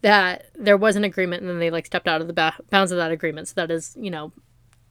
that 0.00 0.46
there 0.54 0.76
was 0.76 0.96
an 0.96 1.04
agreement 1.04 1.42
and 1.42 1.50
then 1.50 1.58
they 1.58 1.70
like 1.70 1.86
stepped 1.86 2.06
out 2.06 2.20
of 2.20 2.26
the 2.26 2.32
ba- 2.34 2.54
bounds 2.68 2.92
of 2.92 2.98
that 2.98 3.10
agreement. 3.10 3.48
So 3.48 3.54
that 3.56 3.70
is 3.70 3.96
you 3.98 4.10
know 4.10 4.32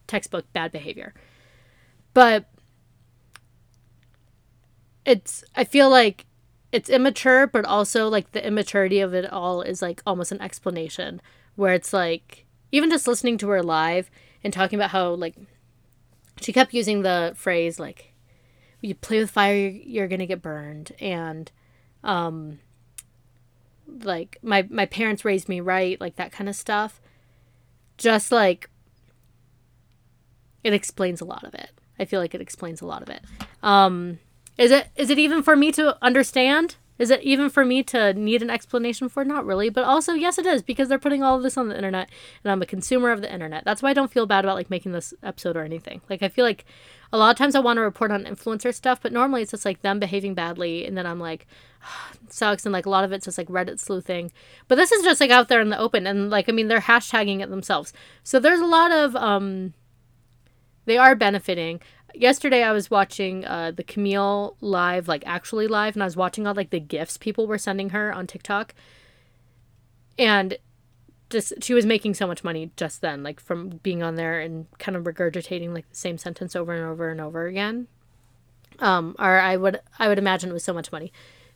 textbook 0.08 0.52
bad 0.54 0.72
behavior. 0.72 1.14
But 2.14 2.46
it's 5.06 5.44
i 5.56 5.64
feel 5.64 5.90
like 5.90 6.26
it's 6.72 6.90
immature 6.90 7.46
but 7.46 7.66
also 7.66 8.08
like 8.08 8.32
the 8.32 8.46
immaturity 8.46 9.00
of 9.00 9.14
it 9.14 9.30
all 9.32 9.62
is 9.62 9.82
like 9.82 10.02
almost 10.06 10.32
an 10.32 10.42
explanation 10.42 11.22
where 11.56 11.74
it's 11.74 11.92
like 11.92 12.46
even 12.72 12.90
just 12.90 13.08
listening 13.08 13.38
to 13.38 13.50
her 13.50 13.62
live 13.62 14.10
and 14.44 14.54
talking 14.54 14.80
about 14.80 14.92
how 14.92 15.10
like 15.10 15.36
she 16.42 16.54
kept 16.54 16.74
using 16.74 17.02
the 17.02 17.34
phrase 17.36 17.80
like 17.80 18.13
you 18.84 18.96
play 18.96 19.20
with 19.20 19.32
fire 19.32 19.56
you're 19.56 20.08
gonna 20.08 20.26
get 20.26 20.42
burned 20.42 20.92
and 21.00 21.52
um 22.04 22.60
like 24.04 24.38
my 24.42 24.66
my 24.70 24.86
parents 24.86 25.24
raised 25.24 25.50
me 25.50 25.60
right 25.60 26.00
like 26.02 26.16
that 26.16 26.32
kind 26.32 26.50
of 26.50 26.56
stuff 26.56 27.02
just 27.98 28.32
like 28.32 28.70
it 30.64 30.74
explains 30.74 31.22
a 31.22 31.26
lot 31.26 31.44
of 31.44 31.54
it. 31.54 31.72
I 32.00 32.06
feel 32.06 32.20
like 32.20 32.34
it 32.34 32.42
explains 32.42 32.82
a 32.82 32.86
lot 32.86 33.02
of 33.02 33.10
it. 33.10 33.22
Um, 33.62 34.20
is 34.58 34.72
it 34.72 34.88
is 34.96 35.10
it 35.10 35.20
even 35.20 35.44
for 35.44 35.56
me 35.56 35.72
to 35.74 35.98
understand? 36.04 36.78
Is 37.00 37.10
it 37.10 37.22
even 37.22 37.50
for 37.50 37.66
me 37.66 37.82
to 37.84 38.14
need 38.14 38.42
an 38.42 38.50
explanation 38.50 39.10
for? 39.10 39.26
Not 39.26 39.46
really, 39.46 39.70
but 39.70 39.84
also 39.84 40.14
yes, 40.14 40.38
it 40.38 40.46
is 40.46 40.62
because 40.62 40.90
they're 40.90 41.00
putting 41.00 41.24
all 41.24 41.36
of 41.36 41.44
this 41.44 41.58
on 41.58 41.68
the 41.68 41.76
internet, 41.76 42.10
and 42.44 42.52
I'm 42.52 42.62
a 42.62 42.68
consumer 42.68 43.12
of 43.12 43.22
the 43.22 43.32
internet. 43.32 43.66
That's 43.66 43.82
why 43.82 43.90
I 43.90 43.94
don't 43.94 44.12
feel 44.12 44.26
bad 44.26 44.46
about 44.46 44.56
like 44.56 44.70
making 44.70 44.92
this 44.92 45.14
episode 45.24 45.58
or 45.58 45.64
anything. 45.64 46.02
Like 46.10 46.24
I 46.24 46.30
feel 46.30 46.46
like 46.46 46.66
a 47.14 47.18
lot 47.18 47.30
of 47.30 47.38
times 47.38 47.56
I 47.56 47.62
want 47.62 47.78
to 47.78 47.82
report 47.82 48.12
on 48.12 48.26
influencer 48.26 48.74
stuff, 48.74 49.00
but 49.02 49.14
normally 49.14 49.44
it's 49.44 49.52
just 49.52 49.64
like 49.64 49.82
them 49.82 50.00
behaving 50.00 50.34
badly, 50.34 50.86
and 50.86 50.98
then 50.98 51.06
I'm 51.06 51.20
like, 51.20 51.48
sucks, 52.30 52.66
and 52.66 52.74
like 52.74 52.86
a 52.86 52.90
lot 52.90 53.06
of 53.06 53.14
it's 53.14 53.26
just 53.26 53.38
like 53.38 53.48
Reddit 53.48 53.80
sleuthing. 53.80 54.32
But 54.68 54.76
this 54.76 54.92
is 54.92 55.04
just 55.04 55.22
like 55.22 55.32
out 55.32 55.48
there 55.48 55.62
in 55.62 55.70
the 55.70 55.80
open, 55.80 56.06
and 56.06 56.30
like 56.30 56.50
I 56.50 56.52
mean 56.52 56.68
they're 56.68 56.80
hashtagging 56.82 57.42
it 57.42 57.50
themselves, 57.50 57.94
so 58.24 58.40
there's 58.40 58.60
a 58.60 58.66
lot 58.66 58.92
of 58.92 59.16
um. 59.16 59.74
They 60.86 60.98
are 60.98 61.16
benefiting 61.16 61.80
yesterday 62.14 62.64
I 62.64 62.72
was 62.72 62.92
watching 62.92 63.46
uh, 63.46 63.72
the 63.72 63.84
Camille 63.84 64.56
live, 64.62 65.08
like 65.08 65.24
actually 65.26 65.68
live, 65.68 65.96
and 65.96 66.04
I 66.04 66.06
was 66.06 66.18
watching 66.18 66.48
all 66.48 66.54
like 66.54 66.70
the 66.70 66.80
gifts 66.80 67.18
people 67.18 67.48
were 67.48 67.58
sending 67.58 67.90
her 67.90 68.14
on 68.14 68.28
TikTok, 68.28 68.74
and 70.18 70.58
just 71.34 71.62
she 71.62 71.74
was 71.74 71.86
making 71.86 72.14
so 72.14 72.26
much 72.26 72.44
money 72.44 72.72
just 72.78 73.02
then, 73.02 73.24
like 73.24 73.42
from 73.42 73.70
being 73.84 74.02
on 74.02 74.16
there 74.16 74.40
and 74.40 74.68
kind 74.80 74.96
of 74.96 75.04
regurgitating 75.04 75.74
like 75.74 75.90
the 75.90 75.96
same 75.96 76.18
sentence 76.18 76.56
over 76.56 76.74
and 76.74 76.86
over 76.86 77.10
and 77.10 77.20
over 77.20 77.46
again. 77.46 77.88
Um, 78.80 79.16
or 79.20 79.40
I 79.40 79.58
would 79.58 79.82
I 80.00 80.08
would 80.08 80.18
imagine 80.18 80.50
it 80.50 80.54
was 80.54 80.64
so 80.64 80.74
much 80.74 80.92
money, 80.92 81.12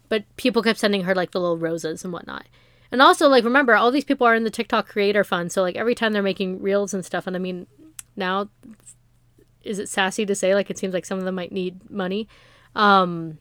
but 0.10 0.26
people 0.36 0.62
kept 0.62 0.80
sending 0.80 1.04
her 1.04 1.16
like 1.16 1.32
the 1.32 1.40
little 1.40 1.58
roses 1.58 2.04
and 2.04 2.12
whatnot. 2.12 2.48
And 2.90 3.02
also, 3.02 3.28
like, 3.28 3.44
remember, 3.44 3.76
all 3.76 3.92
these 3.92 4.06
people 4.06 4.26
are 4.26 4.36
in 4.36 4.46
the 4.46 4.50
TikTok 4.50 4.88
creator 4.88 5.26
fund. 5.26 5.52
So, 5.52 5.62
like, 5.62 5.76
every 5.76 5.94
time 5.94 6.14
they're 6.14 6.24
making 6.24 6.62
reels 6.62 6.94
and 6.94 7.04
stuff, 7.04 7.28
and 7.28 7.36
I 7.36 7.40
mean, 7.40 7.68
now 8.16 8.50
is 9.68 9.80
it 9.80 9.90
sassy 9.90 10.26
to 10.26 10.36
say 10.36 10.56
like 10.56 10.70
it 10.70 10.78
seems 10.78 10.94
like 10.94 11.06
some 11.06 11.20
of 11.20 11.26
them 11.26 11.36
might 11.36 11.52
need 11.52 11.90
money 11.90 12.28
um 12.76 13.38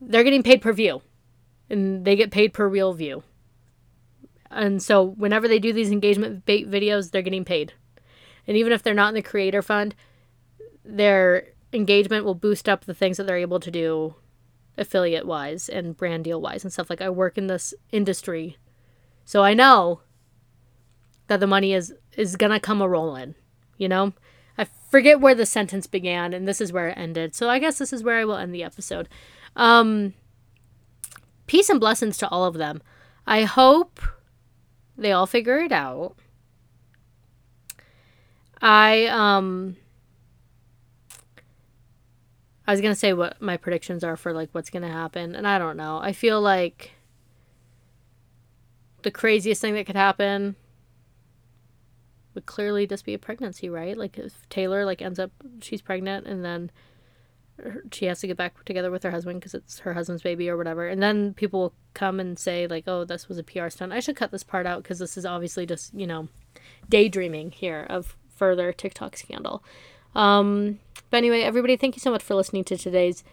they're 0.00 0.24
getting 0.24 0.42
paid 0.42 0.60
per 0.60 0.72
view 0.72 1.00
and 1.70 2.04
they 2.04 2.16
get 2.16 2.30
paid 2.30 2.52
per 2.52 2.68
reel 2.68 2.92
view 2.92 3.22
and 4.52 4.82
so 4.82 5.02
whenever 5.02 5.48
they 5.48 5.58
do 5.58 5.72
these 5.72 5.90
engagement 5.90 6.44
bait 6.44 6.70
videos 6.70 7.10
they're 7.10 7.22
getting 7.22 7.44
paid 7.44 7.72
and 8.46 8.56
even 8.56 8.72
if 8.72 8.82
they're 8.82 8.94
not 8.94 9.08
in 9.08 9.14
the 9.14 9.22
creator 9.22 9.62
fund 9.62 9.94
their 10.84 11.48
engagement 11.72 12.24
will 12.24 12.34
boost 12.34 12.68
up 12.68 12.84
the 12.84 12.94
things 12.94 13.16
that 13.16 13.26
they're 13.26 13.36
able 13.36 13.60
to 13.60 13.70
do 13.70 14.14
affiliate 14.76 15.26
wise 15.26 15.68
and 15.68 15.96
brand 15.96 16.24
deal 16.24 16.40
wise 16.40 16.64
and 16.64 16.72
stuff 16.72 16.90
like 16.90 17.00
i 17.00 17.08
work 17.08 17.36
in 17.36 17.46
this 17.46 17.74
industry 17.90 18.56
so 19.24 19.42
i 19.42 19.54
know 19.54 20.00
that 21.28 21.40
the 21.40 21.46
money 21.46 21.72
is 21.72 21.94
is 22.16 22.36
gonna 22.36 22.60
come 22.60 22.80
a 22.80 22.88
rolling 22.88 23.34
you 23.76 23.88
know 23.88 24.12
I 24.58 24.66
forget 24.90 25.20
where 25.20 25.34
the 25.34 25.46
sentence 25.46 25.86
began, 25.86 26.32
and 26.32 26.46
this 26.46 26.60
is 26.60 26.72
where 26.72 26.88
it 26.88 26.98
ended. 26.98 27.34
So 27.34 27.48
I 27.48 27.58
guess 27.58 27.78
this 27.78 27.92
is 27.92 28.02
where 28.02 28.18
I 28.18 28.24
will 28.24 28.36
end 28.36 28.54
the 28.54 28.62
episode. 28.62 29.08
Um, 29.56 30.14
peace 31.46 31.68
and 31.68 31.80
blessings 31.80 32.16
to 32.18 32.28
all 32.28 32.44
of 32.44 32.54
them. 32.54 32.82
I 33.26 33.44
hope 33.44 34.00
they 35.02 35.12
all 35.12 35.26
figure 35.26 35.58
it 35.58 35.72
out. 35.72 36.16
I 38.60 39.06
um 39.06 39.76
I 42.66 42.70
was 42.70 42.80
going 42.80 42.94
to 42.94 42.98
say 42.98 43.12
what 43.12 43.42
my 43.42 43.56
predictions 43.56 44.04
are 44.04 44.16
for 44.16 44.32
like 44.32 44.48
what's 44.52 44.70
going 44.70 44.84
to 44.84 44.88
happen 44.88 45.34
and 45.34 45.46
I 45.46 45.58
don't 45.58 45.76
know. 45.76 45.98
I 46.00 46.12
feel 46.12 46.40
like 46.40 46.92
the 49.02 49.10
craziest 49.10 49.60
thing 49.60 49.74
that 49.74 49.86
could 49.86 49.96
happen 49.96 50.54
would 52.34 52.46
clearly 52.46 52.86
just 52.86 53.04
be 53.04 53.14
a 53.14 53.18
pregnancy, 53.18 53.68
right? 53.68 53.96
Like 53.96 54.16
if 54.16 54.48
Taylor 54.48 54.84
like 54.84 55.02
ends 55.02 55.18
up 55.18 55.32
she's 55.60 55.82
pregnant 55.82 56.26
and 56.26 56.44
then 56.44 56.70
she 57.92 58.06
has 58.06 58.20
to 58.20 58.26
get 58.26 58.36
back 58.36 58.64
together 58.64 58.90
with 58.90 59.02
her 59.02 59.10
husband 59.10 59.40
because 59.40 59.54
it's 59.54 59.80
her 59.80 59.94
husband's 59.94 60.22
baby 60.22 60.48
or 60.48 60.56
whatever. 60.56 60.88
And 60.88 61.02
then 61.02 61.34
people 61.34 61.60
will 61.60 61.74
come 61.94 62.20
and 62.20 62.38
say 62.38 62.66
like, 62.66 62.84
"Oh, 62.86 63.04
this 63.04 63.28
was 63.28 63.38
a 63.38 63.42
PR 63.42 63.68
stunt." 63.68 63.92
I 63.92 64.00
should 64.00 64.16
cut 64.16 64.30
this 64.30 64.42
part 64.42 64.66
out 64.66 64.82
because 64.82 64.98
this 64.98 65.16
is 65.16 65.26
obviously 65.26 65.66
just 65.66 65.94
you 65.94 66.06
know 66.06 66.28
daydreaming 66.88 67.52
here 67.52 67.86
of 67.88 68.16
further 68.34 68.72
TikTok 68.72 69.16
scandal. 69.16 69.62
Um, 70.14 70.80
but 71.10 71.18
anyway, 71.18 71.42
everybody, 71.42 71.76
thank 71.76 71.96
you 71.96 72.00
so 72.00 72.10
much 72.10 72.22
for 72.22 72.34
listening 72.34 72.64
to 72.64 72.76
today's 72.76 73.24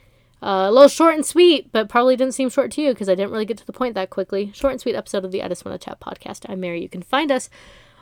uh, 0.41 0.67
a 0.69 0.71
little 0.71 0.87
short 0.87 1.15
and 1.15 1.25
sweet, 1.25 1.71
but 1.71 1.89
probably 1.89 2.15
didn't 2.15 2.33
seem 2.33 2.49
short 2.49 2.71
to 2.71 2.81
you 2.81 2.91
because 2.91 3.09
I 3.09 3.15
didn't 3.15 3.31
really 3.31 3.45
get 3.45 3.57
to 3.57 3.65
the 3.65 3.73
point 3.73 3.95
that 3.95 4.09
quickly. 4.09 4.51
Short 4.53 4.71
and 4.71 4.79
sweet 4.81 4.95
episode 4.95 5.25
of 5.25 5.31
the 5.31 5.43
I 5.43 5.49
Just 5.49 5.65
Want 5.65 5.79
to 5.79 5.85
Chat 5.85 5.99
podcast. 5.99 6.45
I'm 6.47 6.61
Mary. 6.61 6.81
You 6.81 6.87
can 6.87 7.01
find 7.01 7.31
us 7.31 7.49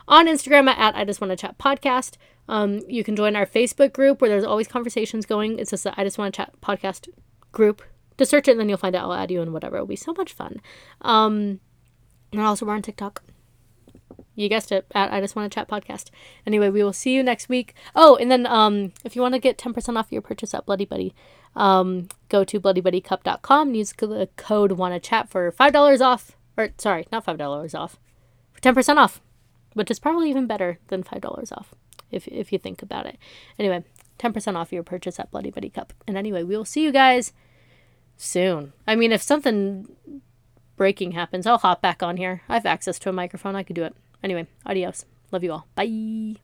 on 0.07 0.27
Instagram 0.27 0.69
at 0.69 0.95
I 0.95 1.03
Just 1.03 1.21
Want 1.21 1.31
to 1.31 1.37
Chat 1.37 1.57
Podcast. 1.57 2.15
Um, 2.47 2.81
you 2.87 3.03
can 3.03 3.15
join 3.15 3.35
our 3.35 3.45
Facebook 3.45 3.93
group 3.93 4.21
where 4.21 4.29
there's 4.29 4.43
always 4.43 4.67
conversations 4.67 5.25
going. 5.25 5.59
It's 5.59 5.71
just 5.71 5.83
the 5.83 5.99
I 5.99 6.03
Just 6.03 6.17
Want 6.17 6.33
to 6.33 6.37
Chat 6.37 6.53
Podcast 6.61 7.09
group. 7.51 7.81
Just 8.17 8.31
search 8.31 8.47
it 8.47 8.51
and 8.51 8.59
then 8.59 8.69
you'll 8.69 8.77
find 8.77 8.95
out. 8.95 9.03
I'll 9.03 9.13
add 9.13 9.31
you 9.31 9.41
and 9.41 9.53
whatever. 9.53 9.75
It'll 9.75 9.87
be 9.87 9.95
so 9.95 10.13
much 10.13 10.33
fun. 10.33 10.61
Um, 11.01 11.59
and 12.31 12.41
also 12.41 12.65
we're 12.65 12.73
on 12.73 12.81
TikTok. 12.81 13.23
You 14.35 14.49
guessed 14.49 14.71
it, 14.71 14.85
at 14.93 15.11
I 15.11 15.19
Just 15.19 15.35
Want 15.35 15.51
to 15.51 15.55
Chat 15.55 15.67
Podcast. 15.67 16.09
Anyway, 16.45 16.69
we 16.69 16.83
will 16.83 16.93
see 16.93 17.13
you 17.13 17.23
next 17.23 17.49
week. 17.49 17.73
Oh, 17.95 18.15
and 18.15 18.31
then 18.31 18.45
um, 18.45 18.93
if 19.03 19.15
you 19.15 19.21
want 19.21 19.33
to 19.33 19.39
get 19.39 19.57
10% 19.57 19.97
off 19.97 20.11
your 20.11 20.21
purchase 20.21 20.53
at 20.53 20.65
Bloody 20.65 20.85
Buddy, 20.85 21.13
um, 21.55 22.07
go 22.29 22.43
to 22.43 22.59
bloodybuddycup.com 22.59 23.69
and 23.69 23.77
use 23.77 23.93
the 23.93 24.29
code 24.37 24.73
WANNA 24.73 24.99
CHAT 25.01 25.29
for 25.29 25.51
$5 25.51 26.01
off. 26.01 26.37
Or, 26.55 26.69
sorry, 26.77 27.07
not 27.11 27.25
$5 27.25 27.79
off. 27.79 27.97
For 28.53 28.61
10% 28.61 28.97
off 28.97 29.21
which 29.77 29.91
is 29.91 29.99
probably 29.99 30.29
even 30.29 30.47
better 30.47 30.79
than 30.87 31.03
$5 31.03 31.51
off 31.51 31.73
if, 32.11 32.27
if 32.27 32.51
you 32.51 32.59
think 32.59 32.81
about 32.81 33.05
it. 33.05 33.17
Anyway, 33.59 33.83
10% 34.19 34.55
off 34.55 34.73
your 34.73 34.83
purchase 34.83 35.19
at 35.19 35.31
Bloody 35.31 35.51
Buddy 35.51 35.69
Cup. 35.69 35.93
And 36.07 36.17
anyway, 36.17 36.43
we 36.43 36.57
will 36.57 36.65
see 36.65 36.83
you 36.83 36.91
guys 36.91 37.33
soon. 38.17 38.73
I 38.87 38.95
mean, 38.95 39.11
if 39.11 39.21
something 39.21 39.87
breaking 40.75 41.11
happens, 41.11 41.45
I'll 41.45 41.59
hop 41.59 41.81
back 41.81 42.01
on 42.01 42.17
here. 42.17 42.41
I 42.49 42.55
have 42.55 42.65
access 42.65 42.99
to 42.99 43.09
a 43.09 43.13
microphone. 43.13 43.55
I 43.55 43.63
could 43.63 43.75
do 43.75 43.83
it. 43.83 43.95
Anyway, 44.23 44.47
adios. 44.65 45.05
Love 45.31 45.43
you 45.43 45.51
all. 45.51 45.67
Bye. 45.75 46.37